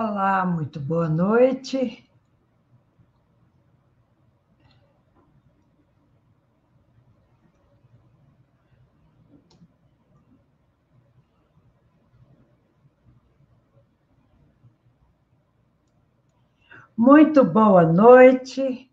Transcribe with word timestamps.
Olá, 0.00 0.46
muito 0.46 0.78
boa 0.78 1.08
noite. 1.08 2.08
Muito 16.96 17.44
boa 17.44 17.82
noite. 17.84 18.88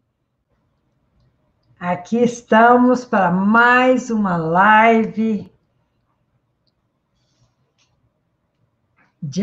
Aqui 1.80 2.18
estamos 2.18 3.06
para 3.06 3.30
mais 3.30 4.10
uma 4.10 4.38
live 4.38 5.55
de, 9.26 9.42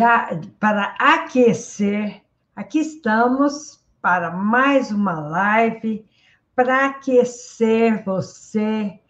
para 0.60 0.94
aquecer. 0.98 2.22
Aqui 2.54 2.78
estamos 2.78 3.84
para 4.00 4.30
mais 4.30 4.92
uma 4.92 5.18
live 5.18 6.06
para 6.54 6.86
aquecer 6.86 8.04
você 8.04 9.00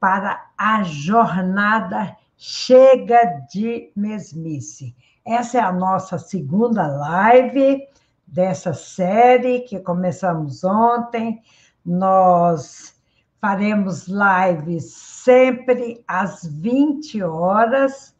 para 0.00 0.50
a 0.56 0.82
jornada 0.84 2.16
chega 2.36 3.44
de 3.50 3.92
mesmice. 3.94 4.96
Essa 5.24 5.58
é 5.58 5.60
a 5.60 5.72
nossa 5.72 6.18
segunda 6.18 6.86
live 6.86 7.86
dessa 8.26 8.72
série 8.72 9.60
que 9.60 9.78
começamos 9.80 10.64
ontem. 10.64 11.42
Nós 11.84 12.96
faremos 13.40 14.08
lives 14.08 14.94
sempre 14.94 16.02
às 16.08 16.42
20 16.44 17.22
horas 17.22 18.14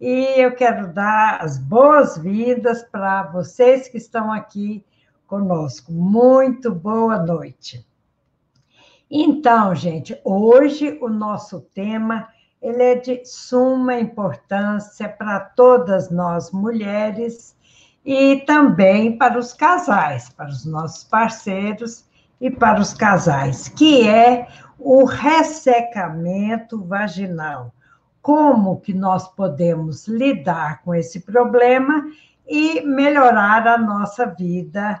e 0.00 0.40
eu 0.40 0.54
quero 0.54 0.92
dar 0.92 1.40
as 1.40 1.58
boas-vindas 1.58 2.82
para 2.84 3.24
vocês 3.24 3.88
que 3.88 3.98
estão 3.98 4.32
aqui 4.32 4.84
conosco. 5.26 5.92
Muito 5.92 6.72
boa 6.72 7.18
noite. 7.18 7.84
Então, 9.10 9.74
gente, 9.74 10.20
hoje 10.24 10.98
o 11.00 11.08
nosso 11.08 11.60
tema 11.74 12.28
ele 12.60 12.82
é 12.82 12.94
de 12.96 13.24
suma 13.24 13.94
importância 13.94 15.08
para 15.08 15.40
todas 15.40 16.10
nós 16.10 16.50
mulheres 16.50 17.56
e 18.04 18.42
também 18.46 19.16
para 19.16 19.38
os 19.38 19.52
casais, 19.52 20.28
para 20.28 20.48
os 20.48 20.64
nossos 20.64 21.04
parceiros 21.04 22.04
e 22.40 22.50
para 22.50 22.80
os 22.80 22.92
casais, 22.92 23.68
que 23.68 24.06
é 24.08 24.48
o 24.78 25.04
ressecamento 25.04 26.82
vaginal. 26.84 27.72
Como 28.28 28.78
que 28.82 28.92
nós 28.92 29.26
podemos 29.26 30.06
lidar 30.06 30.82
com 30.82 30.94
esse 30.94 31.20
problema 31.20 32.04
e 32.46 32.82
melhorar 32.82 33.66
a 33.66 33.78
nossa 33.78 34.26
vida 34.26 35.00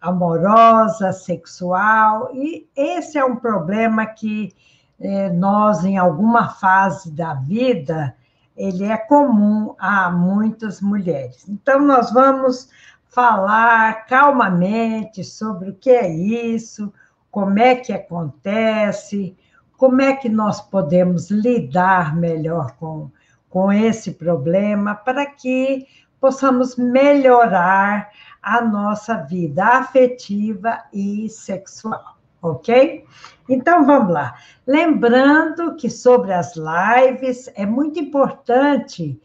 amorosa, 0.00 1.12
sexual, 1.12 2.30
e 2.34 2.68
esse 2.74 3.16
é 3.16 3.24
um 3.24 3.36
problema 3.36 4.04
que 4.06 4.52
eh, 5.00 5.30
nós, 5.30 5.84
em 5.84 5.96
alguma 5.96 6.48
fase 6.48 7.12
da 7.12 7.34
vida, 7.34 8.12
ele 8.56 8.82
é 8.82 8.96
comum 8.96 9.76
a 9.78 10.10
muitas 10.10 10.80
mulheres. 10.80 11.48
Então, 11.48 11.78
nós 11.78 12.12
vamos 12.12 12.68
falar 13.06 14.04
calmamente 14.06 15.22
sobre 15.22 15.70
o 15.70 15.76
que 15.76 15.90
é 15.90 16.08
isso, 16.08 16.92
como 17.30 17.56
é 17.56 17.76
que 17.76 17.92
acontece, 17.92 19.36
como 19.76 20.00
é 20.00 20.14
que 20.14 20.28
nós 20.28 20.60
podemos 20.60 21.30
lidar 21.30 22.16
melhor 22.16 22.72
com, 22.72 23.10
com 23.48 23.72
esse 23.72 24.12
problema 24.12 24.94
para 24.94 25.26
que 25.26 25.86
possamos 26.20 26.76
melhorar 26.76 28.10
a 28.42 28.60
nossa 28.60 29.16
vida 29.16 29.64
afetiva 29.64 30.82
e 30.92 31.28
sexual 31.28 32.14
ok? 32.44 33.04
Então 33.48 33.86
vamos 33.86 34.12
lá. 34.12 34.34
Lembrando 34.66 35.76
que 35.76 35.88
sobre 35.88 36.32
as 36.32 36.54
lives 36.56 37.50
é 37.54 37.64
muito 37.64 37.98
importante 37.98 39.18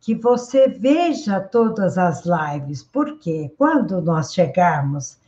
que 0.00 0.14
você 0.14 0.68
veja 0.68 1.38
todas 1.38 1.96
as 1.96 2.24
lives, 2.24 2.82
porque 2.82 3.52
quando 3.56 4.00
nós 4.00 4.32
chegarmos 4.32 5.18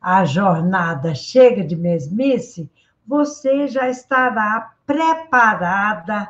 à 0.00 0.24
jornada 0.24 1.14
chega 1.14 1.62
de 1.62 1.76
mesmice, 1.76 2.68
você 3.06 3.66
já 3.68 3.88
estará 3.88 4.72
preparada 4.86 6.28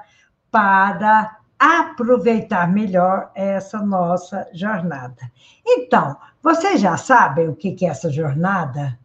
para 0.50 1.38
aproveitar 1.58 2.68
melhor 2.68 3.30
essa 3.34 3.80
nossa 3.80 4.48
jornada. 4.52 5.30
Então, 5.66 6.16
vocês 6.42 6.80
já 6.80 6.96
sabem 6.96 7.48
o 7.48 7.54
que 7.54 7.76
é 7.84 7.88
essa 7.88 8.10
jornada? 8.10 8.98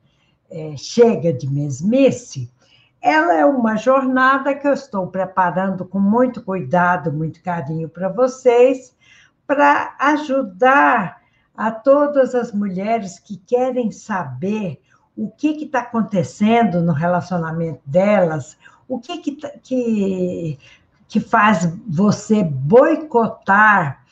é, 0.49 0.75
chega 0.75 1.31
de 1.31 1.49
mesmice, 1.49 2.51
ela 3.01 3.33
é 3.33 3.45
uma 3.45 3.77
jornada 3.77 4.53
que 4.53 4.67
eu 4.67 4.73
estou 4.73 5.07
preparando 5.07 5.85
com 5.85 5.99
muito 5.99 6.43
cuidado, 6.43 7.13
muito 7.13 7.41
carinho 7.41 7.87
para 7.87 8.09
vocês, 8.09 8.95
para 9.47 9.95
ajudar 9.99 11.21
a 11.55 11.71
todas 11.71 12.35
as 12.35 12.51
mulheres 12.51 13.19
que 13.19 13.37
querem 13.37 13.91
saber 13.91 14.81
o 15.19 15.29
que 15.29 15.65
está 15.65 15.79
acontecendo 15.79 16.81
no 16.81 16.93
relacionamento 16.93 17.81
delas, 17.85 18.57
o 18.87 19.01
que, 19.01 19.17
que, 19.17 19.31
tá, 19.33 19.49
que, 19.61 20.57
que 21.09 21.19
faz 21.19 21.69
você 21.85 22.41
boicotar 22.41 24.05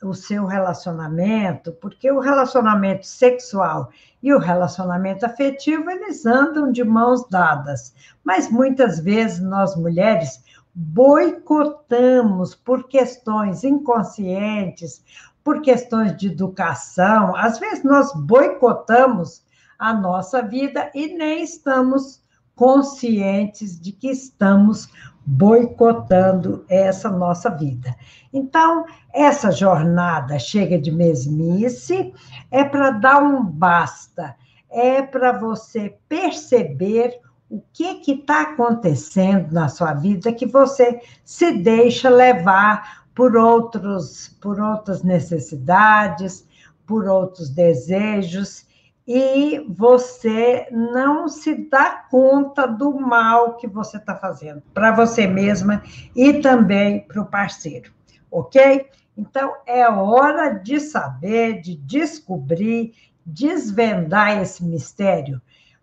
o 0.00 0.14
seu 0.14 0.46
relacionamento, 0.46 1.72
porque 1.72 2.10
o 2.12 2.20
relacionamento 2.20 3.04
sexual 3.04 3.90
e 4.22 4.32
o 4.32 4.38
relacionamento 4.38 5.26
afetivo, 5.26 5.90
eles 5.90 6.24
andam 6.26 6.70
de 6.70 6.84
mãos 6.84 7.28
dadas. 7.28 7.92
Mas 8.22 8.48
muitas 8.48 9.00
vezes 9.00 9.40
nós 9.40 9.74
mulheres 9.74 10.44
boicotamos 10.72 12.54
por 12.54 12.86
questões 12.86 13.64
inconscientes, 13.64 15.04
por 15.42 15.60
questões 15.60 16.16
de 16.16 16.28
educação, 16.28 17.34
às 17.34 17.58
vezes 17.58 17.82
nós 17.82 18.12
boicotamos 18.14 19.42
a 19.78 19.92
nossa 19.92 20.42
vida 20.42 20.90
e 20.94 21.08
nem 21.08 21.42
estamos 21.42 22.22
conscientes 22.54 23.80
de 23.80 23.92
que 23.92 24.08
estamos 24.08 24.88
boicotando 25.24 26.64
essa 26.68 27.10
nossa 27.10 27.50
vida. 27.50 27.94
Então, 28.32 28.84
essa 29.12 29.50
jornada 29.50 30.38
chega 30.38 30.78
de 30.78 30.90
mesmice, 30.90 32.12
é 32.50 32.64
para 32.64 32.90
dar 32.90 33.22
um 33.22 33.44
basta, 33.44 34.36
é 34.70 35.02
para 35.02 35.32
você 35.32 35.96
perceber 36.08 37.20
o 37.48 37.62
que 37.72 38.00
está 38.06 38.42
acontecendo 38.42 39.52
na 39.52 39.68
sua 39.68 39.92
vida 39.92 40.32
que 40.32 40.46
você 40.46 41.00
se 41.24 41.52
deixa 41.52 42.08
levar 42.08 43.04
por 43.14 43.36
outros, 43.36 44.28
por 44.40 44.58
outras 44.58 45.02
necessidades, 45.02 46.46
por 46.86 47.06
outros 47.06 47.50
desejos 47.50 48.66
e 49.06 49.64
você 49.68 50.68
não 50.70 51.28
se 51.28 51.68
dá 51.68 52.06
conta 52.10 52.66
do 52.66 52.92
mal 53.00 53.56
que 53.56 53.66
você 53.66 53.96
está 53.96 54.14
fazendo 54.14 54.62
para 54.72 54.92
você 54.92 55.26
mesma 55.26 55.82
e 56.14 56.34
também 56.34 57.00
para 57.06 57.20
o 57.20 57.26
parceiro, 57.26 57.92
ok? 58.30 58.86
Então 59.16 59.54
é 59.66 59.88
hora 59.88 60.50
de 60.50 60.80
saber, 60.80 61.60
de 61.60 61.76
descobrir, 61.76 62.94
desvendar 63.26 64.40
esse 64.40 64.64
mistério. 64.64 65.40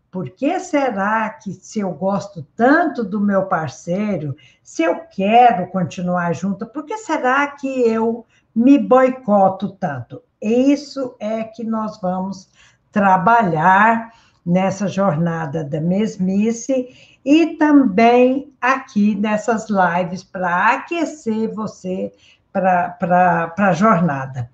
Por 0.09 0.31
que 0.31 0.59
será 0.59 1.29
que, 1.29 1.53
se 1.53 1.81
eu 1.81 1.91
gosto 1.91 2.41
tanto 2.55 3.03
do 3.03 3.21
meu 3.21 3.45
parceiro, 3.45 4.35
se 4.63 4.81
eu 4.81 5.01
quero 5.01 5.67
continuar 5.67 6.33
junto, 6.33 6.65
por 6.65 6.83
que 6.83 6.97
será 6.97 7.45
que 7.47 7.67
eu 7.67 8.25
me 8.55 8.79
boicoto 8.79 9.69
tanto? 9.73 10.23
Isso 10.41 11.15
é 11.19 11.43
que 11.43 11.63
nós 11.63 12.01
vamos 12.01 12.49
trabalhar 12.91 14.11
nessa 14.45 14.87
jornada 14.87 15.63
da 15.63 15.79
mesmice 15.79 16.87
e 17.23 17.57
também 17.57 18.53
aqui 18.59 19.15
nessas 19.15 19.67
lives 19.69 20.23
para 20.23 20.73
aquecer 20.73 21.53
você 21.53 22.11
para 22.51 23.53
a 23.57 23.73
jornada. 23.73 24.49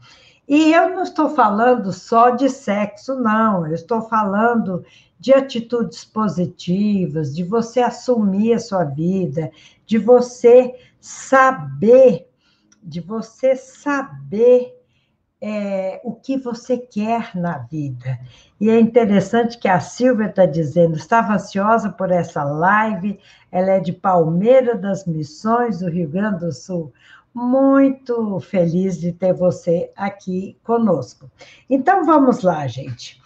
E 0.48 0.74
eu 0.74 0.90
não 0.90 1.04
estou 1.04 1.30
falando 1.30 1.92
só 1.92 2.32
de 2.32 2.50
sexo, 2.50 3.16
não, 3.16 3.66
eu 3.66 3.74
estou 3.74 4.02
falando 4.02 4.84
de 5.20 5.34
atitudes 5.34 6.06
positivas, 6.06 7.34
de 7.34 7.44
você 7.44 7.80
assumir 7.80 8.54
a 8.54 8.60
sua 8.60 8.84
vida, 8.84 9.50
de 9.86 9.98
você 9.98 10.76
saber, 11.00 12.30
de 12.84 13.00
você 13.00 13.56
saber 13.56 14.76
é, 15.48 16.02
o 16.04 16.12
que 16.12 16.38
você 16.38 16.76
quer 16.76 17.36
na 17.36 17.60
vida. 17.60 18.20
E 18.60 18.68
é 18.68 18.80
interessante 18.80 19.60
que 19.60 19.68
a 19.68 19.80
Silvia 19.80 20.26
está 20.26 20.44
dizendo, 20.44 20.98
estava 20.98 21.34
ansiosa 21.36 21.92
por 21.92 22.10
essa 22.10 22.44
live, 22.44 23.20
ela 23.52 23.74
é 23.74 23.80
de 23.80 23.94
Palmeira 23.94 24.76
das 24.76 25.06
Missões, 25.06 25.82
do 25.82 25.88
Rio 25.88 26.10
Grande 26.10 26.40
do 26.40 26.52
Sul. 26.52 26.92
muito 27.32 28.40
feliz 28.40 28.98
de 29.00 29.12
ter 29.12 29.34
você 29.34 29.92
aqui 29.96 30.58
conosco. 30.64 31.30
Então 31.70 32.06
vamos 32.06 32.42
lá, 32.42 32.66
gente. 32.66 33.22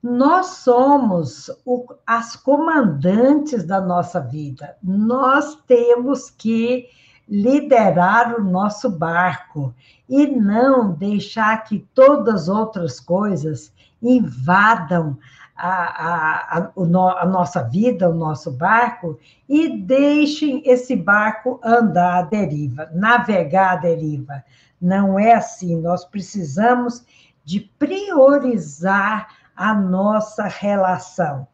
Nós 0.00 0.46
somos 0.58 1.50
o, 1.64 1.84
as 2.06 2.36
comandantes 2.36 3.64
da 3.64 3.80
nossa 3.80 4.20
vida. 4.20 4.76
Nós 4.82 5.56
temos 5.66 6.30
que 6.30 6.86
liderar 7.30 8.34
o 8.34 8.42
nosso 8.42 8.90
barco 8.90 9.72
e 10.08 10.26
não 10.26 10.90
deixar 10.92 11.62
que 11.62 11.78
todas 11.94 12.42
as 12.42 12.48
outras 12.48 12.98
coisas 12.98 13.72
invadam 14.02 15.16
a, 15.56 15.68
a, 15.68 16.58
a, 16.58 17.22
a, 17.22 17.26
nossa 17.26 17.62
vida, 17.62 18.10
o 18.10 18.14
nosso 18.14 18.50
barco, 18.50 19.16
e 19.48 19.68
deixem 19.78 20.62
esse 20.64 20.96
barco 20.96 21.60
andar 21.62 22.18
à 22.18 22.22
deriva, 22.22 22.90
navegar 22.92 23.74
à 23.74 23.76
deriva. 23.76 24.42
Não 24.80 25.18
é 25.18 25.34
assim. 25.34 25.80
Nós 25.80 26.04
precisamos 26.04 27.04
de 27.44 27.60
priorizar 27.60 29.28
a 29.54 29.74
nossa 29.74 30.44
relação. 30.44 31.46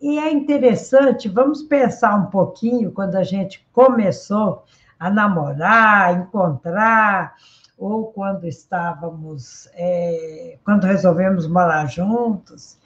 E 0.00 0.18
é 0.18 0.32
interessante, 0.32 1.28
vamos 1.28 1.62
pensar 1.62 2.16
um 2.16 2.26
pouquinho 2.26 2.90
quando 2.90 3.16
a 3.16 3.22
gente 3.22 3.68
começou 3.70 4.64
a 5.00 5.10
namorar, 5.10 6.14
encontrar, 6.14 7.34
ou 7.76 8.12
quando 8.12 8.46
estávamos, 8.46 9.66
é, 9.72 10.58
quando 10.62 10.84
resolvemos 10.84 11.48
morar 11.48 11.86
juntos 11.86 12.78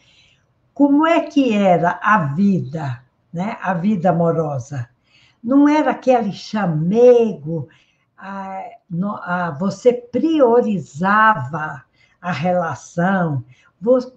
como 0.75 1.06
é 1.06 1.20
que 1.20 1.55
era 1.55 2.00
a 2.02 2.19
vida, 2.19 3.00
né? 3.32 3.56
A 3.62 3.72
vida 3.75 4.11
amorosa. 4.11 4.88
Não 5.43 5.69
era 5.69 5.93
aquele 5.93 6.32
chamego, 6.32 7.69
a, 8.19 8.61
a, 9.22 9.50
você 9.52 9.93
priorizava 9.93 11.84
a 12.20 12.32
relação, 12.32 13.44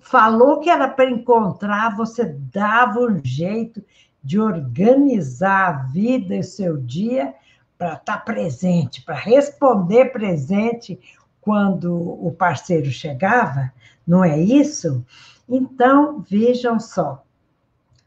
falou 0.01 0.59
que 0.59 0.69
era 0.69 0.87
para 0.87 1.09
encontrar, 1.09 1.95
você 1.95 2.25
dava 2.25 3.01
um 3.01 3.21
jeito 3.23 3.83
de 4.23 4.39
organizar 4.39 5.69
a 5.69 5.83
vida 5.83 6.35
e 6.35 6.43
seu 6.43 6.77
dia 6.77 7.35
para 7.77 7.93
estar 7.93 8.17
tá 8.17 8.17
presente, 8.17 9.01
para 9.01 9.15
responder 9.15 10.11
presente 10.11 10.99
quando 11.41 11.93
o 11.95 12.31
parceiro 12.31 12.89
chegava, 12.89 13.71
não 14.05 14.23
é 14.23 14.39
isso? 14.39 15.05
Então, 15.47 16.19
vejam 16.29 16.79
só, 16.79 17.23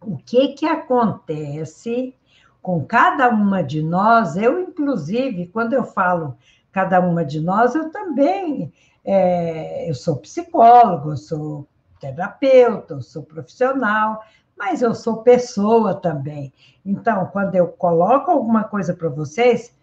o 0.01 0.17
que, 0.17 0.49
que 0.49 0.67
acontece 0.67 2.15
com 2.61 2.85
cada 2.85 3.31
uma 3.31 3.63
de 3.63 3.83
nós, 3.83 4.37
eu, 4.37 4.61
inclusive, 4.61 5.47
quando 5.47 5.73
eu 5.73 5.85
falo 5.85 6.37
cada 6.73 7.01
uma 7.01 7.25
de 7.25 7.41
nós, 7.41 7.75
eu 7.75 7.91
também, 7.91 8.73
é, 9.05 9.89
eu 9.89 9.95
sou 9.95 10.17
psicólogo, 10.17 11.13
eu 11.13 11.17
sou 11.17 11.67
terapeuta, 11.99 12.95
eu 12.95 13.03
sou 13.03 13.23
profissional, 13.23 14.23
mas 14.61 14.83
eu 14.83 14.95
sou 14.95 15.23
pessoa 15.23 15.95
também. 15.95 16.53
Então, 16.85 17.25
quando 17.33 17.55
eu 17.55 17.69
coloco 17.69 18.31
alguma 18.31 18.63
coisa 18.65 18.93
para 18.93 19.09
vocês, 19.09 19.75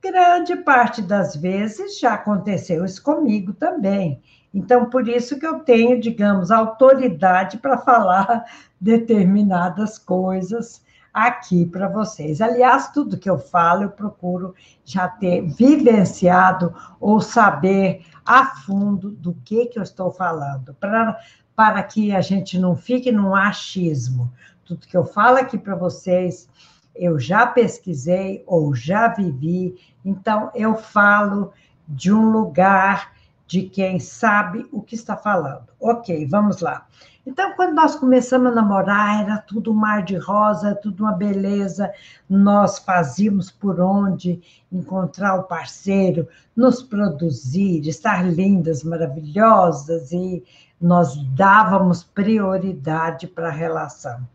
grande 0.00 0.54
parte 0.54 1.02
das 1.02 1.34
vezes 1.34 1.98
já 1.98 2.14
aconteceu 2.14 2.84
isso 2.84 3.02
comigo 3.02 3.52
também. 3.52 4.22
Então, 4.54 4.88
por 4.88 5.08
isso 5.08 5.36
que 5.36 5.44
eu 5.44 5.58
tenho, 5.58 6.00
digamos, 6.00 6.52
autoridade 6.52 7.58
para 7.58 7.76
falar 7.76 8.44
determinadas 8.80 9.98
coisas 9.98 10.80
aqui 11.12 11.66
para 11.66 11.88
vocês. 11.88 12.40
Aliás, 12.40 12.92
tudo 12.92 13.18
que 13.18 13.28
eu 13.28 13.38
falo, 13.38 13.82
eu 13.82 13.90
procuro 13.90 14.54
já 14.84 15.08
ter 15.08 15.42
vivenciado 15.42 16.72
ou 17.00 17.20
saber 17.20 18.04
a 18.24 18.46
fundo 18.46 19.10
do 19.10 19.34
que, 19.44 19.66
que 19.66 19.78
eu 19.78 19.82
estou 19.82 20.12
falando, 20.12 20.72
para, 20.74 21.18
para 21.56 21.82
que 21.82 22.12
a 22.12 22.20
gente 22.20 22.58
não 22.58 22.74
fique 22.76 23.12
num 23.12 23.34
achismo. 23.34 24.32
Tudo 24.64 24.86
que 24.86 24.96
eu 24.96 25.04
falo 25.04 25.36
aqui 25.38 25.58
para 25.58 25.74
vocês, 25.74 26.48
eu 26.94 27.18
já 27.18 27.46
pesquisei 27.46 28.42
ou 28.46 28.74
já 28.74 29.08
vivi, 29.08 29.76
então 30.04 30.50
eu 30.54 30.76
falo 30.76 31.52
de 31.86 32.12
um 32.12 32.30
lugar 32.30 33.12
de 33.46 33.62
quem 33.62 34.00
sabe 34.00 34.66
o 34.72 34.80
que 34.80 34.94
está 34.94 35.16
falando. 35.16 35.66
Ok, 35.80 36.26
vamos 36.26 36.60
lá. 36.60 36.86
Então, 37.26 37.54
quando 37.56 37.74
nós 37.74 37.94
começamos 37.94 38.52
a 38.52 38.54
namorar, 38.54 39.22
era 39.22 39.38
tudo 39.38 39.72
um 39.72 39.74
mar 39.74 40.02
de 40.02 40.16
rosa, 40.16 40.74
tudo 40.74 41.04
uma 41.04 41.12
beleza. 41.12 41.90
Nós 42.28 42.78
fazíamos 42.78 43.50
por 43.50 43.80
onde 43.80 44.42
encontrar 44.70 45.36
o 45.36 45.44
parceiro, 45.44 46.28
nos 46.54 46.82
produzir, 46.82 47.80
estar 47.88 48.22
lindas, 48.22 48.84
maravilhosas, 48.84 50.12
e 50.12 50.44
nós 50.80 51.16
dávamos 51.34 52.02
prioridade 52.02 53.26
para 53.26 53.48
a 53.48 53.52
relação. 53.52 54.26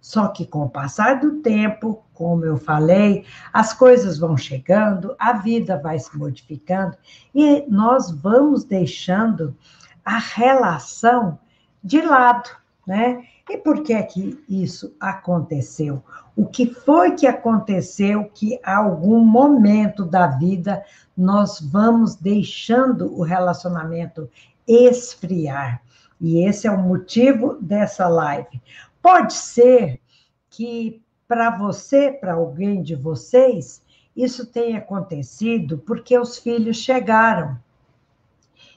Só 0.00 0.28
que 0.28 0.44
com 0.44 0.64
o 0.64 0.68
passar 0.68 1.18
do 1.18 1.40
tempo, 1.40 2.04
como 2.12 2.44
eu 2.44 2.58
falei, 2.58 3.24
as 3.50 3.72
coisas 3.72 4.18
vão 4.18 4.36
chegando, 4.36 5.16
a 5.18 5.32
vida 5.32 5.78
vai 5.78 5.98
se 5.98 6.14
modificando 6.16 6.94
e 7.34 7.64
nós 7.68 8.10
vamos 8.10 8.64
deixando 8.64 9.56
a 10.04 10.18
relação 10.18 11.38
de 11.82 12.02
lado, 12.02 12.50
né? 12.86 13.24
E 13.48 13.56
por 13.58 13.82
que 13.82 13.92
é 13.92 14.02
que 14.02 14.42
isso 14.48 14.94
aconteceu? 15.00 16.02
O 16.36 16.46
que 16.46 16.66
foi 16.66 17.12
que 17.12 17.26
aconteceu 17.26 18.24
que 18.34 18.58
algum 18.64 19.20
momento 19.20 20.04
da 20.04 20.26
vida 20.26 20.82
nós 21.16 21.60
vamos 21.60 22.14
deixando 22.14 23.14
o 23.18 23.22
relacionamento 23.22 24.28
esfriar? 24.66 25.82
E 26.24 26.42
esse 26.42 26.66
é 26.66 26.70
o 26.70 26.82
motivo 26.82 27.58
dessa 27.60 28.08
live. 28.08 28.62
Pode 29.02 29.34
ser 29.34 30.00
que 30.48 31.02
para 31.28 31.50
você, 31.50 32.10
para 32.10 32.32
alguém 32.32 32.82
de 32.82 32.94
vocês, 32.94 33.82
isso 34.16 34.46
tenha 34.46 34.78
acontecido 34.78 35.76
porque 35.76 36.18
os 36.18 36.38
filhos 36.38 36.78
chegaram. 36.78 37.58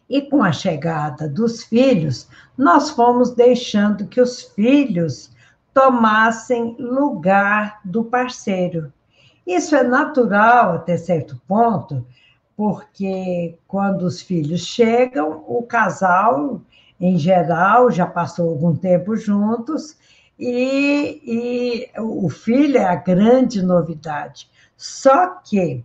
E 0.10 0.22
com 0.24 0.44
a 0.44 0.52
chegada 0.52 1.30
dos 1.30 1.64
filhos, 1.64 2.28
nós 2.58 2.90
fomos 2.90 3.34
deixando 3.34 4.08
que 4.08 4.20
os 4.20 4.42
filhos 4.42 5.32
tomassem 5.74 6.76
lugar 6.78 7.80
do 7.86 8.04
parceiro. 8.04 8.92
Isso 9.46 9.74
é 9.74 9.84
natural 9.84 10.74
até 10.74 10.98
certo 10.98 11.42
ponto, 11.48 12.06
porque 12.58 13.58
quando 13.66 14.02
os 14.02 14.22
filhos 14.22 14.66
chegam, 14.66 15.46
o 15.48 15.64
casal, 15.64 16.62
em 17.00 17.18
geral, 17.18 17.92
já 17.92 18.06
passou 18.06 18.50
algum 18.50 18.76
tempo 18.76 19.16
juntos 19.16 19.96
e, 20.40 21.22
e 21.24 22.02
o 22.02 22.30
filho 22.30 22.78
é 22.78 22.86
a 22.86 22.96
grande 22.96 23.62
novidade. 23.62 24.50
Só 24.76 25.36
que, 25.44 25.84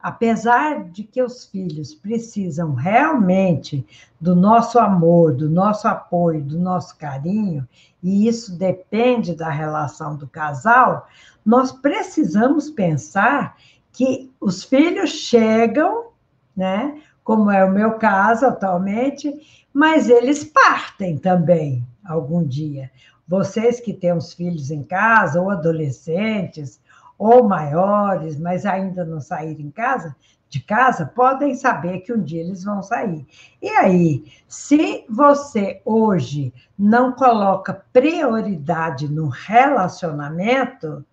apesar 0.00 0.84
de 0.84 1.04
que 1.04 1.22
os 1.22 1.46
filhos 1.46 1.94
precisam 1.94 2.74
realmente 2.74 3.86
do 4.20 4.34
nosso 4.34 4.78
amor, 4.78 5.34
do 5.34 5.48
nosso 5.48 5.88
apoio, 5.88 6.42
do 6.42 6.58
nosso 6.58 6.96
carinho, 6.96 7.66
e 8.02 8.28
isso 8.28 8.56
depende 8.56 9.34
da 9.34 9.48
relação 9.48 10.16
do 10.16 10.28
casal, 10.28 11.08
nós 11.44 11.72
precisamos 11.72 12.70
pensar 12.70 13.56
que 13.92 14.30
os 14.40 14.64
filhos 14.64 15.10
chegam, 15.10 16.08
né? 16.56 17.00
Como 17.24 17.50
é 17.50 17.64
o 17.64 17.72
meu 17.72 17.94
caso 17.94 18.46
atualmente, 18.46 19.34
mas 19.72 20.08
eles 20.08 20.44
partem 20.44 21.16
também 21.16 21.82
algum 22.04 22.44
dia. 22.46 22.90
Vocês 23.26 23.80
que 23.80 23.94
têm 23.94 24.12
os 24.12 24.34
filhos 24.34 24.70
em 24.70 24.82
casa, 24.82 25.40
ou 25.40 25.50
adolescentes, 25.50 26.78
ou 27.18 27.48
maiores, 27.48 28.38
mas 28.38 28.66
ainda 28.66 29.04
não 29.04 29.20
saíram 29.20 29.62
em 29.62 29.70
casa, 29.70 30.14
de 30.50 30.60
casa, 30.60 31.06
podem 31.06 31.54
saber 31.56 32.00
que 32.00 32.12
um 32.12 32.22
dia 32.22 32.40
eles 32.40 32.62
vão 32.62 32.82
sair. 32.82 33.26
E 33.60 33.68
aí, 33.70 34.24
se 34.46 35.04
você 35.08 35.80
hoje 35.84 36.52
não 36.78 37.12
coloca 37.12 37.82
prioridade 37.92 39.08
no 39.08 39.28
relacionamento, 39.28 41.04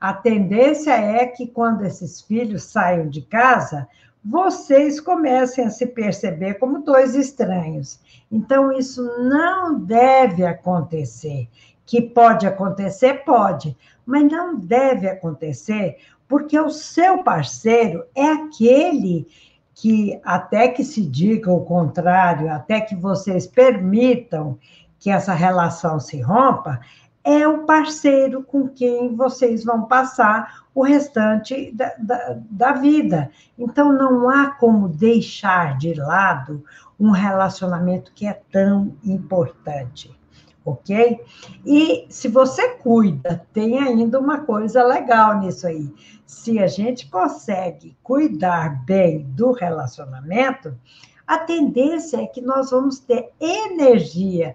a 0.00 0.14
tendência 0.14 0.92
é 0.92 1.26
que 1.26 1.46
quando 1.46 1.84
esses 1.84 2.22
filhos 2.22 2.62
saiam 2.62 3.08
de 3.08 3.20
casa, 3.20 3.86
vocês 4.28 4.98
comecem 4.98 5.64
a 5.64 5.70
se 5.70 5.86
perceber 5.86 6.54
como 6.54 6.82
dois 6.82 7.14
estranhos. 7.14 8.00
Então, 8.30 8.72
isso 8.72 9.02
não 9.20 9.78
deve 9.78 10.44
acontecer. 10.44 11.48
Que 11.84 12.02
pode 12.02 12.44
acontecer, 12.44 13.24
pode, 13.24 13.76
mas 14.04 14.24
não 14.24 14.56
deve 14.56 15.08
acontecer, 15.08 15.98
porque 16.26 16.58
o 16.58 16.70
seu 16.70 17.22
parceiro 17.22 18.04
é 18.12 18.26
aquele 18.26 19.28
que, 19.72 20.20
até 20.24 20.66
que 20.66 20.82
se 20.82 21.06
diga 21.06 21.52
o 21.52 21.64
contrário, 21.64 22.50
até 22.50 22.80
que 22.80 22.96
vocês 22.96 23.46
permitam 23.46 24.58
que 24.98 25.08
essa 25.08 25.34
relação 25.34 26.00
se 26.00 26.20
rompa, 26.20 26.80
é 27.22 27.46
o 27.46 27.64
parceiro 27.64 28.42
com 28.42 28.68
quem 28.68 29.14
vocês 29.14 29.64
vão 29.64 29.82
passar 29.82 30.65
o 30.76 30.82
restante 30.82 31.72
da, 31.72 31.94
da, 31.98 32.36
da, 32.50 32.72
vida. 32.72 33.30
Então, 33.58 33.94
não 33.94 34.28
há 34.28 34.50
como 34.50 34.90
deixar 34.90 35.78
de 35.78 35.94
lado 35.94 36.62
um 37.00 37.10
relacionamento 37.10 38.12
que 38.14 38.26
é 38.26 38.38
tão 38.52 38.94
importante, 39.02 40.14
ok? 40.62 41.18
E 41.64 42.06
se 42.10 42.28
você 42.28 42.74
cuida, 42.74 43.42
tem 43.54 43.78
ainda 43.78 44.20
uma 44.20 44.42
coisa 44.42 44.84
legal 44.84 45.38
nisso 45.38 45.66
aí. 45.66 45.90
Se 46.26 46.58
a 46.58 46.66
gente 46.66 47.08
consegue 47.08 47.96
cuidar 48.02 48.84
bem 48.84 49.22
do 49.30 49.52
relacionamento, 49.52 50.78
a 51.26 51.38
tendência 51.38 52.18
é 52.18 52.26
que 52.26 52.42
nós 52.42 52.70
vamos 52.70 52.98
ter 53.00 53.30
energia, 53.40 54.54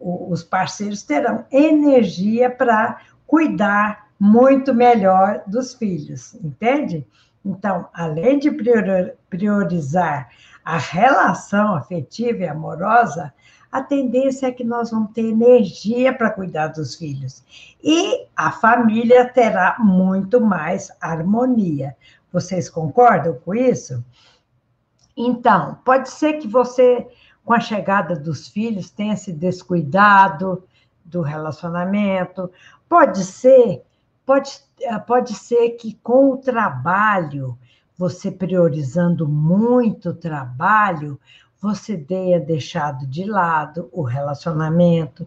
os 0.00 0.42
parceiros 0.42 1.02
terão 1.02 1.44
energia 1.52 2.48
para 2.48 3.02
cuidar 3.26 4.07
muito 4.18 4.74
melhor 4.74 5.42
dos 5.46 5.74
filhos, 5.74 6.34
entende? 6.34 7.06
Então, 7.44 7.88
além 7.94 8.38
de 8.38 8.50
priorizar 9.30 10.28
a 10.64 10.76
relação 10.76 11.74
afetiva 11.74 12.40
e 12.40 12.48
amorosa, 12.48 13.32
a 13.70 13.82
tendência 13.82 14.46
é 14.46 14.52
que 14.52 14.64
nós 14.64 14.90
vamos 14.90 15.12
ter 15.12 15.26
energia 15.26 16.12
para 16.12 16.30
cuidar 16.30 16.68
dos 16.68 16.94
filhos. 16.94 17.44
E 17.82 18.26
a 18.34 18.50
família 18.50 19.26
terá 19.28 19.76
muito 19.78 20.40
mais 20.40 20.90
harmonia. 21.00 21.96
Vocês 22.32 22.68
concordam 22.68 23.34
com 23.44 23.54
isso? 23.54 24.04
Então, 25.16 25.78
pode 25.84 26.10
ser 26.10 26.34
que 26.34 26.48
você, 26.48 27.06
com 27.44 27.52
a 27.52 27.60
chegada 27.60 28.14
dos 28.14 28.48
filhos, 28.48 28.90
tenha 28.90 29.16
se 29.16 29.32
descuidado 29.32 30.64
do 31.04 31.22
relacionamento. 31.22 32.50
Pode 32.88 33.24
ser 33.24 33.82
Pode, 34.28 34.60
eh, 34.82 34.98
pode 34.98 35.32
ser 35.32 35.70
que 35.70 35.94
com 36.02 36.32
o 36.32 36.36
trabalho, 36.36 37.58
você 37.96 38.30
priorizando 38.30 39.26
muito 39.26 40.10
o 40.10 40.14
trabalho, 40.14 41.18
você 41.58 41.96
tenha 41.96 42.38
deixado 42.38 43.06
de 43.06 43.24
lado 43.24 43.88
o 43.90 44.02
relacionamento. 44.02 45.26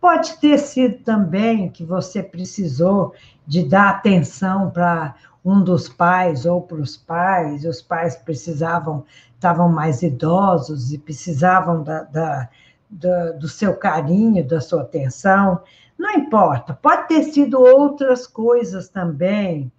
Pode 0.00 0.38
ter 0.38 0.56
sido 0.56 1.04
também 1.04 1.68
que 1.68 1.84
você 1.84 2.22
precisou 2.22 3.12
de 3.46 3.68
dar 3.68 3.90
atenção 3.90 4.70
para 4.70 5.14
um 5.44 5.62
dos 5.62 5.86
pais 5.86 6.46
ou 6.46 6.62
para 6.62 6.78
os 6.78 6.96
pais, 6.96 7.66
os 7.66 7.82
pais 7.82 8.16
precisavam, 8.16 9.04
estavam 9.34 9.68
mais 9.68 10.00
idosos 10.00 10.90
e 10.90 10.96
precisavam 10.96 11.82
da, 11.82 12.04
da, 12.04 12.48
da, 12.88 13.32
do 13.32 13.46
seu 13.46 13.76
carinho, 13.76 14.42
da 14.42 14.58
sua 14.58 14.80
atenção. 14.80 15.60
Não 15.98 16.12
importa, 16.12 16.78
pode 16.80 17.08
ter 17.08 17.24
sido 17.24 17.60
outras 17.60 18.24
coisas 18.24 18.88
também. 18.88 19.72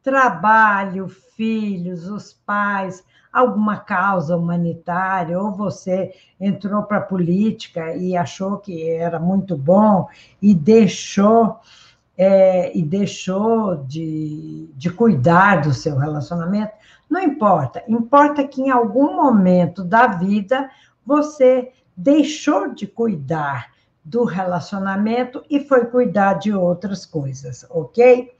Trabalho, 0.00 1.08
filhos, 1.08 2.08
os 2.08 2.32
pais, 2.32 3.04
alguma 3.32 3.76
causa 3.78 4.36
humanitária, 4.36 5.38
ou 5.38 5.52
você 5.52 6.14
entrou 6.40 6.84
para 6.84 6.98
a 6.98 7.02
política 7.02 7.96
e 7.96 8.16
achou 8.16 8.58
que 8.58 8.88
era 8.88 9.18
muito 9.18 9.56
bom 9.56 10.08
e 10.40 10.54
deixou. 10.54 11.58
É, 12.18 12.74
e 12.74 12.80
deixou 12.80 13.84
de, 13.84 14.70
de 14.74 14.88
cuidar 14.88 15.60
do 15.60 15.74
seu 15.74 15.98
relacionamento, 15.98 16.72
não 17.10 17.20
importa. 17.20 17.84
Importa 17.86 18.42
que 18.48 18.62
em 18.62 18.70
algum 18.70 19.14
momento 19.14 19.84
da 19.84 20.06
vida 20.06 20.70
você 21.04 21.72
deixou 21.94 22.72
de 22.72 22.86
cuidar 22.86 23.75
do 24.06 24.22
relacionamento 24.22 25.44
e 25.50 25.58
foi 25.58 25.86
cuidar 25.86 26.34
de 26.34 26.52
outras 26.52 27.04
coisas, 27.04 27.66
ok? 27.68 28.32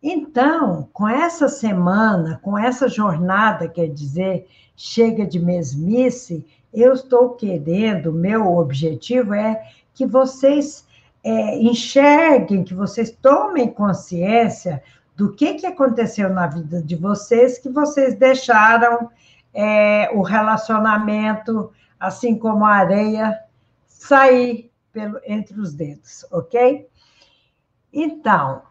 Então, 0.00 0.88
com 0.92 1.08
essa 1.08 1.48
semana, 1.48 2.38
com 2.40 2.56
essa 2.56 2.88
jornada, 2.88 3.66
quer 3.66 3.88
dizer, 3.88 4.46
chega 4.76 5.26
de 5.26 5.40
mesmice, 5.40 6.46
eu 6.72 6.92
estou 6.92 7.30
querendo, 7.30 8.12
meu 8.12 8.56
objetivo 8.56 9.34
é 9.34 9.60
que 9.92 10.06
vocês 10.06 10.86
é, 11.24 11.58
enxerguem, 11.58 12.62
que 12.62 12.74
vocês 12.74 13.10
tomem 13.10 13.72
consciência 13.72 14.80
do 15.16 15.32
que, 15.32 15.54
que 15.54 15.66
aconteceu 15.66 16.30
na 16.30 16.46
vida 16.46 16.80
de 16.80 16.94
vocês, 16.94 17.58
que 17.58 17.68
vocês 17.68 18.14
deixaram 18.14 19.10
é, 19.52 20.10
o 20.14 20.22
relacionamento, 20.22 21.72
assim 21.98 22.38
como 22.38 22.64
a 22.64 22.76
areia, 22.76 23.36
sair 23.88 24.71
pelo, 24.92 25.20
entre 25.24 25.58
os 25.58 25.72
dedos, 25.74 26.24
ok? 26.30 26.88
Então, 27.92 28.62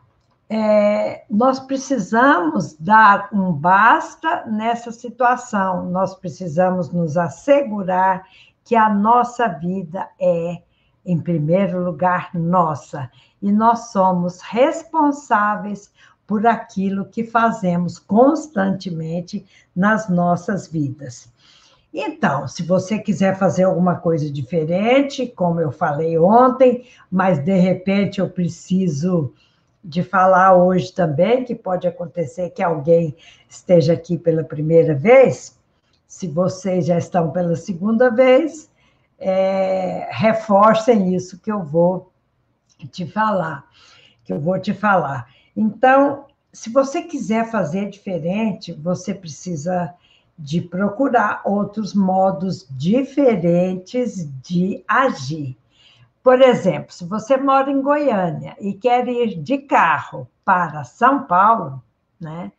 é, 0.50 1.24
nós 1.30 1.60
precisamos 1.60 2.74
dar 2.74 3.30
um 3.32 3.54
basta 3.54 4.46
nessa 4.46 4.92
situação, 4.92 5.90
nós 5.90 6.13
precisamos 6.16 6.92
nos 6.92 7.16
assegurar 7.18 8.25
que 8.63 8.75
a 8.75 8.94
nossa 8.94 9.48
vida 9.48 10.10
é, 10.20 10.62
em 11.06 11.20
primeiro 11.20 11.84
lugar, 11.84 12.32
nossa, 12.34 13.10
e 13.42 13.51
nós 13.51 13.92
somos 13.92 14.42
responsáveis 14.42 15.92
por 16.28 16.46
aquilo 16.46 17.06
que 17.06 17.24
fazemos 17.24 17.98
constantemente 17.98 19.46
nas 19.75 20.08
nossas 20.08 20.68
vidas. 20.68 21.32
Então, 21.93 22.48
se 22.48 22.63
você 22.63 23.00
quiser 23.00 23.38
fazer 23.38 23.63
alguma 23.63 23.95
coisa 23.95 24.31
diferente, 24.31 25.27
como 25.27 25.60
eu 25.60 25.71
falei 25.71 26.17
ontem, 26.17 26.86
mas 27.10 27.43
de 27.43 27.53
repente 27.55 28.21
eu 28.21 28.29
preciso 28.29 29.33
de 29.83 30.01
falar 30.03 30.55
hoje 30.55 30.93
também, 30.93 31.43
que 31.43 31.55
pode 31.55 31.88
acontecer 31.88 32.51
que 32.51 32.63
alguém 32.63 33.15
esteja 33.50 33.93
aqui 33.93 34.17
pela 34.17 34.43
primeira 34.43 34.95
vez, 34.95 35.60
se 36.07 36.27
vocês 36.27 36.86
já 36.86 36.98
estão 36.98 37.31
pela 37.31 37.55
segunda 37.55 38.10
vez, 38.10 38.69
é, 39.17 40.07
reforcem 40.12 41.13
isso 41.13 41.39
que 41.39 41.51
eu 41.51 41.63
vou 41.63 42.12
te 42.91 43.05
falar, 43.05 43.65
que 44.24 44.31
eu 44.31 44.39
vou 44.39 44.60
te 44.60 44.74
falar. 44.74 45.27
Então, 45.55 46.25
se 46.53 46.69
você 46.69 47.01
quiser 47.01 47.50
fazer 47.50 47.89
diferente, 47.89 48.74
você 48.74 49.13
precisa 49.13 49.93
de 50.38 50.62
procurar 50.62 51.42
outros 51.46 51.94
modos 51.94 52.68
diferentes 52.72 54.28
de 54.42 54.84
agir. 54.88 55.58
Por 56.24 56.42
exemplo, 56.42 56.92
se 56.92 57.06
você 57.06 57.38
mora 57.38 57.72
em 57.72 57.82
Goiânia 57.82 58.56
e 58.60 58.74
quer 58.74 59.08
ir 59.08 59.42
de 59.42 59.60
carro 59.60 60.28
para 60.46 60.84
São 60.84 61.24
Paulo, 61.24 61.82
né, 62.20 62.52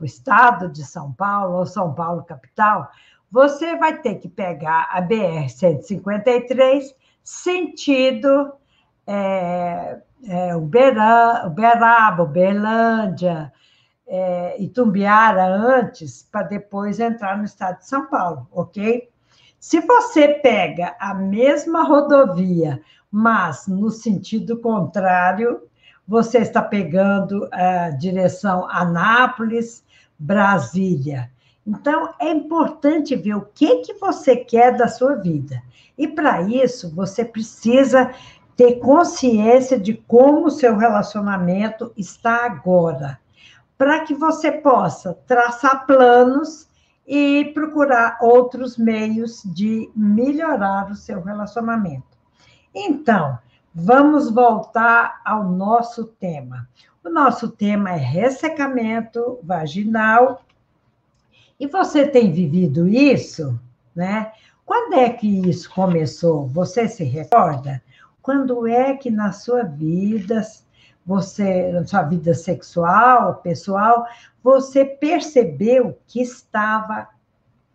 o 0.00 0.04
estado 0.04 0.68
de 0.68 0.84
São 0.84 1.12
Paulo 1.12 1.58
ou 1.58 1.66
São 1.66 1.92
Paulo 1.92 2.24
capital, 2.24 2.90
você 3.30 3.76
vai 3.76 3.98
ter 3.98 4.16
que 4.16 4.28
pegar 4.28 4.88
a 4.90 5.00
BR-153 5.02 6.94
sentido 7.22 8.52
é, 9.06 9.98
é, 10.26 10.56
Uberaba, 10.56 12.22
Uberlândia, 12.22 13.52
é, 14.12 14.60
Itumbiara 14.60 15.46
antes, 15.46 16.26
para 16.32 16.42
depois 16.42 16.98
entrar 16.98 17.38
no 17.38 17.44
estado 17.44 17.78
de 17.78 17.86
São 17.86 18.06
Paulo, 18.06 18.48
ok? 18.50 19.08
Se 19.60 19.78
você 19.80 20.26
pega 20.26 20.96
a 20.98 21.14
mesma 21.14 21.84
rodovia, 21.84 22.82
mas 23.08 23.68
no 23.68 23.88
sentido 23.88 24.58
contrário, 24.58 25.62
você 26.08 26.38
está 26.38 26.60
pegando 26.60 27.48
a 27.52 27.90
direção 27.90 28.68
Anápolis, 28.68 29.84
Brasília. 30.18 31.30
Então, 31.64 32.12
é 32.18 32.30
importante 32.30 33.14
ver 33.14 33.36
o 33.36 33.48
que, 33.54 33.76
que 33.76 33.94
você 33.94 34.34
quer 34.34 34.76
da 34.76 34.88
sua 34.88 35.14
vida. 35.14 35.62
E 35.96 36.08
para 36.08 36.42
isso, 36.42 36.92
você 36.92 37.24
precisa 37.24 38.10
ter 38.56 38.80
consciência 38.80 39.78
de 39.78 39.94
como 39.94 40.46
o 40.46 40.50
seu 40.50 40.76
relacionamento 40.76 41.92
está 41.96 42.44
agora 42.44 43.19
para 43.80 44.00
que 44.00 44.12
você 44.12 44.52
possa 44.52 45.14
traçar 45.26 45.86
planos 45.86 46.68
e 47.06 47.46
procurar 47.54 48.18
outros 48.20 48.76
meios 48.76 49.42
de 49.42 49.90
melhorar 49.96 50.90
o 50.90 50.94
seu 50.94 51.22
relacionamento. 51.22 52.18
Então, 52.74 53.38
vamos 53.74 54.30
voltar 54.30 55.22
ao 55.24 55.44
nosso 55.44 56.04
tema. 56.04 56.68
O 57.02 57.08
nosso 57.08 57.48
tema 57.48 57.92
é 57.92 57.96
ressecamento 57.96 59.38
vaginal. 59.42 60.42
E 61.58 61.66
você 61.66 62.06
tem 62.06 62.30
vivido 62.30 62.86
isso, 62.86 63.58
né? 63.96 64.30
Quando 64.66 64.92
é 64.92 65.08
que 65.08 65.48
isso 65.48 65.70
começou? 65.72 66.46
Você 66.48 66.86
se 66.86 67.02
recorda? 67.02 67.82
Quando 68.20 68.66
é 68.66 68.94
que 68.94 69.10
na 69.10 69.32
sua 69.32 69.62
vida 69.62 70.42
você, 71.10 71.72
na 71.72 71.84
sua 71.84 72.02
vida 72.04 72.32
sexual, 72.32 73.34
pessoal, 73.42 74.06
você 74.40 74.84
percebeu 74.84 75.98
que 76.06 76.22
estava 76.22 77.08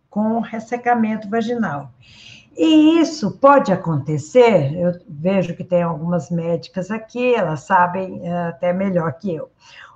com 0.08 0.40
ressecamento 0.40 1.28
vaginal. 1.28 1.92
E 2.56 2.98
isso 2.98 3.32
pode 3.32 3.70
acontecer, 3.70 4.72
eu 4.74 4.98
vejo 5.06 5.54
que 5.54 5.62
tem 5.62 5.82
algumas 5.82 6.30
médicas 6.30 6.90
aqui, 6.90 7.34
elas 7.34 7.60
sabem 7.60 8.26
eh, 8.26 8.48
até 8.48 8.72
melhor 8.72 9.12
que 9.12 9.34
eu. 9.34 9.50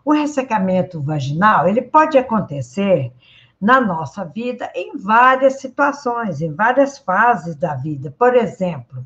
O 0.04 0.12
ressecamento 0.12 1.00
vaginal, 1.00 1.66
ele 1.66 1.80
pode 1.80 2.18
acontecer 2.18 3.10
na 3.58 3.80
nossa 3.80 4.22
vida 4.22 4.70
em 4.74 4.98
várias 4.98 5.62
situações, 5.62 6.42
em 6.42 6.52
várias 6.52 6.98
fases 6.98 7.56
da 7.56 7.74
vida. 7.74 8.14
Por 8.18 8.34
exemplo, 8.34 9.02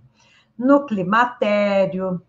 no 0.58 0.86
climatério, 0.86 2.20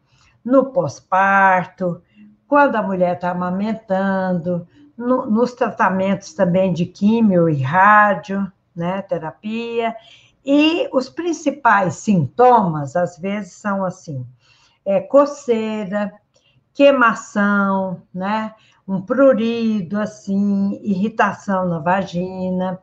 no 0.45 0.67
pós-parto, 0.67 2.01
quando 2.47 2.75
a 2.75 2.83
mulher 2.83 3.15
está 3.15 3.31
amamentando, 3.31 4.67
no, 4.95 5.25
nos 5.25 5.53
tratamentos 5.53 6.33
também 6.33 6.71
de 6.71 6.85
químio 6.85 7.49
e 7.49 7.61
rádio, 7.61 8.49
né, 8.75 9.01
terapia, 9.01 9.95
e 10.45 10.87
os 10.93 11.09
principais 11.09 11.95
sintomas, 11.95 12.95
às 12.95 13.17
vezes, 13.17 13.53
são 13.53 13.83
assim: 13.83 14.25
é, 14.85 15.01
coceira, 15.01 16.13
queimação, 16.73 18.03
né? 18.13 18.53
Um 18.87 19.01
prurido, 19.01 19.99
assim, 19.99 20.79
irritação 20.83 21.67
na 21.67 21.79
vagina, 21.79 22.79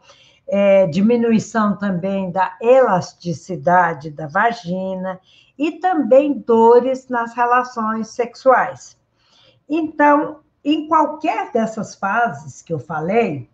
é, 0.54 0.86
diminuição 0.86 1.78
também 1.78 2.30
da 2.30 2.58
elasticidade 2.60 4.10
da 4.10 4.26
vagina 4.26 5.18
e 5.58 5.72
também 5.72 6.34
dores 6.34 7.08
nas 7.08 7.34
relações 7.34 8.08
sexuais. 8.08 8.98
Então, 9.66 10.40
em 10.62 10.86
qualquer 10.86 11.50
dessas 11.52 11.94
fases 11.94 12.60
que 12.60 12.70
eu 12.70 12.78
falei, 12.78 13.48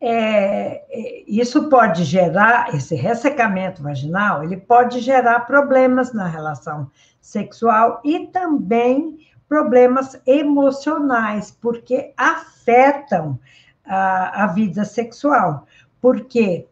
é, 0.00 0.82
é, 0.90 1.24
isso 1.28 1.68
pode 1.68 2.02
gerar, 2.02 2.74
esse 2.74 2.96
ressecamento 2.96 3.80
vaginal, 3.80 4.42
ele 4.42 4.56
pode 4.56 4.98
gerar 4.98 5.46
problemas 5.46 6.12
na 6.12 6.26
relação 6.26 6.90
sexual 7.20 8.00
e 8.04 8.26
também 8.26 9.18
problemas 9.48 10.20
emocionais, 10.26 11.56
porque 11.60 12.12
afetam 12.16 13.38
a, 13.84 14.44
a 14.44 14.46
vida 14.48 14.84
sexual. 14.84 15.66
Porque 16.00 16.66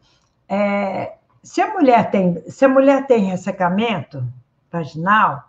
é, 0.48 1.14
se 1.42 1.60
a 1.60 1.72
mulher 1.72 2.10
tem, 2.10 2.42
se 2.48 2.64
a 2.64 2.68
mulher 2.68 3.06
tem 3.06 3.24
ressecamento 3.24 4.24
vaginal, 4.70 5.44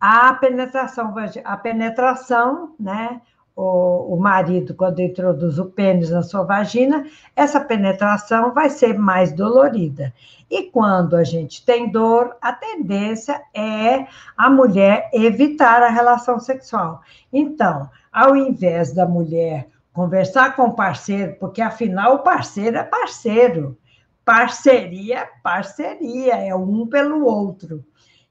a 0.00 0.34
penetração, 0.34 1.14
a 1.44 1.56
penetração, 1.56 2.74
né, 2.78 3.20
o, 3.54 4.14
o 4.14 4.16
marido, 4.20 4.74
quando 4.74 5.00
introduz 5.00 5.58
o 5.58 5.66
pênis 5.66 6.10
na 6.10 6.22
sua 6.22 6.42
vagina, 6.42 7.06
essa 7.36 7.60
penetração 7.60 8.52
vai 8.52 8.70
ser 8.70 8.98
mais 8.98 9.32
dolorida. 9.32 10.12
E 10.50 10.64
quando 10.64 11.16
a 11.16 11.24
gente 11.24 11.64
tem 11.64 11.90
dor, 11.90 12.36
a 12.40 12.52
tendência 12.52 13.40
é 13.54 14.06
a 14.36 14.50
mulher 14.50 15.08
evitar 15.12 15.82
a 15.82 15.88
relação 15.88 16.40
sexual. 16.40 17.00
Então, 17.32 17.88
ao 18.12 18.36
invés 18.36 18.92
da 18.92 19.06
mulher 19.06 19.68
conversar 19.92 20.56
com 20.56 20.64
o 20.64 20.74
parceiro, 20.74 21.36
porque 21.38 21.60
afinal 21.60 22.16
o 22.16 22.18
parceiro 22.20 22.78
é 22.78 22.82
parceiro, 22.82 23.78
parceria 24.24 25.18
é 25.18 25.28
parceria, 25.42 26.34
é 26.36 26.54
um 26.54 26.86
pelo 26.86 27.24
outro. 27.24 27.84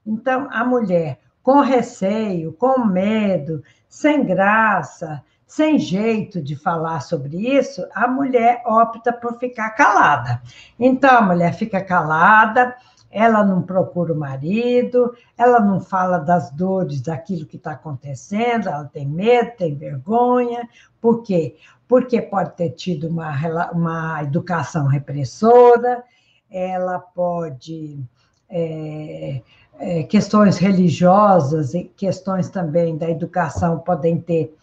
Então, 0.04 0.48
a 0.50 0.64
mulher 0.64 1.20
com 1.42 1.60
receio, 1.60 2.52
com 2.52 2.84
medo, 2.84 3.62
sem 3.88 4.24
graça, 4.24 5.22
sem 5.46 5.78
jeito 5.78 6.40
de 6.40 6.56
falar 6.56 7.00
sobre 7.00 7.36
isso, 7.36 7.86
a 7.94 8.08
mulher 8.08 8.62
opta 8.64 9.12
por 9.12 9.38
ficar 9.38 9.70
calada. 9.70 10.40
Então, 10.78 11.10
a 11.10 11.20
mulher 11.20 11.52
fica 11.52 11.84
calada, 11.84 12.74
ela 13.12 13.44
não 13.44 13.60
procura 13.60 14.14
o 14.14 14.18
marido, 14.18 15.14
ela 15.36 15.60
não 15.60 15.80
fala 15.80 16.16
das 16.18 16.50
dores 16.50 17.02
daquilo 17.02 17.44
que 17.44 17.58
está 17.58 17.72
acontecendo, 17.72 18.68
ela 18.68 18.86
tem 18.86 19.06
medo, 19.06 19.52
tem 19.58 19.74
vergonha. 19.74 20.66
Por 20.98 21.22
quê? 21.22 21.56
Porque 21.86 22.22
pode 22.22 22.56
ter 22.56 22.70
tido 22.70 23.08
uma, 23.08 23.30
uma 23.72 24.22
educação 24.22 24.86
repressora, 24.86 26.02
ela 26.50 26.98
pode. 26.98 28.02
É, 28.48 29.42
é, 29.78 30.02
questões 30.04 30.58
religiosas 30.58 31.74
e 31.74 31.84
questões 31.84 32.48
também 32.50 32.96
da 32.96 33.10
educação 33.10 33.78
podem 33.78 34.20
ter 34.20 34.54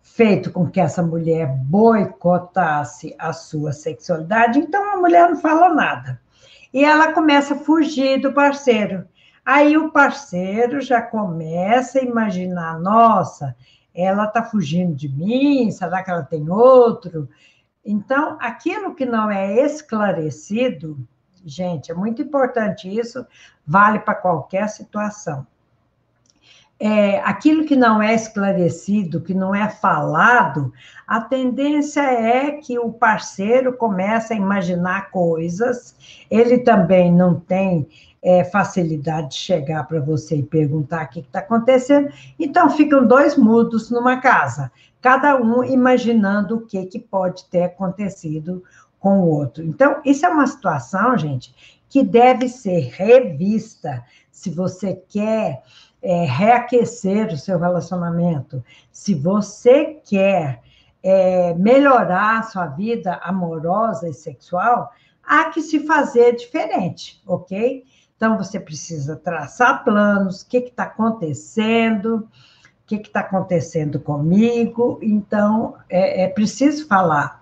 feito 0.00 0.52
com 0.52 0.70
que 0.70 0.80
essa 0.80 1.02
mulher 1.02 1.48
boicotasse 1.48 3.14
a 3.18 3.32
sua 3.32 3.72
sexualidade, 3.72 4.60
então 4.60 4.94
a 4.94 4.96
mulher 4.96 5.28
não 5.28 5.36
fala 5.36 5.74
nada. 5.74 6.20
E 6.74 6.84
ela 6.84 7.12
começa 7.12 7.54
a 7.54 7.58
fugir 7.58 8.20
do 8.20 8.32
parceiro. 8.32 9.06
Aí 9.46 9.76
o 9.76 9.92
parceiro 9.92 10.80
já 10.80 11.00
começa 11.00 12.00
a 12.00 12.02
imaginar: 12.02 12.80
nossa, 12.80 13.54
ela 13.94 14.24
está 14.24 14.42
fugindo 14.42 14.92
de 14.92 15.08
mim, 15.08 15.70
será 15.70 16.02
que 16.02 16.10
ela 16.10 16.24
tem 16.24 16.50
outro? 16.50 17.28
Então, 17.84 18.36
aquilo 18.40 18.92
que 18.92 19.06
não 19.06 19.30
é 19.30 19.54
esclarecido, 19.64 20.98
gente, 21.44 21.92
é 21.92 21.94
muito 21.94 22.22
importante 22.22 22.88
isso, 22.88 23.24
vale 23.64 24.00
para 24.00 24.16
qualquer 24.16 24.68
situação. 24.68 25.46
É, 26.78 27.20
aquilo 27.20 27.64
que 27.64 27.76
não 27.76 28.02
é 28.02 28.14
esclarecido, 28.14 29.20
que 29.20 29.32
não 29.32 29.54
é 29.54 29.68
falado, 29.68 30.72
a 31.06 31.20
tendência 31.20 32.00
é 32.00 32.52
que 32.52 32.78
o 32.78 32.92
parceiro 32.92 33.72
comece 33.74 34.32
a 34.34 34.36
imaginar 34.36 35.10
coisas, 35.10 35.94
ele 36.30 36.58
também 36.58 37.12
não 37.12 37.38
tem 37.38 37.86
é, 38.20 38.42
facilidade 38.42 39.30
de 39.30 39.36
chegar 39.36 39.84
para 39.86 40.00
você 40.00 40.36
e 40.36 40.42
perguntar 40.42 41.04
o 41.04 41.08
que 41.08 41.20
está 41.20 41.38
acontecendo, 41.38 42.08
então 42.38 42.68
ficam 42.70 43.06
dois 43.06 43.36
mudos 43.36 43.90
numa 43.90 44.20
casa, 44.20 44.72
cada 45.00 45.36
um 45.36 45.62
imaginando 45.62 46.56
o 46.56 46.66
que, 46.66 46.86
que 46.86 46.98
pode 46.98 47.44
ter 47.50 47.64
acontecido 47.64 48.64
com 48.98 49.20
o 49.20 49.28
outro. 49.28 49.62
Então, 49.62 50.00
isso 50.02 50.24
é 50.24 50.28
uma 50.30 50.46
situação, 50.46 51.18
gente, 51.18 51.54
que 51.90 52.02
deve 52.02 52.48
ser 52.48 52.88
revista. 52.88 54.02
Se 54.32 54.48
você 54.48 54.94
quer 55.10 55.62
é, 56.04 56.26
reaquecer 56.26 57.32
o 57.32 57.36
seu 57.38 57.58
relacionamento, 57.58 58.62
se 58.92 59.14
você 59.14 59.98
quer 60.04 60.60
é, 61.02 61.54
melhorar 61.54 62.40
a 62.40 62.42
sua 62.42 62.66
vida 62.66 63.18
amorosa 63.22 64.08
e 64.08 64.12
sexual, 64.12 64.92
há 65.26 65.46
que 65.46 65.62
se 65.62 65.80
fazer 65.86 66.36
diferente, 66.36 67.22
ok? 67.26 67.84
Então, 68.16 68.36
você 68.36 68.60
precisa 68.60 69.16
traçar 69.16 69.82
planos, 69.82 70.42
o 70.42 70.48
que 70.48 70.58
está 70.58 70.84
acontecendo, 70.84 72.16
o 72.16 72.86
que 72.86 72.96
está 72.96 73.20
acontecendo 73.20 73.98
comigo, 73.98 74.98
então, 75.02 75.74
é, 75.88 76.24
é 76.24 76.28
preciso 76.28 76.86
falar. 76.86 77.40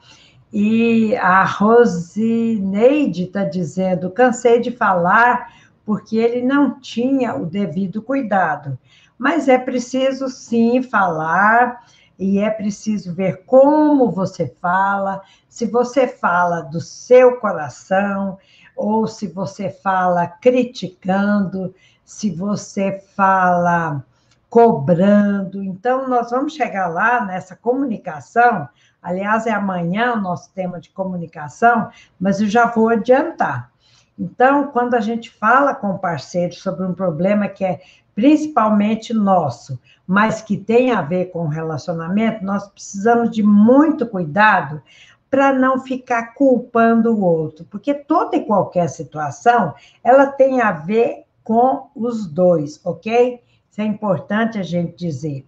E 0.53 1.17
a 1.17 1.45
Rosineide 1.45 3.25
está 3.25 3.43
dizendo: 3.43 4.11
cansei 4.11 4.61
de 4.61 4.71
falar 4.71 5.49
porque 5.85 6.17
ele 6.17 6.43
não 6.43 6.81
tinha 6.81 7.35
o 7.35 7.47
devido 7.47 8.03
cuidado. 8.03 8.79
Mas 9.19 9.49
é 9.49 9.59
preciso 9.59 10.29
sim 10.29 10.83
falar 10.83 11.85
e 12.19 12.39
é 12.39 12.51
preciso 12.51 13.15
ver 13.15 13.45
como 13.45 14.11
você 14.11 14.47
fala, 14.47 15.23
se 15.49 15.67
você 15.67 16.07
fala 16.07 16.61
do 16.61 16.81
seu 16.81 17.39
coração 17.39 18.39
ou 18.77 19.07
se 19.07 19.27
você 19.27 19.71
fala 19.71 20.27
criticando, 20.27 21.75
se 22.05 22.31
você 22.31 23.03
fala 23.15 24.05
cobrando. 24.49 25.63
Então, 25.63 26.09
nós 26.09 26.31
vamos 26.31 26.55
chegar 26.55 26.89
lá 26.89 27.25
nessa 27.25 27.57
comunicação 27.57 28.69
Aliás, 29.03 29.49
é 29.49 29.51
amanhã 29.51 30.13
o 30.13 30.21
nosso 30.21 30.53
tema 30.55 30.81
de 30.81 30.89
comunicação, 30.91 31.91
mas 32.21 32.41
eu 32.41 32.47
já 32.47 32.67
vou 32.67 32.89
adiantar. 32.89 33.72
Então, 34.19 34.69
quando 34.69 34.95
a 34.95 35.01
gente 35.01 35.31
fala 35.31 35.75
com 35.75 35.91
o 35.91 35.99
parceiro 35.99 36.55
sobre 36.55 36.87
um 36.87 36.95
problema 36.95 37.49
que 37.49 37.65
é 37.65 37.81
principalmente 38.15 39.15
nosso, 39.15 39.79
mas 40.07 40.43
que 40.43 40.57
tem 40.57 40.93
a 40.93 41.01
ver 41.01 41.27
com 41.27 41.47
relacionamento, 41.47 42.45
nós 42.45 42.69
precisamos 42.69 43.31
de 43.31 43.43
muito 43.43 44.07
cuidado 44.07 44.83
para 45.31 45.51
não 45.53 45.81
ficar 45.81 46.35
culpando 46.35 47.15
o 47.15 47.23
outro, 47.23 47.65
porque 47.71 47.95
toda 47.95 48.37
e 48.37 48.45
qualquer 48.45 48.89
situação, 48.89 49.75
ela 50.05 50.27
tem 50.27 50.61
a 50.61 50.73
ver 50.73 51.25
com 51.43 51.89
os 51.97 52.27
dois, 52.27 52.79
ok? 52.85 53.41
Isso 53.71 53.81
é 53.81 53.85
importante 53.85 54.59
a 54.59 54.63
gente 54.63 54.95
dizer. 54.95 55.47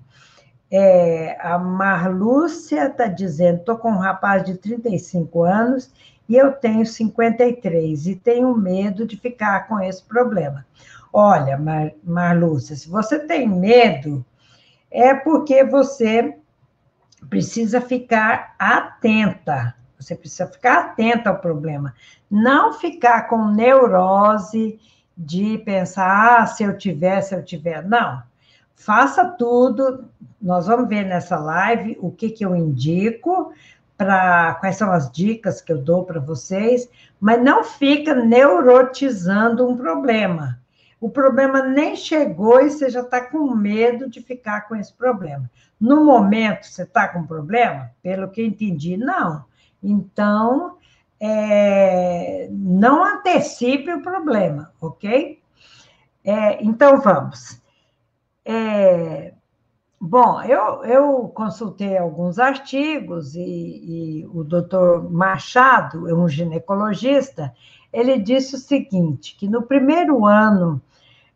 É, 0.70 1.36
a 1.38 1.58
Marlúcia 1.58 2.86
está 2.86 3.06
dizendo: 3.06 3.58
estou 3.58 3.76
com 3.76 3.90
um 3.90 3.98
rapaz 3.98 4.42
de 4.42 4.54
35 4.54 5.42
anos 5.42 5.92
e 6.28 6.36
eu 6.36 6.52
tenho 6.52 6.86
53 6.86 8.06
e 8.06 8.16
tenho 8.16 8.56
medo 8.56 9.06
de 9.06 9.16
ficar 9.16 9.68
com 9.68 9.80
esse 9.80 10.02
problema. 10.02 10.66
Olha, 11.12 11.56
Mar, 11.56 12.36
se 12.60 12.88
você 12.88 13.20
tem 13.20 13.48
medo, 13.48 14.24
é 14.90 15.14
porque 15.14 15.62
você 15.62 16.36
precisa 17.28 17.80
ficar 17.80 18.54
atenta. 18.58 19.74
Você 19.98 20.14
precisa 20.14 20.46
ficar 20.46 20.78
atento 20.78 21.28
ao 21.28 21.38
problema. 21.38 21.94
Não 22.30 22.72
ficar 22.72 23.28
com 23.28 23.50
neurose 23.50 24.78
de 25.16 25.58
pensar, 25.58 26.42
ah, 26.42 26.46
se 26.46 26.64
eu 26.64 26.76
tiver, 26.76 27.20
se 27.20 27.34
eu 27.34 27.44
tiver. 27.44 27.86
Não. 27.86 28.22
Faça 28.74 29.24
tudo. 29.24 30.04
Nós 30.40 30.66
vamos 30.66 30.88
ver 30.88 31.04
nessa 31.04 31.38
live 31.38 31.96
o 32.00 32.10
que, 32.10 32.30
que 32.30 32.44
eu 32.44 32.54
indico, 32.54 33.52
para 33.96 34.54
quais 34.54 34.76
são 34.76 34.90
as 34.90 35.10
dicas 35.10 35.60
que 35.60 35.72
eu 35.72 35.78
dou 35.78 36.04
para 36.04 36.20
vocês, 36.20 36.88
mas 37.20 37.42
não 37.42 37.62
fica 37.62 38.14
neurotizando 38.14 39.68
um 39.68 39.76
problema. 39.76 40.60
O 41.00 41.10
problema 41.10 41.62
nem 41.62 41.94
chegou 41.94 42.60
e 42.60 42.70
você 42.70 42.88
já 42.88 43.00
está 43.00 43.20
com 43.20 43.54
medo 43.54 44.08
de 44.08 44.22
ficar 44.22 44.62
com 44.62 44.74
esse 44.74 44.92
problema. 44.92 45.50
No 45.78 46.04
momento, 46.04 46.66
você 46.66 46.82
está 46.82 47.06
com 47.08 47.26
problema? 47.26 47.90
Pelo 48.02 48.30
que 48.30 48.42
entendi, 48.42 48.96
não. 48.96 49.44
Então, 49.82 50.78
é, 51.20 52.48
não 52.50 53.04
antecipe 53.04 53.92
o 53.92 54.02
problema, 54.02 54.72
ok? 54.80 55.42
É, 56.24 56.64
então, 56.64 57.00
vamos. 57.00 57.60
É, 58.44 59.33
bom, 60.04 60.42
eu, 60.42 60.84
eu 60.84 61.28
consultei 61.28 61.96
alguns 61.96 62.38
artigos 62.38 63.34
e, 63.34 63.40
e 63.40 64.26
o 64.26 64.44
doutor 64.44 65.10
Machado, 65.10 66.08
é 66.08 66.14
um 66.14 66.28
ginecologista, 66.28 67.54
ele 67.92 68.18
disse 68.18 68.54
o 68.54 68.58
seguinte, 68.58 69.34
que 69.38 69.48
no 69.48 69.62
primeiro 69.62 70.26
ano, 70.26 70.80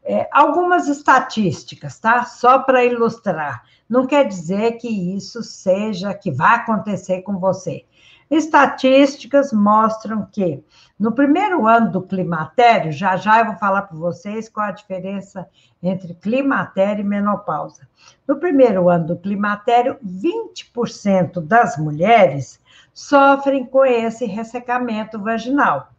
é, 0.05 0.29
algumas 0.31 0.87
estatísticas, 0.87 1.99
tá? 1.99 2.25
Só 2.25 2.59
para 2.59 2.85
ilustrar, 2.85 3.65
não 3.89 4.07
quer 4.07 4.27
dizer 4.27 4.73
que 4.73 4.89
isso 4.89 5.43
seja, 5.43 6.13
que 6.13 6.31
vai 6.31 6.57
acontecer 6.57 7.23
com 7.23 7.39
você. 7.39 7.85
Estatísticas 8.31 9.53
mostram 9.53 10.27
que 10.31 10.63
no 10.99 11.13
primeiro 11.13 11.67
ano 11.67 11.91
do 11.93 12.03
climatério, 12.03 12.93
já 12.93 13.17
já 13.17 13.41
eu 13.41 13.47
vou 13.47 13.57
falar 13.57 13.83
para 13.83 13.97
vocês 13.97 14.49
qual 14.49 14.67
a 14.67 14.73
diferença 14.73 15.49
entre 15.83 16.13
climatério 16.13 17.03
e 17.03 17.09
menopausa. 17.09 17.89
No 18.27 18.37
primeiro 18.37 18.89
ano 18.89 19.07
do 19.07 19.17
climatério, 19.17 19.97
20% 20.05 21.41
das 21.41 21.79
mulheres 21.79 22.61
sofrem 22.93 23.65
com 23.65 23.85
esse 23.85 24.27
ressecamento 24.27 25.19
vaginal. 25.19 25.91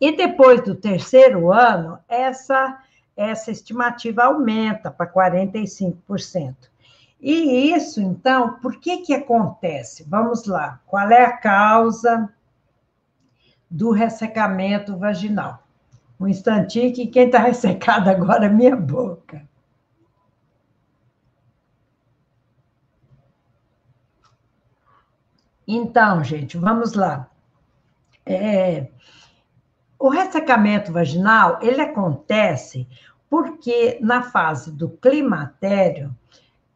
E 0.00 0.16
depois 0.16 0.62
do 0.62 0.74
terceiro 0.74 1.52
ano, 1.52 1.98
essa, 2.08 2.78
essa 3.16 3.50
estimativa 3.50 4.24
aumenta 4.24 4.90
para 4.90 5.12
45%. 5.12 6.73
E 7.26 7.72
isso, 7.74 8.02
então, 8.02 8.60
por 8.60 8.78
que 8.78 8.98
que 8.98 9.14
acontece? 9.14 10.04
Vamos 10.06 10.44
lá. 10.44 10.78
Qual 10.86 11.10
é 11.10 11.24
a 11.24 11.34
causa 11.38 12.30
do 13.70 13.92
ressecamento 13.92 14.98
vaginal? 14.98 15.66
Um 16.20 16.28
instantinho 16.28 16.92
que 16.92 17.06
quem 17.06 17.24
está 17.24 17.38
ressecado 17.38 18.10
agora 18.10 18.44
é 18.44 18.48
minha 18.50 18.76
boca. 18.76 19.48
Então, 25.66 26.22
gente, 26.22 26.58
vamos 26.58 26.92
lá. 26.92 27.30
É, 28.26 28.90
o 29.98 30.10
ressecamento 30.10 30.92
vaginal, 30.92 31.58
ele 31.62 31.80
acontece 31.80 32.86
porque 33.30 33.98
na 34.02 34.24
fase 34.24 34.70
do 34.70 34.90
climatério, 34.90 36.14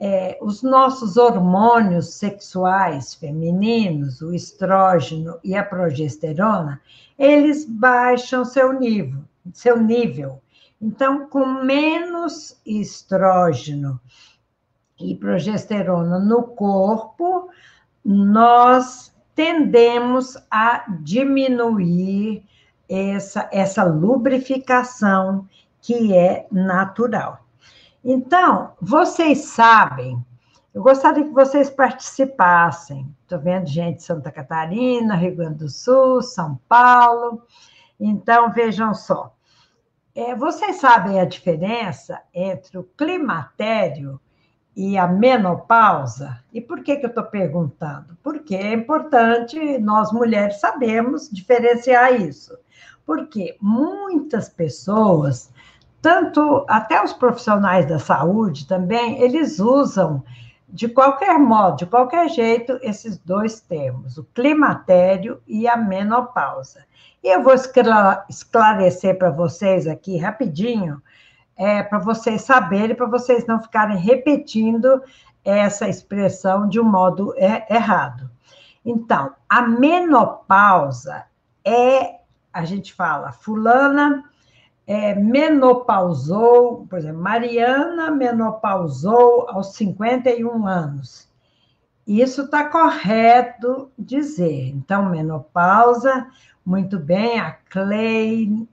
é, 0.01 0.39
os 0.41 0.63
nossos 0.63 1.17
hormônios 1.17 2.15
sexuais 2.15 3.15
femininos, 3.15 4.21
o 4.21 4.33
estrógeno 4.33 5.39
e 5.43 5.57
a 5.57 5.65
progesterona, 5.65 6.81
eles 7.19 7.65
baixam 7.65 8.45
seu 8.45 8.73
nível, 8.73 9.23
seu 9.53 9.81
nível. 9.81 10.41
Então, 10.81 11.29
com 11.29 11.45
menos 11.65 12.57
estrógeno 12.65 14.01
e 15.01 15.17
progesterona 15.17 16.21
no 16.21 16.45
corpo, 16.45 17.49
nós 18.05 19.13
tendemos 19.35 20.37
a 20.51 20.85
diminuir 21.01 22.45
essa, 22.89 23.49
essa 23.53 23.85
lubrificação 23.85 25.47
que 25.81 26.15
é 26.17 26.47
natural. 26.51 27.48
Então, 28.05 28.73
vocês 28.81 29.47
sabem, 29.47 30.25
eu 30.73 30.83
gostaria 30.83 31.25
que 31.25 31.33
vocês 31.33 31.69
participassem. 31.69 33.13
Estou 33.23 33.41
vendo 33.41 33.67
gente 33.67 33.97
de 33.97 34.03
Santa 34.05 34.31
Catarina, 34.31 35.17
Rio 35.17 35.35
Grande 35.35 35.59
do 35.59 35.69
Sul, 35.69 36.23
São 36.23 36.61
Paulo. 36.69 37.43
Então, 37.99 38.53
vejam 38.53 38.95
só. 38.95 39.35
É, 40.15 40.35
vocês 40.35 40.77
sabem 40.77 41.21
a 41.21 41.25
diferença 41.25 42.21
entre 42.33 42.79
o 42.79 42.85
climatério 42.97 44.21
e 44.77 44.97
a 44.97 45.09
menopausa? 45.09 46.43
E 46.53 46.61
por 46.61 46.83
que, 46.83 46.97
que 46.97 47.07
eu 47.07 47.11
estou 47.11 47.25
perguntando? 47.25 48.17
Porque 48.23 48.55
é 48.55 48.73
importante 48.73 49.79
nós 49.79 50.13
mulheres 50.13 50.61
sabemos 50.61 51.29
diferenciar 51.29 52.21
isso. 52.21 52.57
Porque 53.05 53.57
muitas 53.61 54.49
pessoas 54.49 55.53
tanto 56.01 56.65
até 56.69 57.03
os 57.03 57.13
profissionais 57.13 57.87
da 57.87 57.99
saúde 57.99 58.67
também, 58.67 59.21
eles 59.21 59.59
usam 59.59 60.23
de 60.69 60.89
qualquer 60.89 61.39
modo, 61.39 61.79
de 61.79 61.87
qualquer 61.87 62.29
jeito, 62.29 62.79
esses 62.83 63.17
dois 63.19 63.61
termos, 63.61 64.19
o 64.19 64.25
climatério 64.35 65.41
e 65.47 65.67
a 65.67 65.77
menopausa. 65.77 66.85
E 67.23 67.35
eu 67.35 67.43
vou 67.43 67.55
esclarecer 68.29 69.19
para 69.19 69.31
vocês 69.31 69.87
aqui 69.87 70.19
rapidinho, 70.19 71.03
é, 71.57 71.83
para 71.83 71.99
vocês 71.99 72.43
saberem, 72.43 72.95
para 72.95 73.07
vocês 73.07 73.47
não 73.47 73.61
ficarem 73.61 73.97
repetindo 73.97 75.03
essa 75.45 75.89
expressão 75.89 76.69
de 76.69 76.79
um 76.79 76.85
modo 76.85 77.35
é, 77.37 77.75
errado. 77.75 78.31
Então, 78.85 79.33
a 79.49 79.63
menopausa 79.63 81.25
é, 81.65 82.21
a 82.53 82.65
gente 82.65 82.93
fala, 82.93 83.33
fulana 83.33 84.23
é, 84.89 85.15
menopausou, 85.15 86.87
por 86.89 86.99
exemplo, 86.99 87.21
Mariana 87.21 88.11
menopausou 88.11 89.47
aos 89.51 89.75
51 89.75 90.67
anos. 90.67 91.29
Isso 92.07 92.45
está 92.45 92.71
correto 92.71 93.93
dizer. 93.99 94.69
Então, 94.69 95.11
menopausa, 95.11 96.27
muito 96.65 96.99
bem, 96.99 97.39
a 97.39 97.53
Kleine, 97.53 98.67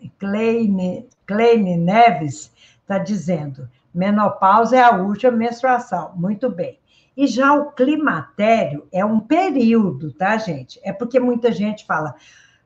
Kleine 1.27 1.75
Neves 1.75 2.49
está 2.79 2.97
dizendo, 2.97 3.67
menopausa 3.93 4.77
é 4.77 4.81
a 4.81 4.95
última 4.95 5.33
menstruação. 5.33 6.13
Muito 6.15 6.49
bem. 6.49 6.79
E 7.17 7.27
já 7.27 7.53
o 7.53 7.73
climatério 7.73 8.87
é 8.89 9.03
um 9.03 9.19
período, 9.19 10.13
tá, 10.13 10.37
gente? 10.37 10.79
É 10.81 10.93
porque 10.93 11.19
muita 11.19 11.51
gente 11.51 11.85
fala, 11.85 12.15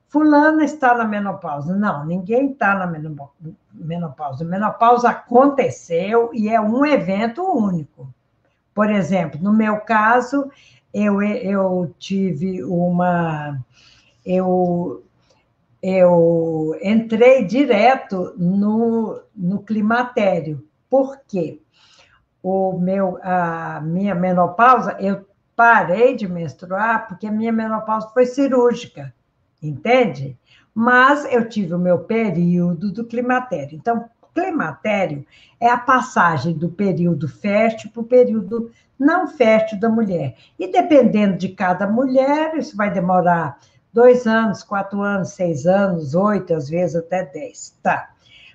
Fulana 0.09 0.63
está 0.63 0.95
na 0.95 1.05
menopausa. 1.05 1.75
Não, 1.75 2.03
ninguém 2.03 2.51
está 2.51 2.73
na 2.73 2.87
menopausa. 3.71 4.43
Menopausa 4.43 5.09
aconteceu 5.09 6.31
e 6.33 6.49
é 6.49 6.59
um 6.59 6.83
evento 6.83 7.43
único. 7.43 8.11
Por 8.73 8.89
exemplo, 8.89 9.39
no 9.39 9.53
meu 9.53 9.81
caso, 9.81 10.49
eu, 10.91 11.21
eu 11.21 11.93
tive 11.99 12.63
uma. 12.63 13.59
Eu, 14.25 15.03
eu 15.81 16.75
entrei 16.81 17.45
direto 17.45 18.33
no, 18.35 19.21
no 19.35 19.61
climatério. 19.61 20.67
Por 20.89 21.19
quê? 21.27 21.61
O 22.41 22.79
meu, 22.79 23.19
a 23.21 23.79
minha 23.81 24.15
menopausa, 24.15 24.97
eu 24.99 25.23
parei 25.55 26.15
de 26.15 26.27
menstruar 26.27 27.07
porque 27.07 27.27
a 27.27 27.31
minha 27.31 27.51
menopausa 27.51 28.09
foi 28.09 28.25
cirúrgica 28.25 29.13
entende? 29.61 30.37
Mas 30.73 31.25
eu 31.31 31.47
tive 31.47 31.73
o 31.73 31.79
meu 31.79 31.99
período 31.99 32.91
do 32.91 33.03
climatério. 33.03 33.75
Então, 33.75 34.09
climatério 34.39 35.25
é 35.59 35.69
a 35.69 35.77
passagem 35.77 36.53
do 36.53 36.69
período 36.69 37.27
fértil 37.27 37.91
para 37.91 38.01
o 38.01 38.05
período 38.05 38.71
não 38.97 39.27
fértil 39.27 39.79
da 39.79 39.89
mulher. 39.89 40.35
E 40.57 40.71
dependendo 40.71 41.37
de 41.37 41.49
cada 41.49 41.87
mulher, 41.87 42.55
isso 42.55 42.75
vai 42.75 42.91
demorar 42.91 43.57
dois 43.93 44.27
anos, 44.27 44.63
quatro 44.63 45.01
anos, 45.01 45.29
seis 45.29 45.65
anos, 45.65 46.15
oito, 46.15 46.53
às 46.53 46.69
vezes 46.69 46.95
até 46.95 47.23
dez. 47.23 47.77
Tá. 47.81 48.09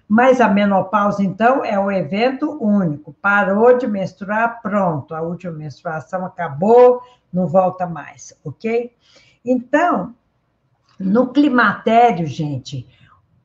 Mas 0.07 0.41
a 0.41 0.49
menopausa, 0.49 1.23
então, 1.23 1.65
é 1.65 1.79
o 1.79 1.91
evento 1.91 2.63
único. 2.63 3.15
Parou 3.23 3.77
de 3.79 3.87
menstruar, 3.87 4.61
pronto. 4.61 5.15
A 5.15 5.23
última 5.23 5.53
menstruação 5.53 6.27
acabou, 6.27 7.01
não 7.33 7.47
volta 7.47 7.87
mais, 7.87 8.39
ok? 8.45 8.93
Então, 9.43 10.15
no 10.99 11.33
climatério, 11.33 12.27
gente, 12.27 12.87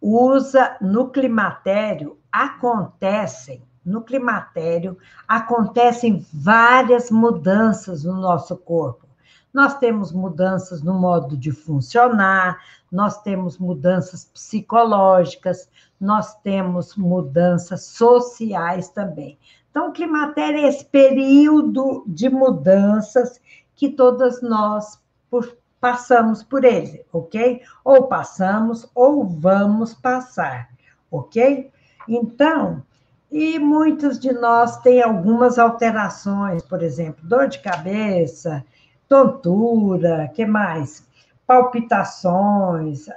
usa 0.02 0.78
no 0.82 1.10
climatério 1.10 2.18
acontecem 2.32 3.64
no 3.90 4.02
climatério 4.02 4.98
acontecem 5.28 6.26
várias 6.32 7.10
mudanças 7.10 8.04
no 8.04 8.14
nosso 8.14 8.56
corpo. 8.56 9.08
nós 9.52 9.80
temos 9.80 10.12
mudanças 10.12 10.84
no 10.84 10.94
modo 10.94 11.36
de 11.36 11.52
funcionar, 11.52 12.60
nós 12.92 13.20
temos 13.24 13.58
mudanças 13.58 14.26
psicológicas, 14.26 15.68
nós 16.00 16.36
temos 16.42 16.96
mudanças 16.96 17.86
sociais 17.86 18.90
também. 18.90 19.40
Então, 19.72 19.90
o 19.90 19.92
climatério 19.92 20.60
é 20.60 20.68
esse 20.68 20.86
período 20.86 22.04
de 22.06 22.30
mudanças 22.30 23.42
que 23.76 23.90
todas 23.90 24.40
nós 24.40 25.02
por, 25.32 25.58
passamos 25.80 26.44
por 26.44 26.64
ele, 26.64 27.06
ok? 27.12 27.62
Ou 27.84 28.08
passamos 28.08 28.90
ou 28.94 29.26
vamos 29.26 29.94
passar, 29.94 30.70
ok? 31.10 31.72
Então, 32.08 32.84
e 33.32 33.60
muitos 33.60 34.20
de 34.20 34.32
nós 34.32 34.78
têm 34.78 35.02
algumas 35.02 35.60
alterações, 35.60 36.64
por 36.64 36.82
exemplo, 36.82 37.28
dor 37.28 37.48
de 37.48 37.60
cabeça, 37.60 38.66
tontura, 39.08 40.30
que 40.34 40.46
mais? 40.46 41.08
Palpitações, 41.46 43.08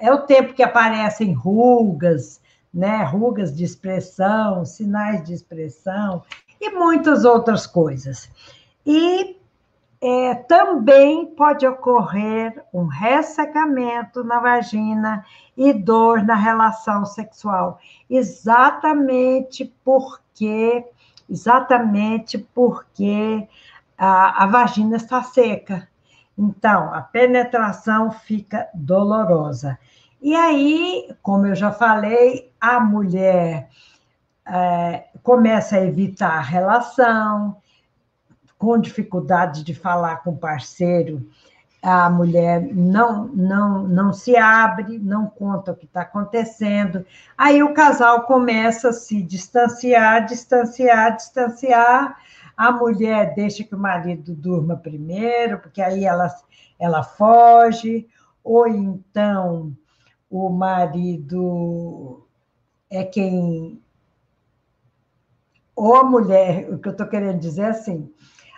é 0.00 0.12
o 0.12 0.22
tempo 0.22 0.52
que 0.52 0.62
aparecem 0.62 1.32
rugas, 1.32 2.40
né? 2.72 3.02
Rugas 3.04 3.54
de 3.54 3.64
expressão, 3.64 4.64
sinais 4.64 5.24
de 5.24 5.32
expressão 5.32 6.22
e 6.60 6.70
muitas 6.70 7.24
outras 7.24 7.66
coisas. 7.66 8.30
E 8.84 9.39
é, 10.00 10.34
também 10.34 11.26
pode 11.26 11.66
ocorrer 11.66 12.64
um 12.72 12.86
ressecamento 12.86 14.24
na 14.24 14.40
vagina 14.40 15.24
e 15.56 15.72
dor 15.72 16.22
na 16.22 16.34
relação 16.34 17.04
sexual, 17.04 17.78
exatamente 18.08 19.72
porque 19.84 20.84
exatamente 21.30 22.38
porque 22.38 23.46
a, 23.96 24.44
a 24.44 24.46
vagina 24.46 24.96
está 24.96 25.22
seca. 25.22 25.88
Então, 26.36 26.92
a 26.92 27.02
penetração 27.02 28.10
fica 28.10 28.68
dolorosa. 28.74 29.78
E 30.20 30.34
aí, 30.34 31.14
como 31.22 31.46
eu 31.46 31.54
já 31.54 31.70
falei, 31.70 32.52
a 32.60 32.80
mulher 32.80 33.68
é, 34.46 35.04
começa 35.22 35.76
a 35.76 35.84
evitar 35.84 36.38
a 36.38 36.40
relação, 36.40 37.56
com 38.60 38.78
dificuldade 38.78 39.64
de 39.64 39.74
falar 39.74 40.16
com 40.16 40.32
o 40.32 40.36
parceiro, 40.36 41.26
a 41.82 42.10
mulher 42.10 42.60
não, 42.74 43.26
não, 43.28 43.88
não 43.88 44.12
se 44.12 44.36
abre, 44.36 44.98
não 44.98 45.26
conta 45.26 45.72
o 45.72 45.74
que 45.74 45.86
está 45.86 46.02
acontecendo. 46.02 47.06
Aí 47.38 47.62
o 47.62 47.72
casal 47.72 48.24
começa 48.24 48.90
a 48.90 48.92
se 48.92 49.22
distanciar, 49.22 50.26
distanciar, 50.26 51.16
distanciar. 51.16 52.18
A 52.54 52.70
mulher 52.70 53.34
deixa 53.34 53.64
que 53.64 53.74
o 53.74 53.78
marido 53.78 54.34
durma 54.34 54.76
primeiro, 54.76 55.58
porque 55.58 55.80
aí 55.80 56.04
ela, 56.04 56.30
ela 56.78 57.02
foge, 57.02 58.06
ou 58.44 58.68
então 58.68 59.74
o 60.28 60.50
marido 60.50 62.26
é 62.90 63.04
quem. 63.04 63.82
Ou 65.74 65.96
a 65.96 66.04
mulher, 66.04 66.70
o 66.70 66.78
que 66.78 66.88
eu 66.88 66.92
estou 66.92 67.06
querendo 67.06 67.38
dizer 67.38 67.62
é 67.62 67.68
assim, 67.68 68.12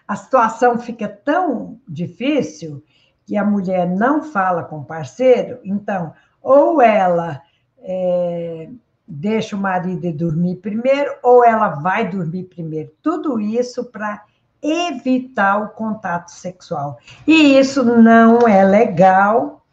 a 0.06 0.16
situação 0.16 0.78
fica 0.78 1.08
tão 1.08 1.80
difícil 1.88 2.82
que 3.24 3.36
a 3.36 3.44
mulher 3.44 3.88
não 3.88 4.22
fala 4.22 4.64
com 4.64 4.78
o 4.80 4.84
parceiro, 4.84 5.58
então, 5.64 6.12
ou 6.42 6.82
ela 6.82 7.40
é, 7.78 8.68
deixa 9.06 9.56
o 9.56 9.60
marido 9.60 10.06
ir 10.06 10.12
dormir 10.12 10.56
primeiro, 10.56 11.14
ou 11.22 11.44
ela 11.44 11.68
vai 11.68 12.08
dormir 12.08 12.44
primeiro. 12.44 12.90
Tudo 13.02 13.40
isso 13.40 13.84
para 13.84 14.24
evitar 14.62 15.60
o 15.62 15.68
contato 15.70 16.30
sexual. 16.30 16.98
E 17.26 17.58
isso 17.58 17.84
não 17.84 18.46
é 18.46 18.64
legal, 18.64 19.64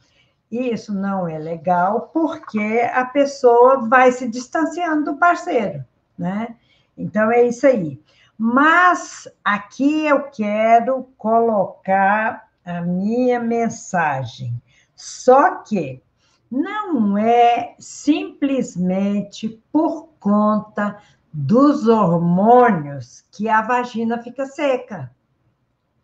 isso 0.52 0.94
não 0.94 1.28
é 1.28 1.38
legal, 1.38 2.10
porque 2.12 2.90
a 2.94 3.06
pessoa 3.06 3.88
vai 3.88 4.12
se 4.12 4.28
distanciando 4.28 5.12
do 5.12 5.18
parceiro, 5.18 5.86
né? 6.18 6.56
Então 6.98 7.32
é 7.32 7.44
isso 7.44 7.66
aí. 7.68 8.02
Mas 8.42 9.28
aqui 9.44 10.06
eu 10.06 10.24
quero 10.32 11.10
colocar 11.18 12.48
a 12.64 12.80
minha 12.80 13.38
mensagem. 13.38 14.54
Só 14.96 15.56
que 15.56 16.02
não 16.50 17.18
é 17.18 17.76
simplesmente 17.78 19.62
por 19.74 20.08
conta 20.22 20.98
dos 21.34 21.90
hormônios 21.90 23.26
que 23.30 23.50
a 23.50 23.62
vagina 23.62 24.24
fica 24.24 24.46
seca. 24.46 25.12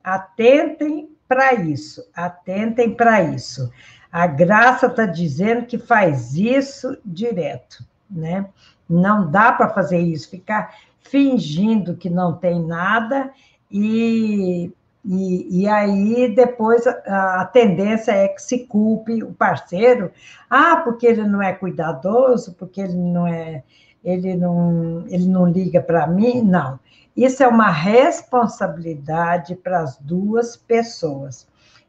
Atentem 0.04 1.10
para 1.30 1.54
isso, 1.54 2.06
atentem 2.14 2.94
para 2.94 3.24
isso. 3.24 3.72
A 4.12 4.28
Graça 4.28 4.88
está 4.88 5.06
dizendo 5.06 5.66
que 5.66 5.78
faz 5.78 6.36
isso 6.36 6.98
direto, 7.06 7.86
né? 8.10 8.50
Não 8.90 9.32
dá 9.32 9.54
para 9.54 9.70
fazer 9.70 10.00
isso, 10.00 10.30
ficar 10.30 10.76
fingindo 11.10 11.96
que 11.96 12.10
não 12.10 12.34
tem 12.34 12.62
nada, 12.62 13.32
e, 13.72 14.72
e, 15.04 15.62
e 15.62 15.68
aí 15.68 16.34
depois 16.34 16.86
a, 16.88 17.42
a, 17.42 17.46
tendência 17.46 18.12
é 18.12 18.28
que 18.28 18.42
se 18.42 18.66
culpe 18.66 19.24
o 19.24 19.34
parceiro, 19.34 20.12
ah, 20.50 20.78
porque 20.78 21.06
ele 21.06 21.24
não 21.24 21.42
é 21.42 21.54
cuidadoso, 21.54 22.54
porque 22.54 22.82
ele 22.82 22.98
não 22.98 23.28
é, 23.28 23.64
ele 24.04 24.36
não, 24.36 25.06
ele 25.08 25.28
não 25.28 25.48
liga 25.48 25.82
para 25.82 26.08
mim, 26.08 26.42
não. 26.42 26.80
Isso 27.16 27.44
é 27.44 27.48
uma 27.48 27.70
responsabilidade 27.70 29.56
para 29.56 29.80
as 29.80 29.98
duas 29.98 30.58
pessoas. 30.58 31.48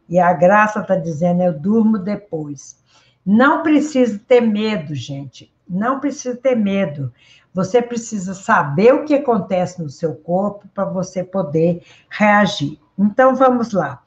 E 0.08 0.20
a 0.20 0.32
Graça 0.32 0.80
está 0.80 0.94
dizendo, 0.94 1.42
eu 1.42 1.52
durmo 1.52 1.98
depois. 1.98 2.78
Não 3.24 3.62
precisa 3.62 4.20
ter 4.28 4.40
medo, 4.40 4.94
gente. 4.94 5.52
Não 5.68 5.98
precisa 5.98 6.36
ter 6.36 6.54
medo. 6.54 7.12
Você 7.56 7.80
precisa 7.80 8.34
saber 8.34 8.92
o 8.92 9.06
que 9.06 9.14
acontece 9.14 9.82
no 9.82 9.88
seu 9.88 10.14
corpo 10.14 10.68
para 10.74 10.84
você 10.84 11.24
poder 11.24 11.82
reagir. 12.10 12.78
Então, 12.98 13.34
vamos 13.34 13.72
lá. 13.72 14.02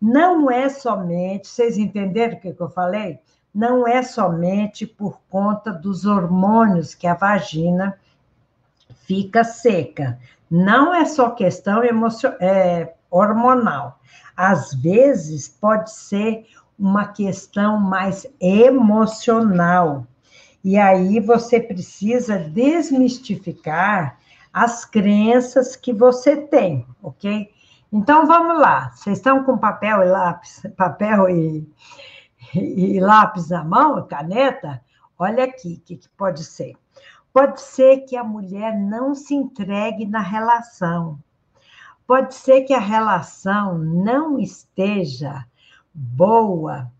Não 0.00 0.50
é 0.50 0.70
somente, 0.70 1.46
vocês 1.46 1.76
entenderam 1.76 2.38
o 2.38 2.40
que 2.40 2.56
eu 2.58 2.70
falei? 2.70 3.18
Não 3.54 3.86
é 3.86 4.02
somente 4.02 4.86
por 4.86 5.20
conta 5.28 5.70
dos 5.70 6.06
hormônios 6.06 6.94
que 6.94 7.06
a 7.06 7.12
vagina 7.12 7.94
fica 9.06 9.44
seca. 9.44 10.18
Não 10.50 10.94
é 10.94 11.04
só 11.04 11.28
questão 11.28 11.82
é, 12.40 12.94
hormonal. 13.10 14.00
Às 14.34 14.72
vezes 14.72 15.46
pode 15.46 15.92
ser 15.92 16.46
uma 16.78 17.08
questão 17.08 17.78
mais 17.78 18.26
emocional. 18.40 20.06
E 20.64 20.78
aí 20.78 21.20
você 21.20 21.60
precisa 21.60 22.38
desmistificar 22.38 24.18
as 24.50 24.86
crenças 24.86 25.76
que 25.76 25.92
você 25.92 26.36
tem, 26.38 26.86
ok? 27.02 27.50
Então 27.92 28.26
vamos 28.26 28.58
lá. 28.58 28.90
Vocês 28.90 29.18
estão 29.18 29.44
com 29.44 29.58
papel 29.58 30.02
e 30.02 30.06
lápis, 30.06 30.62
papel 30.74 31.28
e, 31.28 31.68
e, 32.54 32.96
e 32.96 33.00
lápis 33.00 33.50
na 33.50 33.62
mão, 33.62 34.06
caneta? 34.06 34.82
Olha 35.18 35.44
aqui 35.44 35.74
o 35.74 35.80
que, 35.86 35.96
que 35.98 36.08
pode 36.16 36.42
ser. 36.42 36.74
Pode 37.30 37.60
ser 37.60 37.98
que 38.06 38.16
a 38.16 38.24
mulher 38.24 38.74
não 38.74 39.14
se 39.14 39.34
entregue 39.34 40.06
na 40.06 40.20
relação. 40.20 41.18
Pode 42.06 42.34
ser 42.34 42.62
que 42.62 42.72
a 42.72 42.80
relação 42.80 43.76
não 43.76 44.38
esteja 44.38 45.44
boa 45.92 46.90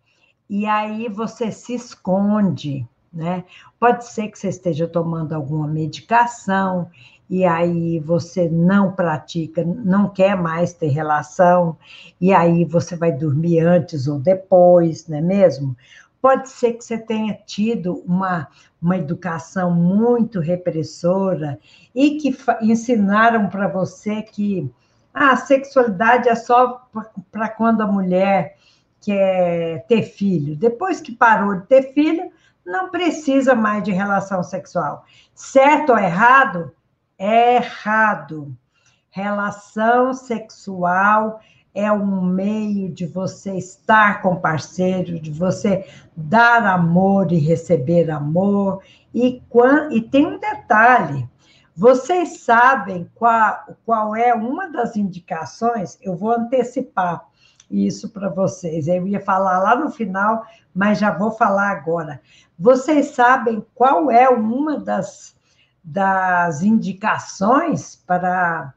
e 0.50 0.66
aí 0.66 1.09
você 1.09 1.50
se 1.50 1.74
esconde 1.74 2.87
né? 3.14 3.44
Pode 3.79 4.07
ser 4.07 4.29
que 4.29 4.38
você 4.38 4.48
esteja 4.48 4.88
tomando 4.88 5.33
alguma 5.33 5.66
medicação 5.68 6.90
e 7.29 7.44
aí 7.44 7.98
você 8.00 8.48
não 8.48 8.92
pratica, 8.92 9.64
não 9.64 10.09
quer 10.09 10.37
mais 10.37 10.74
ter 10.74 10.88
relação, 10.88 11.77
e 12.20 12.35
aí 12.35 12.64
você 12.64 12.96
vai 12.96 13.12
dormir 13.12 13.61
antes 13.61 14.07
ou 14.07 14.18
depois, 14.18 15.09
não 15.09 15.18
é 15.18 15.20
mesmo? 15.20 15.77
Pode 16.20 16.48
ser 16.48 16.74
que 16.74 16.85
você 16.85 16.98
tenha 16.98 17.35
tido 17.35 18.03
uma, 18.07 18.48
uma 18.81 18.96
educação 18.96 19.70
muito 19.70 20.40
repressora 20.40 21.59
e 21.94 22.18
que 22.18 22.37
ensinaram 22.62 23.48
para 23.48 23.68
você 23.68 24.22
que 24.22 24.70
ah, 25.12 25.33
a 25.33 25.37
sexualidade 25.37 26.29
é 26.29 26.35
só 26.35 26.88
para 27.31 27.48
quando 27.48 27.83
a 27.83 27.87
mulher 27.87 28.57
quer 29.00 29.85
ter 29.87 30.03
filho. 30.03 30.57
Depois 30.57 31.00
que 31.00 31.12
parou 31.12 31.57
de 31.57 31.66
ter 31.66 31.92
filho, 31.92 32.33
não 32.64 32.90
precisa 32.90 33.55
mais 33.55 33.83
de 33.83 33.92
relação 33.92 34.42
sexual. 34.42 35.05
Certo 35.35 35.92
ou 35.92 35.98
errado? 35.98 36.72
Errado. 37.18 38.57
Relação 39.11 40.12
sexual 40.12 41.40
é 41.74 41.90
um 41.90 42.22
meio 42.22 42.88
de 42.88 43.07
você 43.07 43.57
estar 43.57 44.22
com 44.22 44.37
parceiro, 44.37 45.18
de 45.20 45.31
você 45.31 45.87
dar 46.16 46.64
amor 46.64 47.33
e 47.33 47.38
receber 47.38 48.11
amor. 48.11 48.83
E, 49.12 49.42
e 49.90 50.00
tem 50.00 50.27
um 50.27 50.38
detalhe: 50.38 51.29
vocês 51.77 52.40
sabem 52.40 53.11
qual, 53.14 53.77
qual 53.85 54.14
é 54.14 54.33
uma 54.33 54.68
das 54.68 54.96
indicações? 54.96 55.98
Eu 56.00 56.16
vou 56.16 56.31
antecipar. 56.31 57.27
Isso 57.70 58.09
para 58.11 58.29
vocês. 58.29 58.88
Eu 58.88 59.07
ia 59.07 59.20
falar 59.20 59.59
lá 59.59 59.77
no 59.77 59.90
final, 59.90 60.44
mas 60.74 60.98
já 60.98 61.11
vou 61.11 61.31
falar 61.31 61.70
agora. 61.70 62.20
Vocês 62.59 63.09
sabem 63.09 63.64
qual 63.74 64.11
é 64.11 64.29
uma 64.29 64.79
das, 64.79 65.37
das 65.83 66.62
indicações 66.62 67.96
para, 68.07 68.72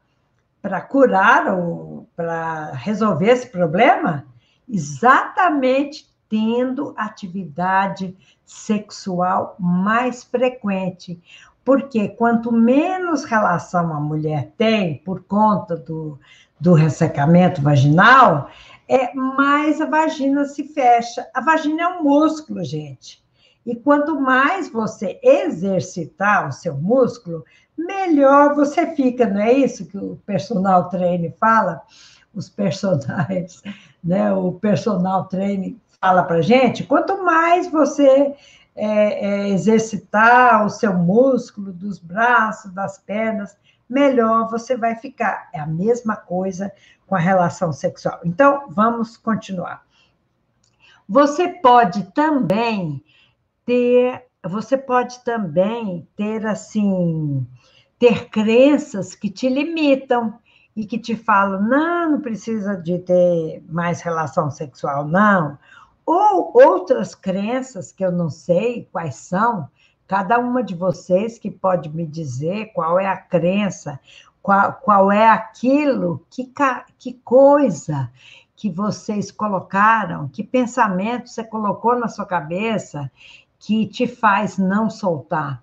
para 0.60 0.80
curar 0.80 1.52
ou 1.54 2.08
para 2.16 2.72
resolver 2.72 3.30
esse 3.30 3.46
problema? 3.48 4.24
Exatamente 4.68 6.08
tendo 6.28 6.92
atividade 6.96 8.16
sexual 8.44 9.56
mais 9.58 10.22
frequente. 10.24 11.20
Porque 11.64 12.08
quanto 12.08 12.50
menos 12.50 13.24
relação 13.24 13.92
a 13.92 14.00
mulher 14.00 14.52
tem 14.56 14.98
por 14.98 15.22
conta 15.24 15.76
do, 15.76 16.18
do 16.58 16.72
ressecamento 16.72 17.60
vaginal, 17.60 18.48
é 18.88 19.12
mais 19.14 19.80
a 19.80 19.86
vagina 19.86 20.44
se 20.46 20.64
fecha. 20.64 21.28
A 21.34 21.40
vagina 21.40 21.82
é 21.82 21.88
um 21.88 22.02
músculo, 22.02 22.64
gente. 22.64 23.22
E 23.66 23.76
quanto 23.76 24.18
mais 24.18 24.70
você 24.70 25.20
exercitar 25.22 26.48
o 26.48 26.52
seu 26.52 26.74
músculo, 26.74 27.44
melhor 27.76 28.54
você 28.54 28.86
fica, 28.94 29.26
não 29.26 29.40
é 29.40 29.52
isso 29.52 29.86
que 29.86 29.98
o 29.98 30.16
personal 30.24 30.88
trainer 30.88 31.34
fala? 31.38 31.82
Os 32.34 32.48
personagens, 32.48 33.62
né? 34.02 34.32
O 34.32 34.52
personal 34.52 35.24
trainer 35.24 35.74
fala 36.00 36.22
para 36.22 36.40
gente. 36.40 36.84
Quanto 36.84 37.22
mais 37.22 37.70
você 37.70 38.34
é, 38.78 39.26
é, 39.26 39.48
exercitar 39.48 40.64
o 40.64 40.70
seu 40.70 40.94
músculo 40.94 41.72
dos 41.72 41.98
braços, 41.98 42.72
das 42.72 42.96
pernas, 42.96 43.56
melhor 43.90 44.48
você 44.48 44.76
vai 44.76 44.94
ficar. 44.94 45.48
É 45.52 45.58
a 45.58 45.66
mesma 45.66 46.14
coisa 46.14 46.72
com 47.04 47.16
a 47.16 47.18
relação 47.18 47.72
sexual. 47.72 48.20
Então, 48.24 48.66
vamos 48.68 49.16
continuar. 49.16 49.84
Você 51.08 51.48
pode 51.48 52.04
também 52.12 53.02
ter, 53.66 54.24
você 54.46 54.78
pode 54.78 55.24
também 55.24 56.06
ter 56.14 56.46
assim, 56.46 57.44
ter 57.98 58.28
crenças 58.28 59.12
que 59.14 59.28
te 59.28 59.48
limitam 59.48 60.38
e 60.76 60.86
que 60.86 61.00
te 61.00 61.16
falam, 61.16 61.62
não, 61.62 62.12
não 62.12 62.20
precisa 62.20 62.76
de 62.76 63.00
ter 63.00 63.64
mais 63.68 64.00
relação 64.02 64.52
sexual, 64.52 65.04
não. 65.04 65.58
Ou 66.10 66.52
outras 66.54 67.14
crenças 67.14 67.92
que 67.92 68.02
eu 68.02 68.10
não 68.10 68.30
sei 68.30 68.88
quais 68.90 69.16
são, 69.16 69.68
cada 70.06 70.38
uma 70.38 70.62
de 70.62 70.74
vocês 70.74 71.38
que 71.38 71.50
pode 71.50 71.90
me 71.90 72.06
dizer 72.06 72.72
qual 72.72 72.98
é 72.98 73.06
a 73.06 73.18
crença, 73.18 74.00
qual, 74.40 74.72
qual 74.72 75.12
é 75.12 75.28
aquilo, 75.28 76.24
que, 76.30 76.50
que 76.96 77.12
coisa 77.12 78.10
que 78.56 78.70
vocês 78.70 79.30
colocaram, 79.30 80.28
que 80.28 80.42
pensamento 80.42 81.28
você 81.28 81.44
colocou 81.44 81.94
na 81.94 82.08
sua 82.08 82.24
cabeça 82.24 83.12
que 83.58 83.84
te 83.86 84.06
faz 84.06 84.56
não 84.56 84.88
soltar. 84.88 85.62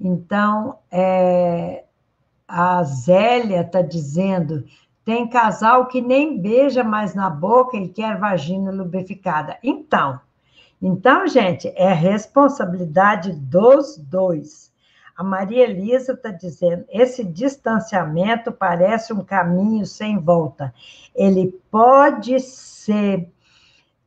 Então, 0.00 0.78
é, 0.90 1.84
a 2.48 2.82
Zélia 2.84 3.60
está 3.60 3.82
dizendo: 3.82 4.64
tem 5.04 5.28
casal 5.28 5.86
que 5.86 6.00
nem 6.00 6.40
beija 6.40 6.82
mais 6.82 7.14
na 7.14 7.28
boca 7.28 7.76
e 7.76 7.88
quer 7.88 8.18
vagina 8.18 8.70
lubrificada. 8.70 9.58
Então, 9.62 10.20
então, 10.80 11.26
gente, 11.26 11.72
é 11.76 11.92
responsabilidade 11.92 13.32
dos 13.32 13.96
dois. 13.96 14.72
A 15.16 15.22
Maria 15.22 15.64
Elisa 15.64 16.12
está 16.12 16.30
dizendo: 16.30 16.84
esse 16.88 17.24
distanciamento 17.24 18.50
parece 18.50 19.12
um 19.12 19.24
caminho 19.24 19.86
sem 19.86 20.18
volta. 20.18 20.74
Ele 21.14 21.58
pode 21.70 22.40
ser, 22.40 23.30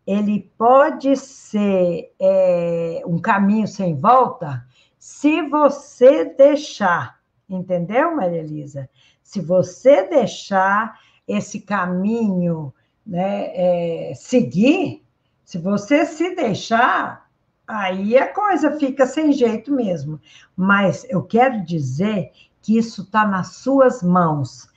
ele 0.05 0.51
pode 0.57 1.15
ser 1.15 2.13
é, 2.19 3.01
um 3.05 3.19
caminho 3.19 3.67
sem 3.67 3.95
volta 3.95 4.67
se 5.09 5.41
você 5.43 6.25
deixar, 6.25 7.19
entendeu, 7.49 8.13
Maria 8.13 8.39
Elisa? 8.39 8.89
Se 9.27 9.41
você 9.41 10.07
deixar 10.07 11.01
esse 11.27 11.59
caminho 11.59 12.73
né, 13.05 13.51
é, 13.53 14.13
seguir, 14.15 15.03
se 15.43 15.57
você 15.57 16.05
se 16.05 16.33
deixar, 16.33 17.27
aí 17.67 18.17
a 18.17 18.33
coisa 18.33 18.79
fica 18.79 19.05
sem 19.05 19.33
jeito 19.33 19.69
mesmo. 19.69 20.17
Mas 20.55 21.05
eu 21.09 21.21
quero 21.21 21.61
dizer 21.65 22.31
que 22.61 22.77
isso 22.77 23.01
está 23.01 23.27
nas 23.27 23.57
suas 23.57 24.01
mãos. 24.01 24.69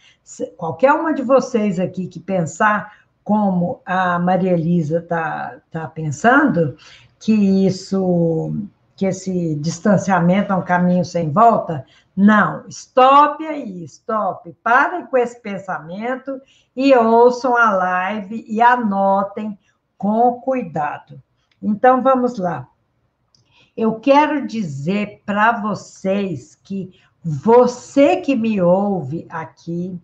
Qualquer 0.57 0.95
uma 0.95 1.15
de 1.15 1.23
vocês 1.23 1.79
aqui 1.79 2.09
que 2.09 2.19
pensar 2.19 2.93
como 3.23 3.81
a 3.87 4.19
Maria 4.19 4.55
Elisa 4.55 4.99
está 4.99 5.59
tá 5.71 5.87
pensando, 5.87 6.77
que 7.21 7.33
isso, 7.65 8.53
que 8.97 9.07
esse 9.07 9.55
distanciamento 9.55 10.53
é 10.53 10.57
um 10.57 10.65
caminho 10.65 11.05
sem 11.05 11.31
volta, 11.31 11.87
não, 12.17 12.67
stop 12.69 13.47
aí, 13.47 13.85
stop. 13.85 14.53
Parem 14.63 15.07
com 15.07 15.17
esse 15.17 15.41
pensamento 15.41 16.41
e 16.77 16.95
ouçam 16.95 17.57
a 17.57 17.71
live 17.71 18.45
e 18.49 18.61
anotem 18.61 19.59
com 19.97 20.41
cuidado. 20.41 21.23
Então, 21.63 22.03
vamos 22.03 22.39
lá 22.39 22.69
eu 23.81 23.99
quero 23.99 24.47
dizer 24.47 25.23
para 25.25 25.53
vocês 25.53 26.55
que 26.55 26.93
você 27.25 28.19
que 28.19 28.37
me 28.37 28.61
ouve 28.61 29.27
aqui, 29.31 29.99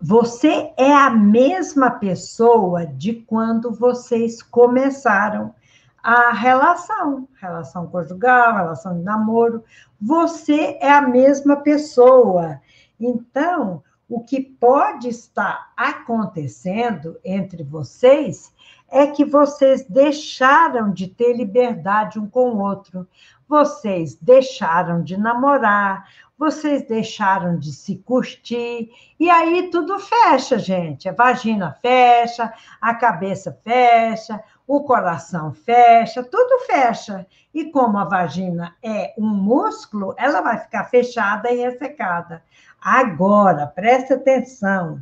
você 0.00 0.72
é 0.78 0.92
a 0.92 1.10
mesma 1.10 1.90
pessoa 1.90 2.86
de 2.86 3.12
quando 3.12 3.70
vocês 3.70 4.42
começaram 4.42 5.54
a 6.02 6.32
relação, 6.32 7.28
relação 7.40 7.86
conjugal, 7.86 8.56
relação 8.56 8.98
de 8.98 9.04
namoro. 9.04 9.62
Você 10.00 10.76
é 10.80 10.90
a 10.90 11.02
mesma 11.02 11.56
pessoa. 11.56 12.60
Então, 12.98 13.82
o 14.08 14.20
que 14.20 14.40
pode 14.40 15.08
estar 15.08 15.72
acontecendo 15.76 17.18
entre 17.24 17.62
vocês 17.62 18.52
é 18.90 19.06
que 19.06 19.24
vocês 19.24 19.86
deixaram 19.88 20.92
de 20.92 21.08
ter 21.08 21.34
liberdade 21.34 22.18
um 22.18 22.28
com 22.28 22.50
o 22.50 22.60
outro, 22.60 23.08
vocês 23.48 24.14
deixaram 24.16 25.02
de 25.02 25.16
namorar, 25.16 26.06
vocês 26.42 26.82
deixaram 26.88 27.56
de 27.56 27.72
se 27.72 27.98
curtir, 27.98 28.90
e 29.20 29.30
aí 29.30 29.70
tudo 29.70 29.96
fecha, 30.00 30.58
gente. 30.58 31.08
A 31.08 31.12
vagina 31.12 31.70
fecha, 31.80 32.52
a 32.80 32.92
cabeça 32.96 33.56
fecha, 33.62 34.42
o 34.66 34.82
coração 34.82 35.52
fecha, 35.52 36.20
tudo 36.24 36.64
fecha. 36.66 37.24
E 37.54 37.70
como 37.70 37.96
a 37.96 38.04
vagina 38.04 38.74
é 38.82 39.14
um 39.16 39.28
músculo, 39.28 40.16
ela 40.18 40.40
vai 40.40 40.58
ficar 40.58 40.82
fechada 40.86 41.48
e 41.48 41.60
ressecada. 41.60 42.42
Agora, 42.80 43.68
preste 43.68 44.12
atenção, 44.12 45.00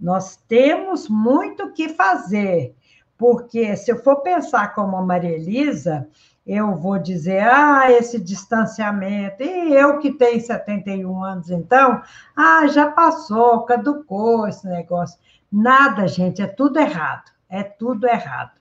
nós 0.00 0.36
temos 0.48 1.10
muito 1.10 1.64
o 1.64 1.72
que 1.74 1.90
fazer 1.90 2.74
porque 3.20 3.76
se 3.76 3.92
eu 3.92 4.02
for 4.02 4.22
pensar 4.22 4.74
como 4.74 4.96
a 4.96 5.02
Maria 5.02 5.36
Elisa, 5.36 6.08
eu 6.46 6.74
vou 6.74 6.98
dizer, 6.98 7.42
ah, 7.42 7.90
esse 7.90 8.18
distanciamento, 8.18 9.42
e 9.42 9.74
eu 9.74 9.98
que 9.98 10.12
tenho 10.12 10.40
71 10.40 11.24
anos, 11.24 11.50
então, 11.50 12.02
ah, 12.34 12.66
já 12.66 12.90
passou, 12.90 13.64
caducou 13.64 14.48
esse 14.48 14.66
negócio. 14.66 15.18
Nada, 15.52 16.08
gente, 16.08 16.40
é 16.40 16.46
tudo 16.46 16.78
errado, 16.78 17.30
é 17.48 17.62
tudo 17.62 18.06
errado. 18.06 18.58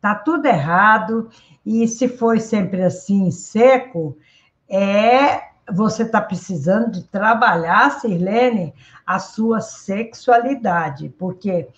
Tá 0.00 0.14
tudo 0.14 0.46
errado, 0.46 1.28
e 1.64 1.86
se 1.86 2.08
foi 2.08 2.40
sempre 2.40 2.82
assim, 2.82 3.30
seco, 3.30 4.16
é 4.68 5.50
você 5.72 6.02
está 6.02 6.20
precisando 6.20 6.90
de 6.90 7.04
trabalhar, 7.04 8.00
Sirlene, 8.00 8.74
a 9.06 9.18
sua 9.18 9.60
sexualidade, 9.60 11.08
porque 11.10 11.68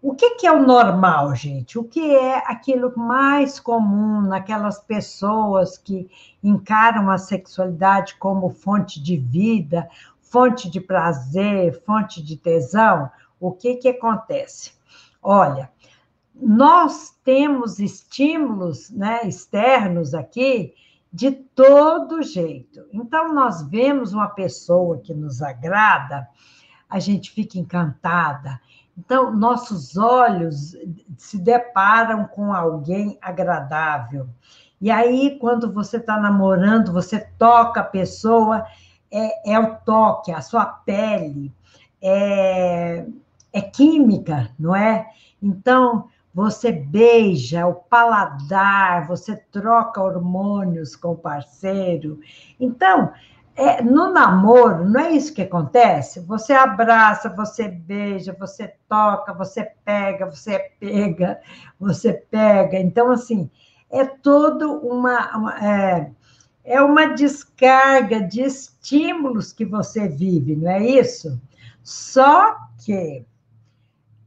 o 0.00 0.14
que, 0.14 0.36
que, 0.36 0.46
é 0.46 0.52
o 0.52 0.64
normal, 0.64 1.34
gente? 1.34 1.76
O 1.76 1.82
que 1.82 2.14
é 2.14 2.38
aquilo 2.46 2.92
mais 2.96 3.58
comum 3.58 4.22
naquelas 4.22 4.78
pessoas 4.78 5.76
que 5.76 6.08
encaram 6.42 7.10
a 7.10 7.18
sexualidade 7.18 8.14
como 8.14 8.50
fonte 8.50 9.02
de 9.02 9.16
vida, 9.16 9.88
fonte 10.20 10.70
de 10.70 10.80
prazer, 10.80 11.82
fonte 11.84 12.22
de 12.22 12.36
tesão? 12.36 13.10
O 13.40 13.50
que, 13.50 13.74
que 13.74 13.88
acontece? 13.88 14.72
Olha, 15.20 15.68
nós 16.32 17.16
temos 17.24 17.80
estímulos 17.80 18.90
né, 18.90 19.26
externos 19.26 20.14
aqui 20.14 20.74
de 21.12 21.32
todo 21.32 22.22
jeito. 22.22 22.84
Então, 22.92 23.34
nós 23.34 23.62
vemos 23.68 24.12
uma 24.12 24.28
pessoa 24.28 24.98
que 24.98 25.12
nos 25.12 25.42
agrada, 25.42 26.28
a 26.88 27.00
gente 27.00 27.32
fica 27.32 27.58
encantada 27.58 28.60
então, 28.98 29.32
nossos 29.32 29.96
olhos 29.96 30.76
se 31.16 31.38
deparam 31.38 32.26
com 32.26 32.52
alguém 32.52 33.16
agradável. 33.22 34.28
E 34.80 34.90
aí, 34.90 35.38
quando 35.38 35.72
você 35.72 35.98
está 35.98 36.18
namorando, 36.18 36.92
você 36.92 37.20
toca 37.38 37.80
a 37.80 37.84
pessoa, 37.84 38.66
é, 39.10 39.52
é, 39.52 39.58
o 39.58 39.76
toque, 39.76 40.32
a 40.32 40.40
sua 40.40 40.66
pele, 40.66 41.54
é, 42.02 43.06
é 43.52 43.60
química, 43.60 44.50
não 44.58 44.74
é? 44.74 45.06
Então, 45.40 46.08
você 46.34 46.72
beija 46.72 47.68
o 47.68 47.74
paladar, 47.74 49.06
você 49.06 49.36
troca 49.36 50.02
hormônios 50.02 50.96
com 50.96 51.12
o 51.12 51.16
parceiro. 51.16 52.18
Então, 52.58 53.12
é, 53.58 53.82
no 53.82 54.12
namoro, 54.12 54.88
não 54.88 55.00
é 55.00 55.10
isso 55.10 55.34
que 55.34 55.42
acontece? 55.42 56.20
Você 56.20 56.52
abraça, 56.52 57.28
você 57.28 57.66
beija, 57.66 58.32
você 58.38 58.72
toca, 58.88 59.34
você 59.34 59.68
pega, 59.84 60.30
você 60.30 60.60
pega, 60.78 61.40
você 61.76 62.12
pega. 62.12 62.78
Então, 62.78 63.10
assim, 63.10 63.50
é 63.90 64.04
todo 64.04 64.78
uma. 64.86 65.36
uma 65.36 65.66
é, 65.66 66.10
é 66.62 66.80
uma 66.80 67.06
descarga 67.06 68.22
de 68.22 68.42
estímulos 68.42 69.52
que 69.52 69.64
você 69.64 70.06
vive, 70.06 70.54
não 70.54 70.70
é 70.70 70.86
isso? 70.86 71.40
Só 71.82 72.56
que, 72.84 73.26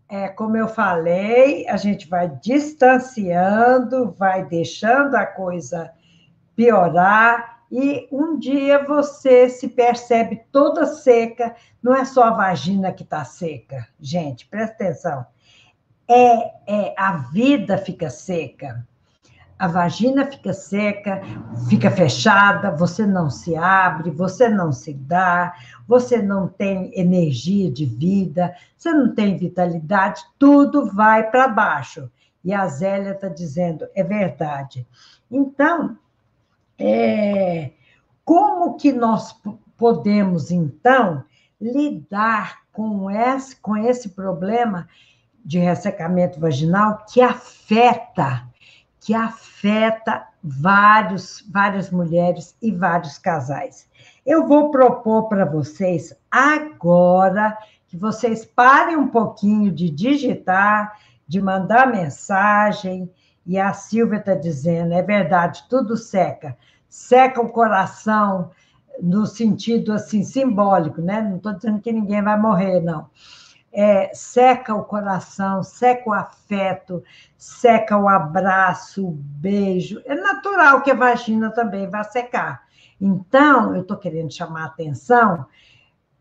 é, 0.10 0.28
como 0.28 0.58
eu 0.58 0.68
falei, 0.68 1.66
a 1.70 1.78
gente 1.78 2.10
vai 2.10 2.28
distanciando, 2.44 4.12
vai 4.12 4.44
deixando 4.44 5.16
a 5.16 5.26
coisa 5.26 5.90
piorar, 6.54 7.51
e 7.72 8.08
um 8.12 8.38
dia 8.38 8.84
você 8.84 9.50
se 9.50 9.70
percebe 9.70 10.42
toda 10.52 10.86
seca, 10.86 11.56
não 11.82 11.96
é 11.96 12.04
só 12.04 12.26
a 12.26 12.32
vagina 12.32 12.92
que 12.92 13.04
está 13.04 13.24
seca, 13.24 13.88
gente, 14.00 14.46
presta 14.48 14.74
atenção. 14.74 15.26
É, 16.08 16.52
é 16.68 16.94
a 16.98 17.18
vida 17.32 17.78
fica 17.78 18.10
seca 18.10 18.86
a 19.62 19.68
vagina 19.68 20.26
fica 20.26 20.54
seca, 20.54 21.22
fica 21.70 21.92
fechada, 21.92 22.72
você 22.72 23.06
não 23.06 23.30
se 23.30 23.56
abre, 23.56 24.10
você 24.10 24.50
não 24.50 24.72
se 24.72 24.92
dá, 24.92 25.54
você 25.88 26.20
não 26.20 26.48
tem 26.48 26.92
energia 27.00 27.72
de 27.72 27.86
vida, 27.86 28.56
você 28.76 28.92
não 28.92 29.14
tem 29.14 29.38
vitalidade, 29.38 30.24
tudo 30.40 30.88
vai 30.92 31.30
para 31.30 31.48
baixo. 31.48 32.10
E 32.44 32.52
a 32.52 32.66
Zélia 32.66 33.12
está 33.12 33.28
dizendo, 33.28 33.88
é 33.94 34.04
verdade. 34.04 34.88
Então, 35.30 35.96
é, 36.82 37.72
como 38.26 38.76
que 38.76 38.92
nós 38.92 39.36
podemos, 39.78 40.52
então, 40.52 41.24
lidar 41.60 42.62
com 42.72 43.10
esse, 43.10 43.56
com 43.58 43.78
esse 43.78 44.10
problema 44.10 44.88
de 45.44 45.60
ressecamento 45.60 46.40
vaginal 46.40 47.06
que 47.12 47.22
afeta 47.22 48.50
que 49.02 49.16
afeta 49.16 50.28
vários, 50.44 51.44
várias 51.52 51.90
mulheres 51.90 52.56
e 52.62 52.72
vários 52.72 53.18
casais. 53.18 53.90
Eu 54.24 54.48
vou 54.48 54.70
propor 54.70 55.28
para 55.28 55.44
vocês 55.44 56.16
agora 56.30 57.58
que 57.88 57.98
vocês 57.98 58.46
parem 58.46 58.96
um 58.96 59.08
pouquinho 59.08 59.72
de 59.72 59.90
digitar, 59.90 60.98
de 61.28 61.42
mandar 61.42 61.92
mensagem, 61.92 63.12
e 63.46 63.60
a 63.60 63.74
Silvia 63.74 64.20
está 64.20 64.36
dizendo, 64.36 64.94
é 64.94 65.02
verdade, 65.02 65.64
tudo 65.68 65.98
seca. 65.98 66.56
Seca 66.92 67.42
o 67.42 67.50
coração 67.50 68.52
no 69.02 69.26
sentido 69.26 69.94
assim 69.94 70.24
simbólico, 70.24 71.02
né? 71.02 71.22
Não 71.22 71.38
estou 71.38 71.54
dizendo 71.54 71.80
que 71.80 71.92
ninguém 71.92 72.22
vai 72.22 72.38
morrer, 72.38 72.82
não 72.82 73.10
é, 73.72 74.12
seca 74.14 74.76
o 74.76 74.84
coração, 74.84 75.64
seca 75.64 76.10
o 76.10 76.14
afeto, 76.14 77.04
seca 77.38 77.98
o 77.98 78.08
abraço, 78.08 79.08
o 79.08 79.12
beijo. 79.12 80.02
É 80.06 80.14
natural 80.14 80.82
que 80.82 80.92
a 80.92 80.96
vagina 80.96 81.50
também 81.52 81.90
vá 81.90 82.04
secar. 82.04 82.64
Então, 83.00 83.74
eu 83.76 83.82
estou 83.82 83.98
querendo 83.98 84.32
chamar 84.32 84.64
a 84.64 84.68
atenção 84.68 85.46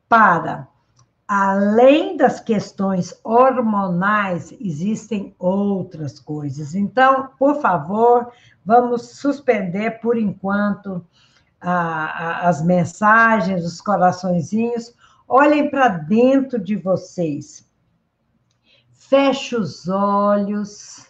para, 0.08 0.68
além 1.32 2.16
das 2.16 2.40
questões 2.40 3.14
hormonais, 3.22 4.52
existem 4.60 5.34
outras 5.38 6.18
coisas. 6.18 6.74
Então, 6.74 7.28
por 7.38 7.60
favor, 7.60 8.32
vamos 8.64 9.10
suspender 9.16 10.00
por 10.00 10.18
enquanto 10.18 11.06
a, 11.60 11.72
a, 11.72 12.48
as 12.48 12.64
mensagens, 12.64 13.64
os 13.64 13.80
coraçõezinhos, 13.80 14.92
Olhem 15.32 15.70
para 15.70 15.86
dentro 15.86 16.58
de 16.58 16.74
vocês. 16.74 17.64
Feche 18.90 19.54
os 19.54 19.88
olhos 19.88 21.06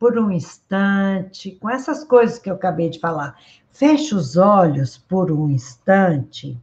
por 0.00 0.18
um 0.18 0.32
instante, 0.32 1.52
com 1.52 1.70
essas 1.70 2.02
coisas 2.02 2.40
que 2.40 2.50
eu 2.50 2.56
acabei 2.56 2.90
de 2.90 2.98
falar. 2.98 3.38
Feche 3.70 4.16
os 4.16 4.36
olhos 4.36 4.98
por 4.98 5.30
um 5.30 5.48
instante 5.48 6.60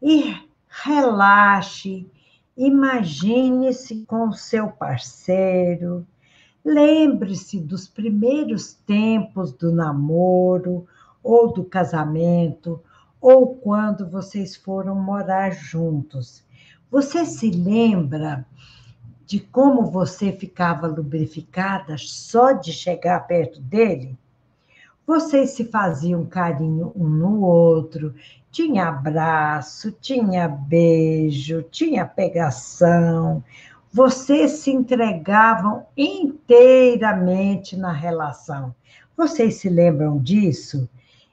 e 0.00 0.34
relaxe. 0.66 2.10
Imagine-se 2.56 4.04
com 4.04 4.30
seu 4.32 4.68
parceiro. 4.68 6.06
Lembre-se 6.62 7.58
dos 7.58 7.88
primeiros 7.88 8.74
tempos 8.74 9.52
do 9.52 9.72
namoro 9.72 10.86
ou 11.22 11.52
do 11.52 11.64
casamento, 11.64 12.80
ou 13.20 13.54
quando 13.54 14.08
vocês 14.08 14.54
foram 14.54 14.94
morar 14.94 15.50
juntos. 15.50 16.44
Você 16.90 17.24
se 17.24 17.50
lembra 17.50 18.44
de 19.24 19.40
como 19.40 19.86
você 19.86 20.30
ficava 20.30 20.86
lubrificada 20.86 21.96
só 21.96 22.52
de 22.52 22.72
chegar 22.72 23.26
perto 23.26 23.60
dele? 23.60 24.18
Vocês 25.06 25.50
se 25.50 25.64
faziam 25.64 26.26
carinho 26.26 26.92
um 26.94 27.08
no 27.08 27.40
outro, 27.40 28.14
tinha 28.52 28.88
abraço, 28.88 29.90
tinha 29.90 30.46
beijo, 30.46 31.62
tinha 31.70 32.04
pegação. 32.04 33.42
Vocês 33.90 34.50
se 34.52 34.70
entregavam 34.70 35.86
inteiramente 35.96 37.74
na 37.76 37.90
relação. 37.90 38.74
Vocês 39.16 39.54
se 39.54 39.70
lembram 39.70 40.18
disso? 40.18 40.86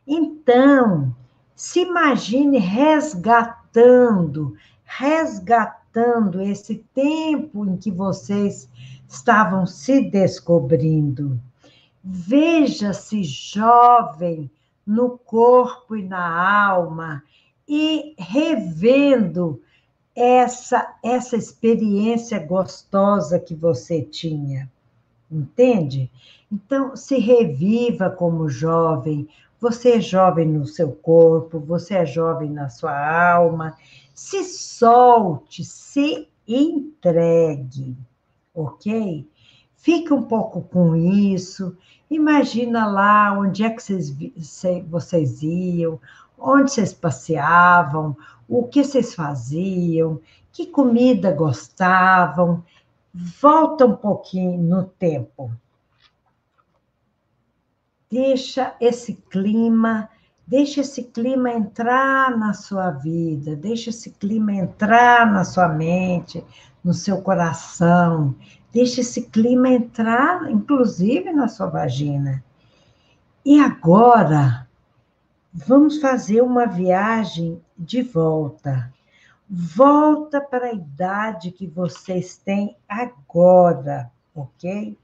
Então, 0.07 1.13
se 1.53 1.81
imagine 1.81 2.57
resgatando, 2.57 4.55
resgatando 4.85 6.41
esse 6.41 6.75
tempo 6.93 7.65
em 7.65 7.75
que 7.75 7.91
vocês 7.91 8.69
estavam 9.07 9.67
se 9.67 10.09
descobrindo. 10.09 11.37
Veja-se 12.01 13.23
jovem 13.23 14.49
no 14.89 15.19
corpo 15.19 15.95
e 15.95 16.03
na 16.03 16.67
alma 16.67 17.23
e 17.67 18.15
revendo 18.17 19.61
essa 20.15 20.95
essa 21.03 21.37
experiência 21.37 22.39
gostosa 22.39 23.39
que 23.39 23.53
você 23.53 24.01
tinha. 24.01 24.67
Entende? 25.31 26.09
Então, 26.51 26.95
se 26.95 27.19
reviva 27.19 28.09
como 28.09 28.49
jovem, 28.49 29.29
você 29.61 29.97
é 29.97 30.01
jovem 30.01 30.47
no 30.47 30.65
seu 30.65 30.91
corpo, 30.91 31.59
você 31.59 31.93
é 31.97 32.05
jovem 32.07 32.49
na 32.49 32.67
sua 32.67 33.31
alma. 33.31 33.77
Se 34.15 34.43
solte, 34.43 35.63
se 35.63 36.27
entregue, 36.47 37.95
ok? 38.55 39.27
Fique 39.79 40.13
um 40.13 40.23
pouco 40.23 40.61
com 40.61 40.95
isso. 40.95 41.75
Imagina 42.09 42.85
lá 42.85 43.33
onde 43.33 43.63
é 43.63 43.69
que 43.69 43.81
vocês, 43.81 44.15
vocês 44.87 45.41
iam, 45.41 45.99
onde 46.37 46.71
vocês 46.71 46.93
passeavam, 46.93 48.15
o 48.47 48.67
que 48.67 48.83
vocês 48.83 49.13
faziam, 49.15 50.19
que 50.51 50.67
comida 50.67 51.31
gostavam. 51.31 52.63
Volta 53.13 53.85
um 53.85 53.95
pouquinho 53.95 54.57
no 54.61 54.83
tempo 54.83 55.51
deixa 58.09 58.75
esse 58.81 59.13
clima, 59.29 60.09
deixa 60.45 60.81
esse 60.81 61.03
clima 61.03 61.51
entrar 61.51 62.35
na 62.35 62.53
sua 62.53 62.89
vida, 62.89 63.55
deixa 63.55 63.91
esse 63.91 64.11
clima 64.11 64.51
entrar 64.53 65.31
na 65.31 65.43
sua 65.43 65.69
mente, 65.69 66.43
no 66.83 66.93
seu 66.93 67.21
coração, 67.21 68.35
deixa 68.71 69.01
esse 69.01 69.23
clima 69.23 69.69
entrar, 69.69 70.49
inclusive, 70.49 71.31
na 71.31 71.47
sua 71.47 71.67
vagina. 71.67 72.43
E 73.45 73.59
agora, 73.59 74.67
vamos 75.53 75.99
fazer 75.99 76.41
uma 76.41 76.65
viagem 76.65 77.61
de 77.77 78.01
volta. 78.01 78.93
Volta 79.49 80.39
para 80.39 80.67
a 80.67 80.73
idade 80.73 81.51
que 81.51 81.65
vocês 81.65 82.37
têm 82.37 82.75
agora, 82.87 84.11
ok? 84.35 84.97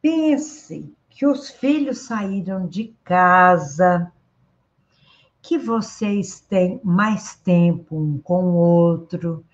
Pense 0.00 0.94
que 1.10 1.26
os 1.26 1.50
filhos 1.50 1.98
saíram 1.98 2.66
de 2.66 2.94
casa, 3.02 4.12
que 5.40 5.58
vocês 5.58 6.40
têm 6.40 6.80
mais 6.84 7.34
tempo 7.34 7.96
um 7.98 8.18
com 8.18 8.44
o 8.44 8.54
outro, 8.54 9.44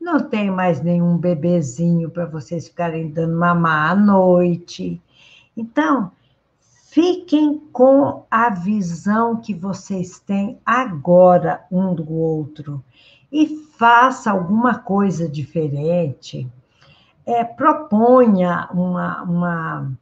não 0.00 0.20
tem 0.20 0.50
mais 0.50 0.80
nenhum 0.80 1.16
bebezinho 1.16 2.10
para 2.10 2.26
vocês 2.26 2.68
ficarem 2.68 3.10
dando 3.10 3.36
mamar 3.36 3.92
à 3.92 3.94
noite. 3.94 5.00
Então, 5.56 6.12
fiquem 6.90 7.58
com 7.72 8.24
a 8.30 8.50
visão 8.50 9.36
que 9.36 9.54
vocês 9.54 10.18
têm 10.18 10.58
agora 10.64 11.64
um 11.70 11.94
do 11.94 12.12
outro 12.12 12.82
e 13.32 13.46
faça 13.76 14.30
alguma 14.30 14.78
coisa 14.78 15.28
diferente 15.28 16.48
é, 17.26 17.42
proponha 17.42 18.68
uma, 18.72 19.22
uma, 19.24 19.92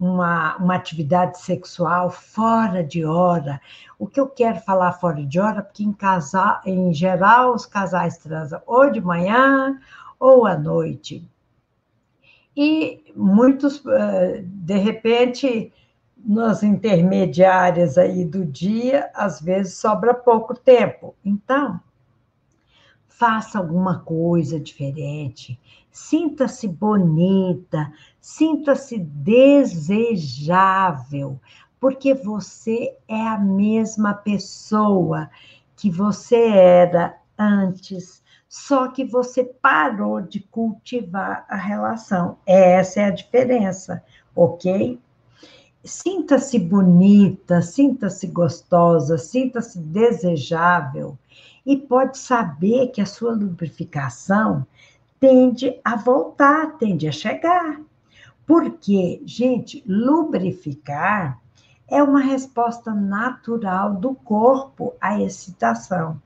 uma, 0.00 0.56
uma 0.56 0.74
atividade 0.76 1.38
sexual 1.38 2.10
fora 2.10 2.82
de 2.82 3.04
hora. 3.04 3.60
O 3.98 4.06
que 4.06 4.18
eu 4.18 4.26
quero 4.26 4.58
falar 4.60 4.94
fora 4.94 5.24
de 5.24 5.38
hora, 5.38 5.62
porque 5.62 5.84
em, 5.84 5.92
casal, 5.92 6.60
em 6.64 6.92
geral 6.94 7.54
os 7.54 7.66
casais 7.66 8.16
transam 8.16 8.62
ou 8.66 8.90
de 8.90 9.00
manhã 9.00 9.78
ou 10.18 10.46
à 10.46 10.56
noite. 10.56 11.22
E 12.56 13.12
muitos, 13.14 13.84
eh, 13.86 14.42
de 14.44 14.76
repente, 14.78 15.72
nas 16.16 16.62
intermediárias 16.62 17.98
aí 17.98 18.24
do 18.24 18.44
dia, 18.44 19.10
às 19.14 19.40
vezes 19.40 19.74
sobra 19.74 20.14
pouco 20.14 20.54
tempo. 20.54 21.14
Então, 21.24 21.78
faça 23.06 23.58
alguma 23.58 23.98
coisa 23.98 24.58
diferente, 24.58 25.60
sinta-se 25.90 26.66
bonita, 26.66 27.92
sinta-se 28.20 28.98
desejável, 28.98 30.20
porque 31.80 32.12
você 32.12 32.94
é 33.08 33.20
a 33.20 33.38
mesma 33.38 34.12
pessoa 34.12 35.30
que 35.74 35.90
você 35.90 36.36
era 36.48 37.16
antes, 37.38 38.22
só 38.46 38.88
que 38.88 39.04
você 39.04 39.44
parou 39.44 40.20
de 40.20 40.40
cultivar 40.40 41.46
a 41.48 41.56
relação. 41.56 42.36
Essa 42.44 43.00
é 43.00 43.04
a 43.04 43.10
diferença, 43.10 44.04
ok? 44.36 45.00
Sinta-se 45.82 46.58
bonita, 46.58 47.62
sinta-se 47.62 48.26
gostosa, 48.26 49.16
sinta-se 49.16 49.78
desejável 49.78 51.16
e 51.64 51.76
pode 51.76 52.18
saber 52.18 52.88
que 52.88 53.00
a 53.00 53.06
sua 53.06 53.32
lubrificação 53.32 54.66
tende 55.18 55.80
a 55.82 55.96
voltar, 55.96 56.76
tende 56.76 57.08
a 57.08 57.12
chegar. 57.12 57.80
Porque, 58.50 59.22
gente, 59.24 59.80
lubrificar 59.86 61.40
é 61.86 62.02
uma 62.02 62.18
resposta 62.18 62.92
natural 62.92 63.94
do 63.94 64.12
corpo 64.12 64.92
à 65.00 65.20
excitação. 65.20 66.20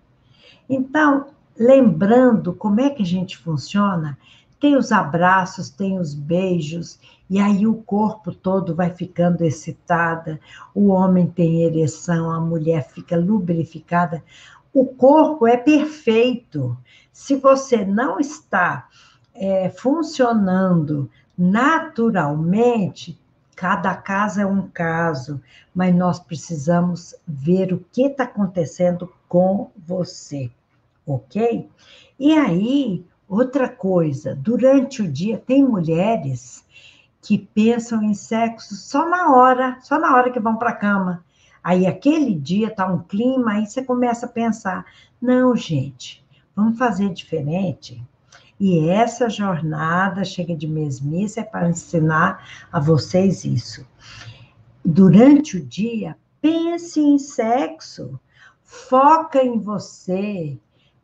Então, 0.67 1.27
lembrando 1.55 2.55
como 2.55 2.81
é 2.81 2.89
que 2.89 3.03
a 3.03 3.05
gente 3.05 3.37
funciona, 3.37 4.17
tem 4.59 4.75
os 4.75 4.91
abraços, 4.91 5.69
tem 5.69 5.99
os 5.99 6.15
beijos, 6.15 6.99
e 7.29 7.39
aí 7.39 7.67
o 7.67 7.75
corpo 7.75 8.33
todo 8.33 8.75
vai 8.75 8.89
ficando 8.89 9.45
excitada, 9.45 10.41
o 10.75 10.87
homem 10.87 11.27
tem 11.27 11.65
ereção, 11.65 12.31
a 12.31 12.41
mulher 12.41 12.89
fica 12.89 13.19
lubrificada. 13.19 14.25
O 14.73 14.87
corpo 14.87 15.47
é 15.47 15.59
perfeito. 15.59 16.75
Se 17.13 17.37
você 17.37 17.85
não 17.85 18.19
está 18.19 18.89
é, 19.35 19.69
funcionando 19.69 21.11
naturalmente, 21.37 23.21
cada 23.55 23.95
caso 23.95 24.41
é 24.41 24.47
um 24.47 24.69
caso, 24.69 25.41
mas 25.75 25.95
nós 25.95 26.19
precisamos 26.19 27.15
ver 27.27 27.73
o 27.73 27.85
que 27.93 28.07
está 28.07 28.25
acontecendo 28.25 29.13
com 29.29 29.71
você, 29.77 30.51
ok? 31.07 31.69
E 32.19 32.33
aí, 32.33 33.05
outra 33.29 33.69
coisa, 33.69 34.35
durante 34.35 35.03
o 35.03 35.11
dia, 35.11 35.39
tem 35.39 35.65
mulheres 35.65 36.65
que 37.23 37.39
pensam 37.39 38.03
em 38.03 38.15
sexo 38.15 38.75
só 38.75 39.09
na 39.09 39.35
hora, 39.35 39.79
só 39.81 39.99
na 39.99 40.15
hora 40.15 40.31
que 40.31 40.39
vão 40.39 40.57
para 40.57 40.71
a 40.71 40.77
cama. 40.77 41.25
Aí 41.63 41.87
aquele 41.87 42.35
dia 42.35 42.71
tá 42.71 42.87
um 42.87 43.03
clima, 43.03 43.53
aí 43.53 43.67
você 43.67 43.83
começa 43.83 44.27
a 44.27 44.29
pensar: 44.29 44.85
não, 45.21 45.57
gente, 45.57 46.23
vamos 46.55 46.77
fazer 46.79 47.09
diferente. 47.15 48.03
E 48.59 48.89
essa 48.89 49.29
jornada 49.29 50.25
chega 50.25 50.57
de 50.57 50.67
mesmice 50.67 51.41
é 51.41 51.43
para 51.43 51.69
ensinar 51.69 52.47
a 52.73 52.79
vocês 52.79 53.45
isso. 53.45 53.87
Durante 54.85 55.57
o 55.57 55.65
dia, 55.65 56.17
pense 56.41 57.01
em 57.01 57.19
sexo, 57.19 58.21
foca 58.63 59.43
em 59.43 59.59
você, 59.59 60.59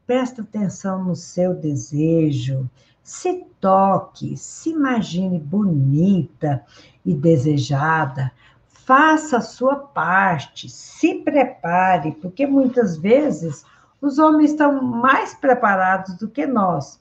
presta 0.07 0.43
atenção 0.43 1.03
no 1.05 1.17
seu 1.17 1.55
desejo, 1.55 2.69
se 3.03 3.45
toque, 3.61 4.37
se 4.37 4.71
imagine 4.71 5.39
bonita 5.39 6.65
e 7.05 7.15
desejada, 7.15 8.31
faça 8.69 9.39
a 9.39 9.41
sua 9.41 9.77
parte, 9.77 10.69
se 10.69 11.17
prepare, 11.17 12.13
porque 12.21 12.47
muitas 12.47 12.97
vezes 12.97 13.65
os 14.01 14.19
homens 14.19 14.51
estão 14.51 14.83
mais 14.83 15.35
preparados 15.35 16.15
do 16.17 16.29
que 16.29 16.47
nós. 16.47 17.00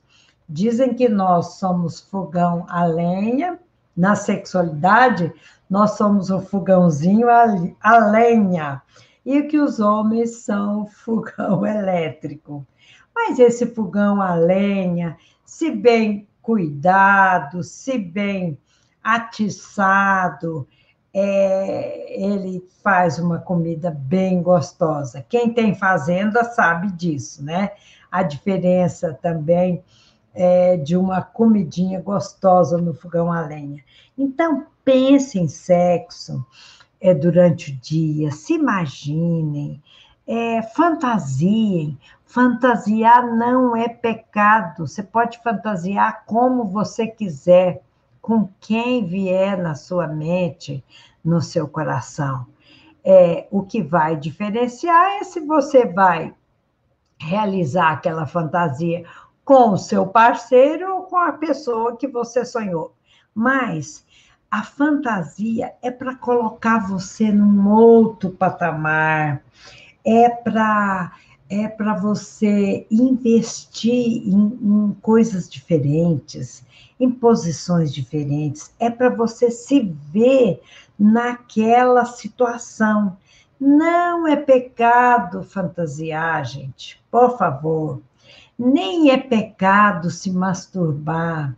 Dizem 0.49 0.95
que 0.95 1.07
nós 1.07 1.59
somos 1.59 1.99
fogão 1.99 2.65
a 2.67 2.83
lenha, 2.83 3.59
na 3.95 4.15
sexualidade, 4.15 5.31
nós 5.69 5.91
somos 5.91 6.31
o 6.31 6.41
fogãozinho 6.41 7.27
a, 7.29 7.97
lenha, 7.97 8.81
e 9.23 9.43
que 9.43 9.59
os 9.59 9.79
homens 9.79 10.37
são 10.37 10.87
fogão 10.87 11.63
elétrico. 11.67 12.65
Mas 13.13 13.37
esse 13.37 13.67
fogão 13.67 14.19
a 14.19 14.33
lenha, 14.33 15.15
se 15.45 15.69
bem 15.69 16.27
cuidado, 16.41 17.61
se 17.61 17.99
bem 17.99 18.57
atiçado, 19.03 20.67
é, 21.13 22.23
ele 22.23 22.67
faz 22.81 23.19
uma 23.19 23.37
comida 23.37 23.91
bem 23.91 24.41
gostosa. 24.41 25.23
Quem 25.29 25.53
tem 25.53 25.75
fazenda 25.75 26.43
sabe 26.43 26.91
disso, 26.93 27.43
né? 27.43 27.71
A 28.11 28.23
diferença 28.23 29.13
também 29.21 29.83
é, 30.33 30.77
de 30.77 30.95
uma 30.95 31.21
comidinha 31.21 32.01
gostosa 32.01 32.77
no 32.77 32.93
fogão 32.93 33.31
a 33.31 33.41
lenha. 33.41 33.83
Então, 34.17 34.65
pense 34.83 35.39
em 35.39 35.47
sexo 35.47 36.45
é, 36.99 37.13
durante 37.13 37.71
o 37.71 37.75
dia, 37.77 38.31
se 38.31 38.53
imaginem, 38.53 39.81
é, 40.27 40.61
fantasiem. 40.61 41.97
Fantasiar 42.25 43.25
não 43.35 43.75
é 43.75 43.89
pecado, 43.89 44.85
você 44.85 45.01
pode 45.01 45.41
fantasiar 45.41 46.23
como 46.27 46.65
você 46.65 47.07
quiser 47.07 47.81
com 48.21 48.47
quem 48.59 49.05
vier 49.05 49.57
na 49.57 49.73
sua 49.73 50.07
mente, 50.07 50.83
no 51.25 51.41
seu 51.41 51.67
coração. 51.67 52.45
É, 53.03 53.47
o 53.49 53.63
que 53.63 53.81
vai 53.81 54.15
diferenciar 54.15 55.19
é 55.19 55.23
se 55.23 55.39
você 55.39 55.85
vai 55.85 56.35
realizar 57.19 57.91
aquela 57.91 58.27
fantasia 58.27 59.03
com 59.49 59.71
o 59.71 59.77
seu 59.79 60.05
parceiro 60.05 60.93
ou 60.93 61.01
com 61.05 61.17
a 61.17 61.31
pessoa 61.31 61.97
que 61.97 62.07
você 62.07 62.45
sonhou. 62.45 62.93
Mas 63.33 64.05
a 64.51 64.61
fantasia 64.61 65.73
é 65.81 65.89
para 65.89 66.13
colocar 66.13 66.87
você 66.87 67.31
num 67.31 67.67
outro 67.67 68.29
patamar, 68.29 69.41
é 70.05 70.29
para 70.29 71.13
é 71.49 71.67
para 71.67 71.95
você 71.95 72.85
investir 72.91 74.21
em, 74.27 74.59
em 74.61 74.93
coisas 75.01 75.49
diferentes, 75.49 76.63
em 76.99 77.09
posições 77.09 77.91
diferentes, 77.91 78.71
é 78.79 78.87
para 78.87 79.09
você 79.09 79.49
se 79.49 79.79
ver 80.13 80.61
naquela 80.99 82.05
situação. 82.05 83.17
Não 83.59 84.27
é 84.27 84.35
pecado 84.35 85.41
fantasiar, 85.41 86.45
gente, 86.45 87.01
por 87.09 87.35
favor. 87.35 87.99
Nem 88.59 89.09
é 89.09 89.17
pecado 89.17 90.11
se 90.11 90.29
masturbar. 90.29 91.55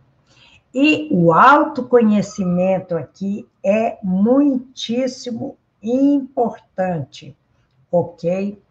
E 0.72 1.08
o 1.10 1.32
autoconhecimento 1.32 2.96
aqui 2.96 3.46
é 3.62 3.98
muitíssimo 4.02 5.56
importante, 5.82 7.36
ok? 7.90 8.62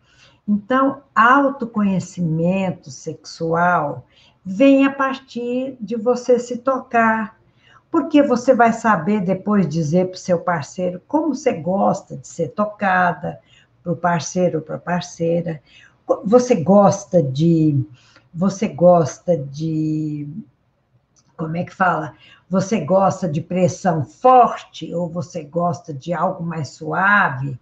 Então, 0.48 1.02
autoconhecimento 1.14 2.90
sexual 2.90 4.06
vem 4.44 4.86
a 4.86 4.92
partir 4.92 5.78
de 5.80 5.96
você 5.96 6.40
se 6.40 6.58
tocar, 6.58 7.40
porque 7.92 8.24
você 8.24 8.56
vai 8.56 8.74
saber 8.74 9.22
depois 9.22 9.68
dizer 9.68 10.08
para 10.08 10.16
o 10.16 10.20
seu 10.20 10.40
parceiro 10.40 11.02
como 11.08 11.36
você 11.36 11.54
gosta 11.54 12.18
de 12.18 12.28
ser 12.28 12.48
tocada, 12.50 13.40
para 13.84 13.92
o 13.92 13.96
parceiro 13.96 14.60
ou 14.60 14.64
para 14.64 14.76
a 14.76 14.80
parceira. 14.80 15.62
Você 16.26 16.56
gosta 16.56 17.22
de. 17.22 17.84
Você 18.34 18.68
gosta 18.68 19.38
de. 19.38 20.28
Como 21.36 21.58
é 21.58 21.64
que 21.64 21.74
fala? 21.74 22.16
Você 22.50 22.82
gosta 22.82 23.28
de 23.28 23.42
pressão 23.42 24.06
forte 24.06 24.94
ou 24.94 25.10
você 25.10 25.44
gosta 25.44 25.94
de 25.94 26.14
algo 26.14 26.44
mais 26.44 26.70
suave? 26.70 27.60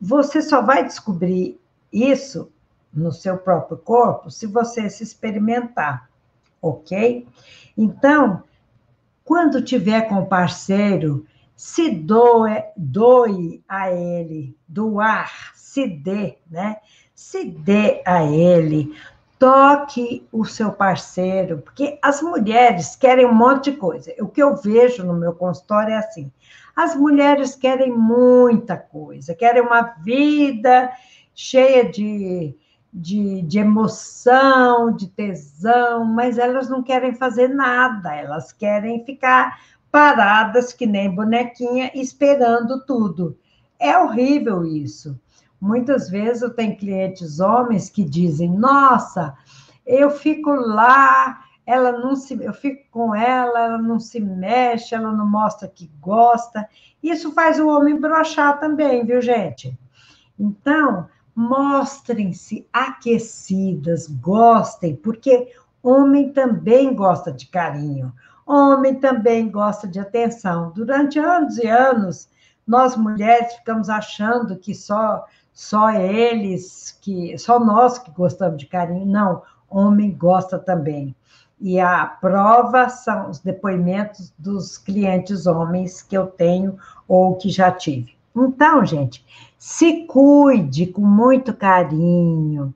Você 0.00 0.42
só 0.42 0.62
vai 0.62 0.84
descobrir 0.84 1.58
isso 1.92 2.50
no 2.92 3.12
seu 3.12 3.38
próprio 3.38 3.76
corpo 3.76 4.30
se 4.30 4.46
você 4.46 4.88
se 4.90 5.02
experimentar, 5.02 6.08
ok? 6.60 7.26
Então, 7.76 8.42
quando 9.24 9.62
tiver 9.62 10.02
com 10.08 10.16
o 10.16 10.26
parceiro, 10.26 11.26
se 11.56 11.90
doe, 11.90 12.62
doe 12.76 13.62
a 13.68 13.90
ele, 13.90 14.56
doar, 14.66 15.52
se 15.54 15.86
dê, 15.86 16.38
né? 16.48 16.78
Se 17.14 17.44
dê 17.44 18.00
a 18.06 18.24
ele 18.24 18.94
toque 19.38 20.26
o 20.32 20.44
seu 20.44 20.72
parceiro, 20.72 21.58
porque 21.58 21.98
as 22.02 22.20
mulheres 22.20 22.96
querem 22.96 23.24
um 23.24 23.34
monte 23.34 23.70
de 23.70 23.76
coisa. 23.76 24.12
O 24.20 24.28
que 24.28 24.42
eu 24.42 24.56
vejo 24.56 25.04
no 25.04 25.14
meu 25.14 25.32
consultório 25.32 25.92
é 25.92 25.98
assim: 25.98 26.30
as 26.74 26.94
mulheres 26.94 27.54
querem 27.54 27.92
muita 27.92 28.76
coisa, 28.76 29.34
querem 29.34 29.62
uma 29.62 29.82
vida 30.00 30.90
cheia 31.34 31.88
de, 31.88 32.54
de, 32.92 33.42
de 33.42 33.58
emoção, 33.58 34.90
de 34.90 35.06
tesão, 35.08 36.04
mas 36.04 36.36
elas 36.36 36.68
não 36.68 36.82
querem 36.82 37.14
fazer 37.14 37.48
nada, 37.48 38.14
elas 38.14 38.52
querem 38.52 39.04
ficar 39.04 39.60
paradas 39.90 40.72
que 40.72 40.86
nem 40.86 41.10
bonequinha, 41.10 41.90
esperando 41.94 42.84
tudo. 42.84 43.38
É 43.78 43.96
horrível 43.96 44.66
isso. 44.66 45.18
Muitas 45.60 46.08
vezes 46.08 46.42
eu 46.42 46.50
tenho 46.50 46.76
clientes 46.76 47.40
homens 47.40 47.90
que 47.90 48.04
dizem: 48.04 48.50
Nossa, 48.50 49.34
eu 49.84 50.10
fico 50.10 50.50
lá, 50.50 51.42
ela 51.66 51.92
não 51.92 52.14
se, 52.14 52.40
eu 52.42 52.52
fico 52.52 52.84
com 52.90 53.14
ela, 53.14 53.60
ela 53.60 53.78
não 53.78 53.98
se 53.98 54.20
mexe, 54.20 54.94
ela 54.94 55.12
não 55.12 55.28
mostra 55.28 55.66
que 55.68 55.90
gosta. 56.00 56.68
Isso 57.02 57.32
faz 57.32 57.58
o 57.58 57.68
homem 57.68 57.98
brochar 57.98 58.60
também, 58.60 59.04
viu, 59.04 59.20
gente? 59.20 59.76
Então, 60.38 61.08
mostrem-se 61.34 62.66
aquecidas, 62.72 64.06
gostem, 64.06 64.94
porque 64.96 65.52
homem 65.82 66.32
também 66.32 66.94
gosta 66.94 67.32
de 67.32 67.46
carinho, 67.46 68.12
homem 68.46 68.94
também 68.94 69.50
gosta 69.50 69.86
de 69.88 69.98
atenção. 69.98 70.70
Durante 70.72 71.18
anos 71.18 71.58
e 71.58 71.66
anos, 71.66 72.28
nós 72.66 72.96
mulheres 72.96 73.54
ficamos 73.54 73.88
achando 73.88 74.56
que 74.56 74.74
só 74.74 75.24
só 75.58 75.90
eles 75.90 76.96
que 77.02 77.36
só 77.36 77.58
nós 77.58 77.98
que 77.98 78.12
gostamos 78.12 78.58
de 78.58 78.66
carinho, 78.66 79.04
não, 79.04 79.42
homem 79.68 80.16
gosta 80.16 80.56
também. 80.56 81.16
E 81.60 81.80
a 81.80 82.06
prova 82.06 82.88
são 82.88 83.28
os 83.28 83.40
depoimentos 83.40 84.32
dos 84.38 84.78
clientes 84.78 85.48
homens 85.48 86.00
que 86.00 86.16
eu 86.16 86.28
tenho 86.28 86.78
ou 87.08 87.34
que 87.34 87.50
já 87.50 87.72
tive. 87.72 88.16
Então, 88.36 88.86
gente, 88.86 89.26
se 89.58 90.06
cuide 90.06 90.86
com 90.86 91.00
muito 91.00 91.52
carinho. 91.52 92.72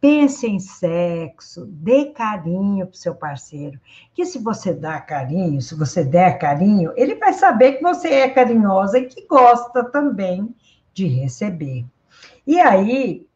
Pense 0.00 0.46
em 0.46 0.60
sexo, 0.60 1.66
dê 1.66 2.12
carinho 2.12 2.86
para 2.86 2.94
o 2.94 2.96
seu 2.96 3.16
parceiro. 3.16 3.80
Que 4.14 4.24
se 4.24 4.38
você 4.38 4.72
dá 4.72 5.00
carinho, 5.00 5.60
se 5.60 5.74
você 5.74 6.04
der 6.04 6.38
carinho, 6.38 6.92
ele 6.94 7.16
vai 7.16 7.32
saber 7.32 7.72
que 7.72 7.82
você 7.82 8.08
é 8.08 8.30
carinhosa 8.30 9.00
e 9.00 9.06
que 9.06 9.26
gosta 9.26 9.82
também 9.82 10.54
de 10.94 11.08
receber. 11.08 11.84
E 12.46 12.60
aí, 12.60 13.26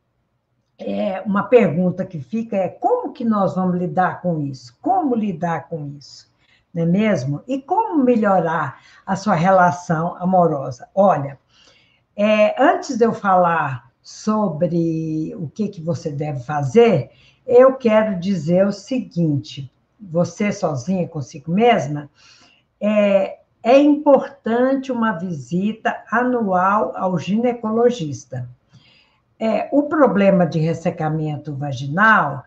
é, 0.79 1.21
uma 1.23 1.45
pergunta 1.45 2.05
que 2.05 2.19
fica 2.19 2.57
é 2.57 2.69
como 2.69 3.13
que 3.13 3.25
nós 3.25 3.55
vamos 3.55 3.77
lidar 3.79 4.21
com 4.21 4.41
isso? 4.41 4.77
Como 4.81 5.15
lidar 5.15 5.69
com 5.69 5.95
isso? 5.97 6.33
Não 6.73 6.83
é 6.83 6.87
mesmo? 6.87 7.43
E 7.47 7.63
como 7.63 8.03
melhorar 8.03 8.81
a 9.07 9.15
sua 9.15 9.35
relação 9.35 10.17
amorosa? 10.17 10.89
Olha, 10.95 11.39
é, 12.17 12.61
antes 12.61 12.97
de 12.97 13.05
eu 13.05 13.13
falar 13.13 13.91
sobre 14.03 15.35
o 15.37 15.49
que, 15.49 15.69
que 15.69 15.81
você 15.81 16.11
deve 16.11 16.41
fazer, 16.41 17.11
eu 17.47 17.75
quero 17.75 18.19
dizer 18.19 18.67
o 18.67 18.73
seguinte: 18.73 19.71
você 20.01 20.51
sozinha 20.53 21.07
consigo 21.09 21.53
mesma, 21.53 22.11
é, 22.81 23.39
é 23.63 23.79
importante 23.79 24.93
uma 24.93 25.13
visita 25.13 26.05
anual 26.11 26.93
ao 26.97 27.19
ginecologista. 27.19 28.49
É, 29.39 29.69
o 29.73 29.85
problema 29.85 30.47
de 30.47 30.59
ressecamento 30.59 31.55
vaginal 31.55 32.45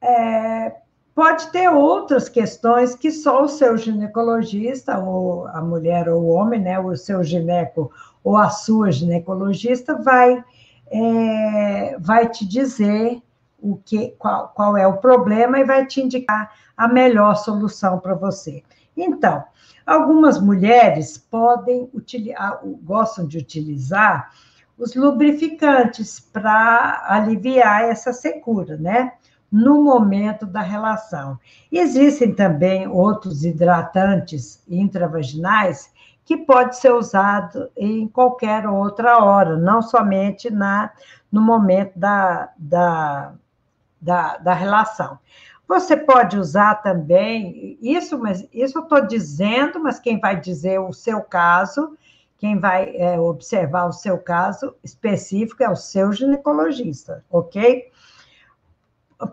é, 0.00 0.74
pode 1.14 1.50
ter 1.50 1.68
outras 1.68 2.28
questões 2.28 2.94
que 2.94 3.10
só 3.10 3.42
o 3.42 3.48
seu 3.48 3.76
ginecologista, 3.76 4.98
ou 4.98 5.48
a 5.48 5.60
mulher 5.60 6.08
ou 6.08 6.22
o 6.22 6.28
homem, 6.28 6.60
né, 6.60 6.78
o 6.78 6.94
seu 6.96 7.24
gineco 7.24 7.90
ou 8.22 8.36
a 8.36 8.50
sua 8.50 8.92
ginecologista 8.92 9.96
vai, 9.96 10.44
é, 10.90 11.96
vai 11.98 12.28
te 12.28 12.46
dizer 12.46 13.22
o 13.60 13.76
que, 13.76 14.10
qual, 14.18 14.48
qual 14.54 14.76
é 14.76 14.86
o 14.86 14.98
problema 14.98 15.58
e 15.58 15.64
vai 15.64 15.86
te 15.86 16.00
indicar 16.00 16.52
a 16.76 16.86
melhor 16.86 17.34
solução 17.36 17.98
para 17.98 18.14
você. 18.14 18.62
Então, 18.96 19.42
algumas 19.84 20.40
mulheres 20.40 21.18
podem 21.18 21.88
utilizar, 21.92 22.60
gostam 22.82 23.26
de 23.26 23.38
utilizar 23.38 24.30
os 24.78 24.94
lubrificantes 24.94 26.20
para 26.20 27.04
aliviar 27.08 27.84
essa 27.84 28.12
secura, 28.12 28.76
né? 28.76 29.12
No 29.50 29.82
momento 29.82 30.46
da 30.46 30.60
relação. 30.60 31.38
Existem 31.72 32.34
também 32.34 32.86
outros 32.86 33.44
hidratantes 33.44 34.62
intravaginais 34.68 35.90
que 36.24 36.36
pode 36.36 36.76
ser 36.76 36.92
usado 36.92 37.70
em 37.74 38.06
qualquer 38.06 38.66
outra 38.66 39.24
hora, 39.24 39.56
não 39.56 39.80
somente 39.80 40.50
na, 40.50 40.92
no 41.32 41.40
momento 41.40 41.98
da, 41.98 42.50
da, 42.58 43.32
da, 43.98 44.36
da 44.36 44.52
relação. 44.52 45.18
Você 45.66 45.96
pode 45.96 46.38
usar 46.38 46.76
também, 46.76 47.78
isso, 47.80 48.18
mas 48.18 48.46
isso 48.52 48.78
eu 48.78 48.82
estou 48.82 49.06
dizendo, 49.06 49.80
mas 49.80 49.98
quem 49.98 50.20
vai 50.20 50.38
dizer 50.38 50.78
o 50.78 50.92
seu 50.92 51.22
caso 51.22 51.96
quem 52.38 52.58
vai 52.58 52.96
é, 52.96 53.18
observar 53.18 53.86
o 53.86 53.92
seu 53.92 54.16
caso 54.16 54.74
específico 54.82 55.62
é 55.62 55.68
o 55.68 55.76
seu 55.76 56.12
ginecologista, 56.12 57.24
ok? 57.28 57.90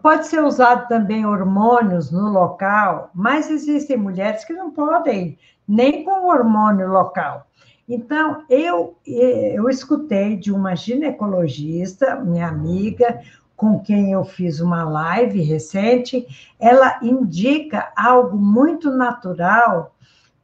Pode 0.02 0.26
ser 0.26 0.44
usado 0.44 0.88
também 0.88 1.26
hormônios 1.26 2.12
no 2.12 2.28
local, 2.28 3.12
mas 3.14 3.52
existem 3.52 3.96
mulheres 3.96 4.44
que 4.44 4.54
não 4.54 4.72
podem 4.72 5.38
nem 5.68 6.04
com 6.04 6.28
hormônio 6.28 6.88
local. 6.88 7.46
Então, 7.88 8.44
eu, 8.50 8.98
eu 9.06 9.70
escutei 9.70 10.36
de 10.36 10.52
uma 10.52 10.76
ginecologista, 10.76 12.16
minha 12.16 12.48
amiga, 12.48 13.22
com 13.56 13.80
quem 13.80 14.12
eu 14.12 14.26
fiz 14.26 14.60
uma 14.60 14.84
live 14.84 15.40
recente, 15.42 16.28
ela 16.60 17.00
indica 17.04 17.92
algo 17.96 18.38
muito 18.38 18.90
natural 18.90 19.95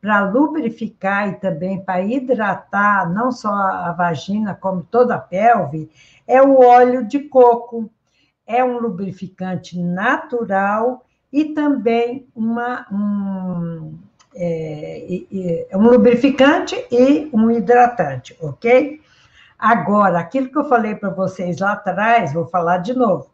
para 0.01 0.21
lubrificar 0.21 1.29
e 1.29 1.35
também 1.35 1.79
para 1.79 2.01
hidratar 2.01 3.07
não 3.13 3.31
só 3.31 3.53
a 3.53 3.91
vagina, 3.91 4.55
como 4.55 4.81
toda 4.81 5.15
a 5.15 5.19
pelve, 5.19 5.91
é 6.27 6.41
o 6.41 6.59
óleo 6.59 7.07
de 7.07 7.19
coco. 7.19 7.89
É 8.47 8.63
um 8.63 8.79
lubrificante 8.79 9.79
natural 9.79 11.05
e 11.31 11.45
também 11.53 12.27
uma, 12.35 12.85
um, 12.91 13.97
é, 14.35 15.67
é 15.69 15.77
um 15.77 15.83
lubrificante 15.83 16.75
e 16.91 17.29
um 17.31 17.49
hidratante, 17.51 18.35
ok? 18.41 18.99
Agora, 19.57 20.19
aquilo 20.19 20.49
que 20.49 20.57
eu 20.57 20.67
falei 20.67 20.95
para 20.95 21.11
vocês 21.11 21.59
lá 21.59 21.73
atrás, 21.73 22.33
vou 22.33 22.47
falar 22.47 22.79
de 22.79 22.93
novo. 22.93 23.29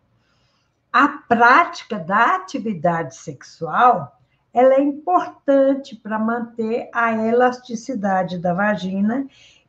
A 0.91 1.07
prática 1.07 1.97
da 1.97 2.35
atividade 2.35 3.15
sexual 3.15 4.16
ela 4.57 4.73
é 4.73 4.81
importante 4.81 5.95
para 5.95 6.17
manter 6.17 6.89
a 6.91 7.13
elasticidade 7.13 8.39
da 8.39 8.55
vagina, 8.55 9.27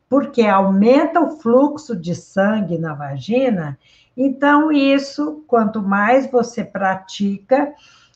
porque 0.09 0.41
aumenta 0.41 1.21
o 1.21 1.37
fluxo 1.39 1.95
de 1.95 2.15
sangue 2.15 2.75
na 2.79 2.95
vagina. 2.95 3.77
Então, 4.17 4.71
isso, 4.71 5.43
quanto 5.45 5.79
mais 5.83 6.25
você 6.31 6.63
pratica, 6.63 7.71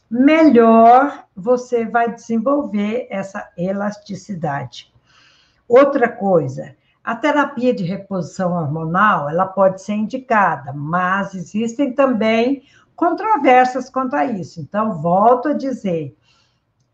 melhor 0.09 1.25
você 1.35 1.85
vai 1.85 2.11
desenvolver 2.11 3.05
essa 3.11 3.47
elasticidade. 3.55 4.91
Outra 5.69 6.09
coisa, 6.09 6.75
a 7.03 7.15
terapia 7.15 7.71
de 7.71 7.83
reposição 7.83 8.53
hormonal, 8.53 9.29
ela 9.29 9.45
pode 9.45 9.79
ser 9.79 9.93
indicada, 9.93 10.73
mas 10.73 11.35
existem 11.35 11.93
também 11.93 12.63
controvérsias 12.95 13.91
quanto 13.91 14.15
a 14.15 14.25
isso. 14.25 14.59
Então, 14.59 14.99
volto 14.99 15.49
a 15.49 15.53
dizer, 15.53 16.17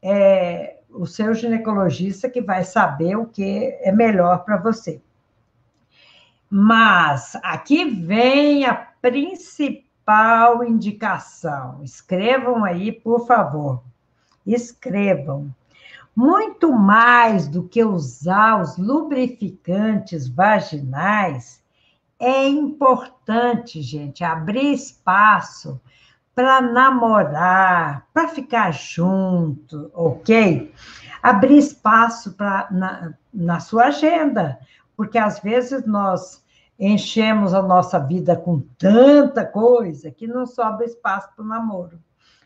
é 0.01 0.77
o 0.89 1.05
seu 1.05 1.33
ginecologista 1.33 2.29
que 2.29 2.41
vai 2.41 2.63
saber 2.63 3.15
o 3.15 3.25
que 3.25 3.77
é 3.81 3.91
melhor 3.91 4.43
para 4.43 4.57
você. 4.57 5.01
Mas 6.49 7.35
aqui 7.43 7.85
vem 7.85 8.65
a 8.65 8.73
principal 8.73 10.63
indicação. 10.63 11.83
Escrevam 11.83 12.63
aí, 12.63 12.91
por 12.91 13.27
favor. 13.27 13.83
Escrevam. 14.45 15.53
Muito 16.15 16.73
mais 16.73 17.47
do 17.47 17.67
que 17.67 17.83
usar 17.83 18.61
os 18.61 18.77
lubrificantes 18.77 20.27
vaginais, 20.27 21.63
é 22.19 22.47
importante, 22.47 23.81
gente, 23.81 24.23
abrir 24.23 24.73
espaço 24.73 25.79
para 26.35 26.61
namorar, 26.61 28.07
para 28.13 28.27
ficar 28.29 28.71
junto, 28.71 29.91
ok? 29.93 30.73
Abrir 31.21 31.57
espaço 31.57 32.33
pra, 32.33 32.67
na, 32.71 33.13
na 33.33 33.59
sua 33.59 33.85
agenda, 33.85 34.59
porque 34.95 35.17
às 35.17 35.39
vezes 35.39 35.85
nós 35.85 36.43
enchemos 36.79 37.53
a 37.53 37.61
nossa 37.61 37.99
vida 37.99 38.37
com 38.37 38.61
tanta 38.77 39.45
coisa 39.45 40.09
que 40.09 40.25
não 40.25 40.45
sobra 40.45 40.85
espaço 40.85 41.27
para 41.35 41.43
o 41.43 41.47
namoro. 41.47 41.99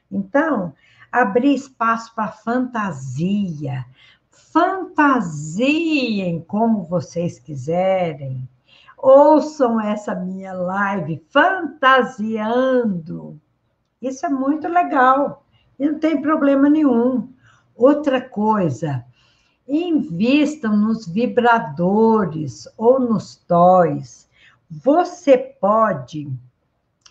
Então, 0.09 0.73
abrir 1.11 1.53
espaço 1.53 2.15
para 2.15 2.29
fantasia. 2.29 3.85
Fantasiem 4.31 6.41
como 6.41 6.81
vocês 6.83 7.37
quiserem. 7.37 8.49
Ouçam 8.97 9.79
essa 9.79 10.15
minha 10.15 10.53
live 10.53 11.23
fantasiando. 11.29 13.39
Isso 14.03 14.25
é 14.25 14.29
muito 14.29 14.67
legal. 14.67 15.45
E 15.79 15.87
não 15.87 15.97
tem 15.97 16.21
problema 16.21 16.69
nenhum. 16.69 17.29
Outra 17.75 18.21
coisa, 18.21 19.03
invistam 19.67 20.75
nos 20.75 21.07
vibradores 21.07 22.67
ou 22.77 22.99
nos 22.99 23.35
toys. 23.35 24.29
Você 24.69 25.37
pode, 25.37 26.31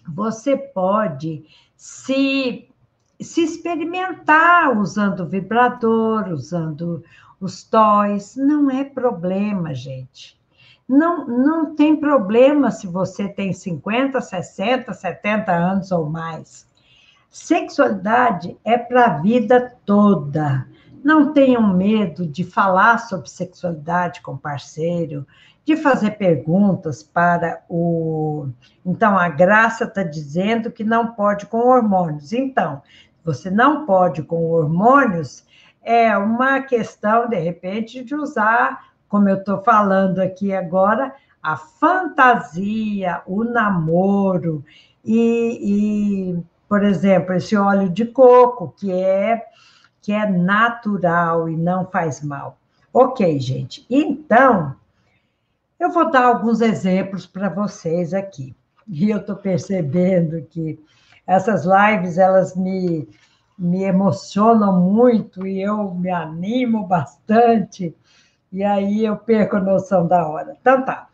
você 0.07 0.57
pode 0.57 1.45
se 1.76 2.68
se 3.20 3.43
experimentar 3.43 4.76
usando 4.76 5.28
vibrador, 5.28 6.28
usando 6.28 7.05
os 7.40 7.62
toys, 7.62 8.36
não 8.36 8.70
é 8.70 8.84
problema, 8.84 9.74
gente. 9.74 10.36
Não, 10.88 11.26
não 11.26 11.74
tem 11.74 11.97
problema 11.97 12.70
se 12.70 12.86
você 12.86 13.28
tem 13.28 13.53
50, 13.53 14.20
60, 14.20 14.93
70 14.93 15.53
anos 15.53 15.93
ou 15.93 16.09
mais. 16.09 16.66
Sexualidade 17.33 18.59
é 18.62 18.76
para 18.76 19.07
a 19.07 19.18
vida 19.20 19.74
toda. 19.87 20.68
Não 21.03 21.33
tenham 21.33 21.66
medo 21.74 22.26
de 22.26 22.45
falar 22.45 22.99
sobre 22.99 23.30
sexualidade 23.30 24.20
com 24.20 24.37
parceiro, 24.37 25.26
de 25.64 25.74
fazer 25.74 26.12
perguntas 26.12 27.03
para 27.03 27.62
o. 27.70 28.49
Então, 28.85 29.18
a 29.18 29.30
Graça 29.30 29.85
está 29.85 30.03
dizendo 30.03 30.70
que 30.70 30.85
não 30.85 31.14
pode 31.14 31.47
com 31.47 31.57
hormônios. 31.57 32.35
Então, 32.35 32.83
você 33.24 33.51
não 33.51 33.87
pode 33.87 34.22
com 34.22 34.51
hormônios, 34.51 35.47
é 35.83 36.14
uma 36.18 36.61
questão, 36.61 37.30
de 37.30 37.39
repente, 37.39 38.05
de 38.05 38.14
usar, 38.14 38.93
como 39.09 39.30
eu 39.30 39.39
estou 39.39 39.62
falando 39.62 40.18
aqui 40.18 40.53
agora, 40.53 41.14
a 41.43 41.57
fantasia, 41.57 43.22
o 43.26 43.43
namoro 43.43 44.62
e, 45.05 46.35
e, 46.37 46.52
por 46.73 46.85
exemplo, 46.85 47.35
esse 47.35 47.55
óleo 47.55 47.87
de 47.91 48.07
coco, 48.07 48.75
que 48.79 48.91
é 48.91 49.45
que 50.01 50.11
é 50.11 50.27
natural 50.27 51.47
e 51.47 51.55
não 51.55 51.85
faz 51.85 52.23
mal. 52.23 52.57
Ok, 52.91 53.39
gente. 53.39 53.85
Então, 53.91 54.75
eu 55.79 55.93
vou 55.93 56.11
dar 56.11 56.25
alguns 56.25 56.62
exemplos 56.62 57.27
para 57.27 57.51
vocês 57.51 58.14
aqui. 58.14 58.57
E 58.89 59.11
eu 59.11 59.18
estou 59.18 59.37
percebendo 59.37 60.41
que 60.49 60.83
essas 61.27 61.66
lives 61.66 62.16
elas 62.16 62.57
me, 62.57 63.07
me 63.59 63.83
emocionam 63.83 64.81
muito 64.81 65.47
e 65.47 65.61
eu 65.61 65.93
me 65.93 66.09
animo 66.09 66.87
bastante, 66.87 67.95
e 68.51 68.64
aí 68.64 69.05
eu 69.05 69.18
perco 69.18 69.59
a 69.59 69.61
noção 69.61 70.07
da 70.07 70.27
hora. 70.27 70.57
Então 70.59 70.83
tá. 70.87 71.07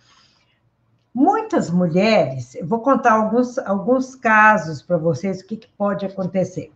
Muitas 1.20 1.68
mulheres, 1.68 2.54
eu 2.54 2.64
vou 2.64 2.80
contar 2.80 3.14
alguns, 3.14 3.58
alguns 3.58 4.14
casos 4.14 4.80
para 4.80 4.96
vocês, 4.96 5.40
o 5.40 5.46
que, 5.46 5.56
que 5.56 5.68
pode 5.76 6.06
acontecer. 6.06 6.70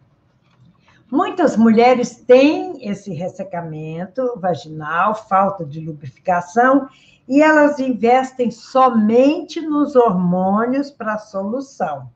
Muitas 1.09 1.57
mulheres 1.57 2.17
têm 2.17 2.89
esse 2.89 3.13
ressecamento 3.13 4.37
vaginal, 4.41 5.15
falta 5.15 5.65
de 5.65 5.79
lubrificação, 5.79 6.89
e 7.29 7.41
elas 7.41 7.79
investem 7.79 8.51
somente 8.51 9.61
nos 9.61 9.95
hormônios 9.95 10.91
para 10.91 11.19
solução 11.19 12.11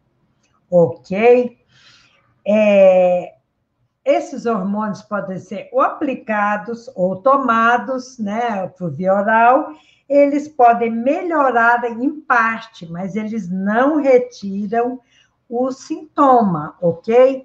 ok? 0.71 1.59
É, 2.47 3.36
esses 4.07 4.47
hormônios 4.47 5.03
podem 5.03 5.37
ser 5.37 5.69
ou 5.73 5.81
aplicados 5.81 6.89
ou 6.95 7.17
tomados, 7.17 8.19
né, 8.19 8.69
por 8.79 8.93
via 8.93 9.13
oral, 9.13 9.73
eles 10.09 10.47
podem 10.47 10.93
melhorar 10.93 11.85
em 11.85 12.21
parte, 12.21 12.87
mas 12.87 13.17
eles 13.17 13.51
não 13.51 14.01
retiram 14.01 15.01
o 15.49 15.73
sintoma, 15.73 16.77
ok? 16.81 17.45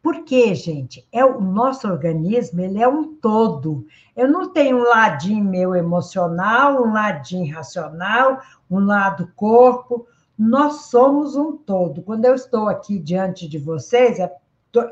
Porque, 0.00 0.54
gente, 0.54 1.04
é 1.10 1.24
o 1.24 1.40
nosso 1.40 1.88
organismo, 1.88 2.60
ele 2.60 2.80
é 2.80 2.86
um 2.86 3.16
todo. 3.16 3.84
Eu 4.14 4.28
não 4.30 4.52
tenho 4.52 4.78
um 4.78 4.88
ladinho 4.88 5.44
meu 5.44 5.74
emocional, 5.74 6.84
um 6.84 6.92
ladinho 6.92 7.52
racional, 7.52 8.40
um 8.70 8.78
lado 8.78 9.32
corpo, 9.34 10.06
nós 10.38 10.82
somos 10.82 11.34
um 11.34 11.56
todo. 11.56 12.02
Quando 12.02 12.24
eu 12.24 12.36
estou 12.36 12.68
aqui 12.68 13.00
diante 13.00 13.48
de 13.48 13.58
vocês, 13.58 14.20
é, 14.20 14.32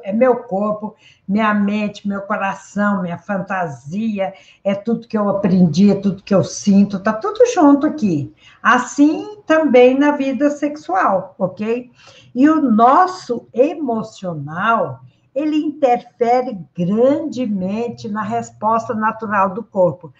é 0.02 0.12
meu 0.12 0.36
corpo, 0.44 0.94
minha 1.26 1.52
mente, 1.54 2.06
meu 2.06 2.22
coração, 2.22 3.02
minha 3.02 3.18
fantasia, 3.18 4.34
é 4.62 4.74
tudo 4.74 5.08
que 5.08 5.16
eu 5.16 5.28
aprendi, 5.28 5.90
é 5.90 5.94
tudo 5.94 6.22
que 6.22 6.34
eu 6.34 6.44
sinto, 6.44 7.00
tá 7.00 7.12
tudo 7.12 7.40
junto 7.52 7.86
aqui. 7.86 8.32
Assim 8.62 9.38
também 9.46 9.98
na 9.98 10.12
vida 10.12 10.50
sexual, 10.50 11.34
ok? 11.38 11.90
E 12.34 12.48
o 12.48 12.60
nosso 12.60 13.46
emocional, 13.52 15.00
ele 15.34 15.56
interfere 15.56 16.58
grandemente 16.76 18.08
na 18.08 18.22
resposta 18.22 18.94
natural 18.94 19.52
do 19.52 19.62
corpo. 19.62 20.12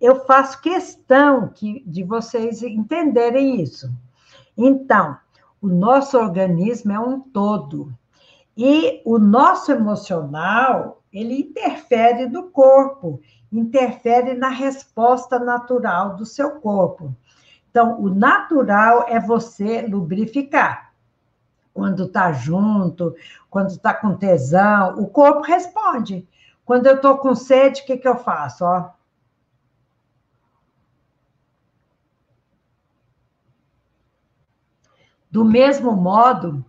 Eu 0.00 0.24
faço 0.24 0.60
questão 0.62 1.48
que, 1.48 1.82
de 1.86 2.02
vocês 2.02 2.62
entenderem 2.62 3.60
isso. 3.60 3.90
Então, 4.56 5.16
o 5.60 5.68
nosso 5.68 6.16
organismo 6.16 6.92
é 6.92 6.98
um 6.98 7.20
todo. 7.20 7.92
E 8.62 9.00
o 9.06 9.18
nosso 9.18 9.72
emocional, 9.72 11.02
ele 11.10 11.40
interfere 11.40 12.26
no 12.26 12.50
corpo, 12.50 13.18
interfere 13.50 14.34
na 14.34 14.50
resposta 14.50 15.38
natural 15.38 16.14
do 16.14 16.26
seu 16.26 16.60
corpo. 16.60 17.16
Então, 17.70 17.98
o 17.98 18.10
natural 18.10 19.06
é 19.08 19.18
você 19.18 19.80
lubrificar. 19.80 20.92
Quando 21.72 22.04
está 22.04 22.32
junto, 22.32 23.16
quando 23.48 23.70
está 23.70 23.94
com 23.94 24.14
tesão, 24.14 25.00
o 25.00 25.08
corpo 25.08 25.40
responde. 25.40 26.28
Quando 26.62 26.86
eu 26.86 26.96
estou 26.96 27.16
com 27.16 27.34
sede, 27.34 27.80
o 27.80 27.86
que, 27.86 27.96
que 27.96 28.06
eu 28.06 28.16
faço? 28.16 28.62
Ó, 28.62 28.90
Do 35.30 35.46
mesmo 35.46 35.92
modo, 35.92 36.62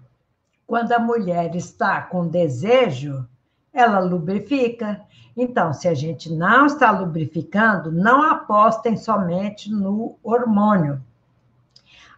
quando 0.72 0.93
a 0.93 0.99
mulher 0.99 1.53
está 1.53 1.99
com 1.99 2.30
desejo, 2.30 3.28
ela 3.74 3.99
lubrifica. 3.99 5.01
Então, 5.36 5.74
se 5.74 5.86
a 5.86 5.93
gente 5.93 6.34
não 6.34 6.65
está 6.65 6.91
lubrificando, 6.91 7.91
não 7.91 8.22
apostem 8.22 8.95
somente 8.95 9.69
no 9.69 10.17
hormônio. 10.24 11.03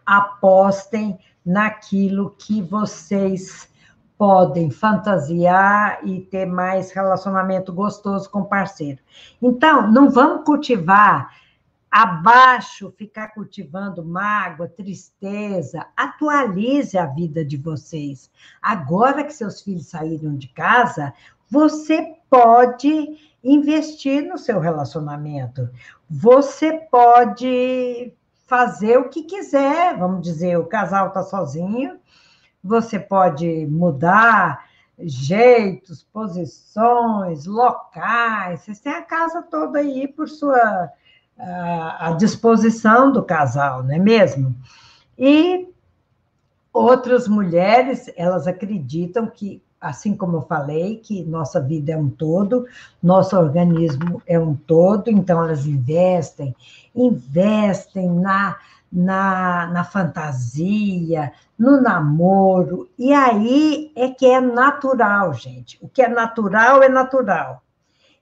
Apostem 0.06 1.18
naquilo 1.44 2.30
que 2.38 2.62
vocês 2.62 3.68
podem 4.16 4.70
fantasiar 4.70 5.98
e 6.06 6.20
ter 6.20 6.46
mais 6.46 6.92
relacionamento 6.92 7.72
gostoso 7.72 8.30
com 8.30 8.42
o 8.42 8.46
parceiro. 8.46 9.00
Então, 9.42 9.90
não 9.90 10.08
vamos 10.08 10.44
cultivar 10.44 11.34
abaixo 11.94 12.92
ficar 12.98 13.28
cultivando 13.28 14.04
mágoa, 14.04 14.66
tristeza. 14.66 15.86
Atualize 15.96 16.98
a 16.98 17.06
vida 17.06 17.44
de 17.44 17.56
vocês. 17.56 18.28
Agora 18.60 19.22
que 19.22 19.32
seus 19.32 19.60
filhos 19.60 19.86
saíram 19.86 20.34
de 20.34 20.48
casa, 20.48 21.14
você 21.48 22.16
pode 22.28 23.16
investir 23.44 24.24
no 24.24 24.36
seu 24.36 24.58
relacionamento. 24.58 25.70
Você 26.10 26.72
pode 26.90 28.12
fazer 28.44 28.98
o 28.98 29.08
que 29.08 29.22
quiser, 29.22 29.96
vamos 29.96 30.22
dizer, 30.22 30.58
o 30.58 30.66
casal 30.66 31.08
está 31.08 31.22
sozinho, 31.22 32.00
você 32.60 32.98
pode 32.98 33.66
mudar 33.66 34.64
jeitos, 34.98 36.02
posições, 36.02 37.46
locais, 37.46 38.62
vocês 38.62 38.80
têm 38.80 38.94
a 38.94 39.02
casa 39.02 39.42
toda 39.42 39.78
aí 39.78 40.08
por 40.08 40.28
sua 40.28 40.90
à 41.38 42.14
disposição 42.18 43.10
do 43.10 43.22
casal, 43.22 43.82
não 43.82 43.94
é 43.94 43.98
mesmo? 43.98 44.54
E 45.18 45.68
outras 46.72 47.28
mulheres, 47.28 48.10
elas 48.16 48.46
acreditam 48.46 49.26
que, 49.26 49.62
assim 49.80 50.16
como 50.16 50.38
eu 50.38 50.42
falei, 50.42 50.96
que 50.96 51.22
nossa 51.24 51.60
vida 51.60 51.92
é 51.92 51.96
um 51.96 52.08
todo, 52.08 52.66
nosso 53.02 53.36
organismo 53.36 54.22
é 54.26 54.38
um 54.38 54.54
todo, 54.54 55.08
então 55.08 55.42
elas 55.42 55.66
investem, 55.66 56.54
investem 56.94 58.10
na, 58.10 58.56
na, 58.90 59.66
na 59.66 59.84
fantasia, 59.84 61.32
no 61.58 61.80
namoro, 61.80 62.88
e 62.98 63.12
aí 63.12 63.92
é 63.94 64.08
que 64.08 64.26
é 64.26 64.40
natural, 64.40 65.32
gente. 65.34 65.78
O 65.80 65.88
que 65.88 66.02
é 66.02 66.08
natural 66.08 66.82
é 66.82 66.88
natural. 66.88 67.63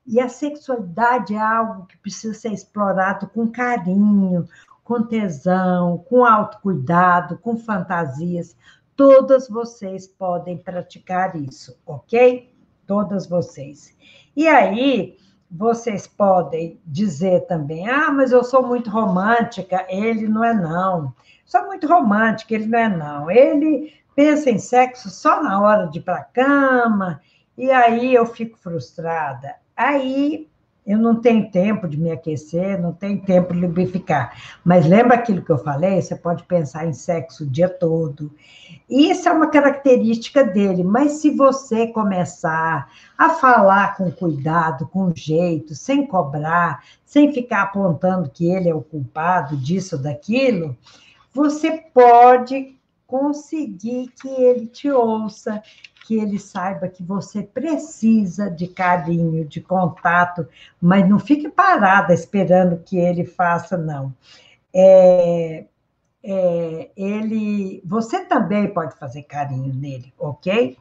E 0.06 0.20
a 0.20 0.28
sexualidade 0.28 1.34
é 1.34 1.40
algo 1.40 1.86
que 1.86 1.96
precisa 1.96 2.34
ser 2.34 2.52
explorado 2.52 3.28
com 3.28 3.50
carinho, 3.50 4.48
com 4.82 5.02
tesão, 5.02 5.98
com 5.98 6.24
autocuidado, 6.24 7.38
com 7.38 7.56
fantasias. 7.56 8.56
Todas 8.96 9.48
vocês 9.48 10.06
podem 10.06 10.58
praticar 10.58 11.36
isso, 11.36 11.78
ok? 11.86 12.52
Todas 12.86 13.26
vocês. 13.26 13.96
E 14.36 14.48
aí, 14.48 15.16
vocês 15.50 16.06
podem 16.06 16.80
dizer 16.86 17.46
também: 17.46 17.88
ah, 17.88 18.10
mas 18.10 18.32
eu 18.32 18.42
sou 18.42 18.66
muito 18.66 18.90
romântica, 18.90 19.86
ele 19.88 20.26
não 20.26 20.42
é, 20.42 20.54
não. 20.54 21.14
Sou 21.44 21.66
muito 21.66 21.86
romântica, 21.86 22.54
ele 22.54 22.66
não 22.66 22.78
é, 22.78 22.88
não. 22.88 23.30
Ele 23.30 23.92
pensa 24.16 24.50
em 24.50 24.58
sexo 24.58 25.10
só 25.10 25.42
na 25.42 25.60
hora 25.60 25.86
de 25.86 25.98
ir 25.98 26.02
para 26.02 26.16
a 26.16 26.24
cama, 26.24 27.20
e 27.56 27.70
aí 27.70 28.14
eu 28.14 28.26
fico 28.26 28.58
frustrada. 28.58 29.61
Aí 29.76 30.48
eu 30.84 30.98
não 30.98 31.20
tenho 31.20 31.48
tempo 31.48 31.86
de 31.86 31.96
me 31.96 32.10
aquecer, 32.10 32.80
não 32.80 32.92
tenho 32.92 33.22
tempo 33.22 33.54
de 33.54 33.60
lubrificar. 33.60 34.36
Mas 34.64 34.84
lembra 34.84 35.14
aquilo 35.14 35.42
que 35.42 35.50
eu 35.50 35.58
falei? 35.58 36.02
Você 36.02 36.16
pode 36.16 36.42
pensar 36.42 36.86
em 36.86 36.92
sexo 36.92 37.44
o 37.44 37.46
dia 37.46 37.68
todo. 37.68 38.32
Isso 38.90 39.28
é 39.28 39.32
uma 39.32 39.48
característica 39.48 40.44
dele, 40.44 40.82
mas 40.82 41.12
se 41.12 41.30
você 41.30 41.86
começar 41.86 42.90
a 43.16 43.30
falar 43.30 43.96
com 43.96 44.10
cuidado, 44.10 44.88
com 44.88 45.12
jeito, 45.14 45.74
sem 45.74 46.04
cobrar, 46.04 46.82
sem 47.04 47.32
ficar 47.32 47.62
apontando 47.62 48.28
que 48.28 48.50
ele 48.50 48.68
é 48.68 48.74
o 48.74 48.82
culpado 48.82 49.56
disso, 49.56 49.96
daquilo, 49.96 50.76
você 51.32 51.70
pode 51.94 52.76
conseguir 53.06 54.10
que 54.20 54.28
ele 54.28 54.66
te 54.66 54.90
ouça, 54.90 55.62
que 56.04 56.18
ele 56.18 56.38
saiba 56.38 56.88
que 56.88 57.02
você 57.02 57.42
precisa 57.42 58.50
de 58.50 58.66
carinho, 58.66 59.46
de 59.46 59.60
contato, 59.60 60.46
mas 60.80 61.08
não 61.08 61.18
fique 61.18 61.48
parada 61.48 62.12
esperando 62.12 62.82
que 62.82 62.98
ele 62.98 63.24
faça, 63.24 63.76
não. 63.76 64.12
É, 64.74 65.64
é, 66.24 66.90
ele, 66.96 67.82
você 67.84 68.24
também 68.24 68.72
pode 68.72 68.96
fazer 68.96 69.22
carinho 69.22 69.72
nele, 69.74 70.12
ok? 70.18 70.76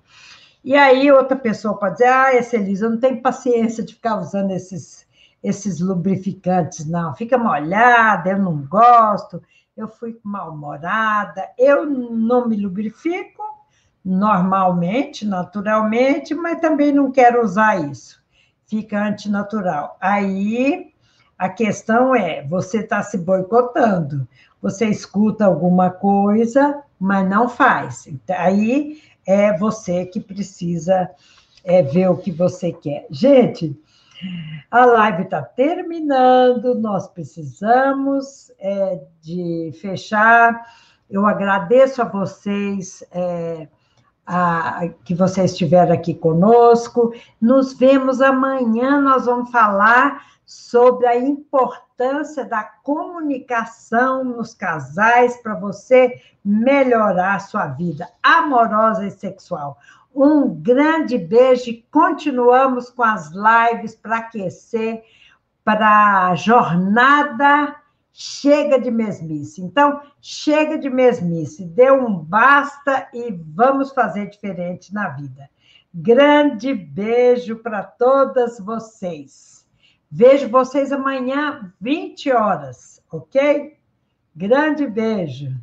E 0.64 0.76
aí 0.76 1.12
outra 1.12 1.36
pessoa 1.36 1.78
pode 1.78 1.94
dizer, 1.94 2.10
ah, 2.10 2.36
essa 2.36 2.56
Elisa, 2.56 2.86
eu 2.86 2.92
não 2.92 3.00
tenho 3.00 3.22
paciência 3.22 3.84
de 3.84 3.96
ficar 3.96 4.20
usando 4.20 4.52
esses, 4.52 5.08
esses 5.44 5.80
lubrificantes, 5.80 6.86
não. 6.86 7.16
Fica 7.16 7.38
molhada, 7.38 8.32
eu 8.32 8.40
não 8.40 8.58
gosto, 8.66 9.42
eu 9.76 9.88
fui 9.88 10.20
mal-humorada, 10.24 11.50
eu 11.58 11.86
não 11.86 12.48
me 12.48 12.56
lubrifico, 12.56 13.44
normalmente, 14.04 15.26
naturalmente, 15.26 16.34
mas 16.34 16.60
também 16.60 16.92
não 16.92 17.12
quero 17.12 17.44
usar 17.44 17.76
isso. 17.90 18.22
Fica 18.66 19.04
antinatural. 19.04 19.98
Aí 20.00 20.92
a 21.38 21.50
questão 21.50 22.16
é: 22.16 22.44
você 22.44 22.80
está 22.80 23.02
se 23.04 23.18
boicotando. 23.18 24.28
Você 24.62 24.88
escuta 24.88 25.46
alguma 25.46 25.90
coisa, 25.90 26.84
mas 27.00 27.28
não 27.28 27.50
faz. 27.50 28.08
Então, 28.08 28.36
aí 28.38 29.02
é 29.26 29.58
você 29.58 30.06
que 30.06 30.20
precisa 30.20 31.10
é, 31.64 31.82
ver 31.82 32.10
o 32.10 32.18
que 32.18 32.32
você 32.32 32.72
quer. 32.72 33.08
Gente, 33.10 33.76
a 34.70 34.86
live 34.86 35.24
está 35.24 35.42
terminando, 35.42 36.76
nós 36.76 37.08
precisamos 37.08 38.52
é, 38.60 39.02
de 39.20 39.72
fechar. 39.82 40.64
Eu 41.10 41.26
agradeço 41.26 42.02
a 42.02 42.06
vocês. 42.06 43.04
É, 43.12 43.68
a, 44.34 44.88
que 45.04 45.14
vocês 45.14 45.52
estiveram 45.52 45.94
aqui 45.94 46.14
conosco. 46.14 47.14
Nos 47.40 47.74
vemos 47.74 48.22
amanhã, 48.22 49.02
nós 49.02 49.26
vamos 49.26 49.52
falar 49.52 50.26
sobre 50.46 51.06
a 51.06 51.18
importância 51.18 52.46
da 52.46 52.64
comunicação 52.64 54.24
nos 54.24 54.54
casais 54.54 55.36
para 55.42 55.56
você 55.56 56.22
melhorar 56.46 57.36
a 57.36 57.40
sua 57.40 57.68
vida 57.68 58.08
amorosa 58.24 59.06
e 59.06 59.12
sexual. 59.12 59.78
Um 60.16 60.48
grande 60.54 61.18
beijo 61.18 61.70
e 61.70 61.86
continuamos 61.92 62.90
com 62.90 63.04
as 63.04 63.32
lives 63.32 63.96
para 63.96 64.20
aquecer 64.20 65.04
para 65.64 66.30
a 66.30 66.36
jornada 66.36 67.76
Chega 68.24 68.80
de 68.80 68.92
mesmice. 68.92 69.64
Então, 69.64 70.00
chega 70.22 70.78
de 70.78 70.92
mesmice, 70.92 71.66
dê 71.66 71.92
um 71.92 72.20
basta 72.20 73.10
e 73.12 73.32
vamos 73.32 73.92
fazer 73.94 74.30
diferente 74.30 74.94
na 74.94 75.10
vida. 75.10 75.50
Grande 75.92 76.72
beijo 76.72 77.56
para 77.64 77.82
todas 77.82 78.60
vocês. 78.60 79.68
Vejo 80.08 80.50
vocês 80.50 80.92
amanhã, 80.92 81.74
20 81.82 82.32
horas, 82.32 83.04
ok? 83.12 83.76
Grande 84.36 84.86
beijo. 84.86 85.60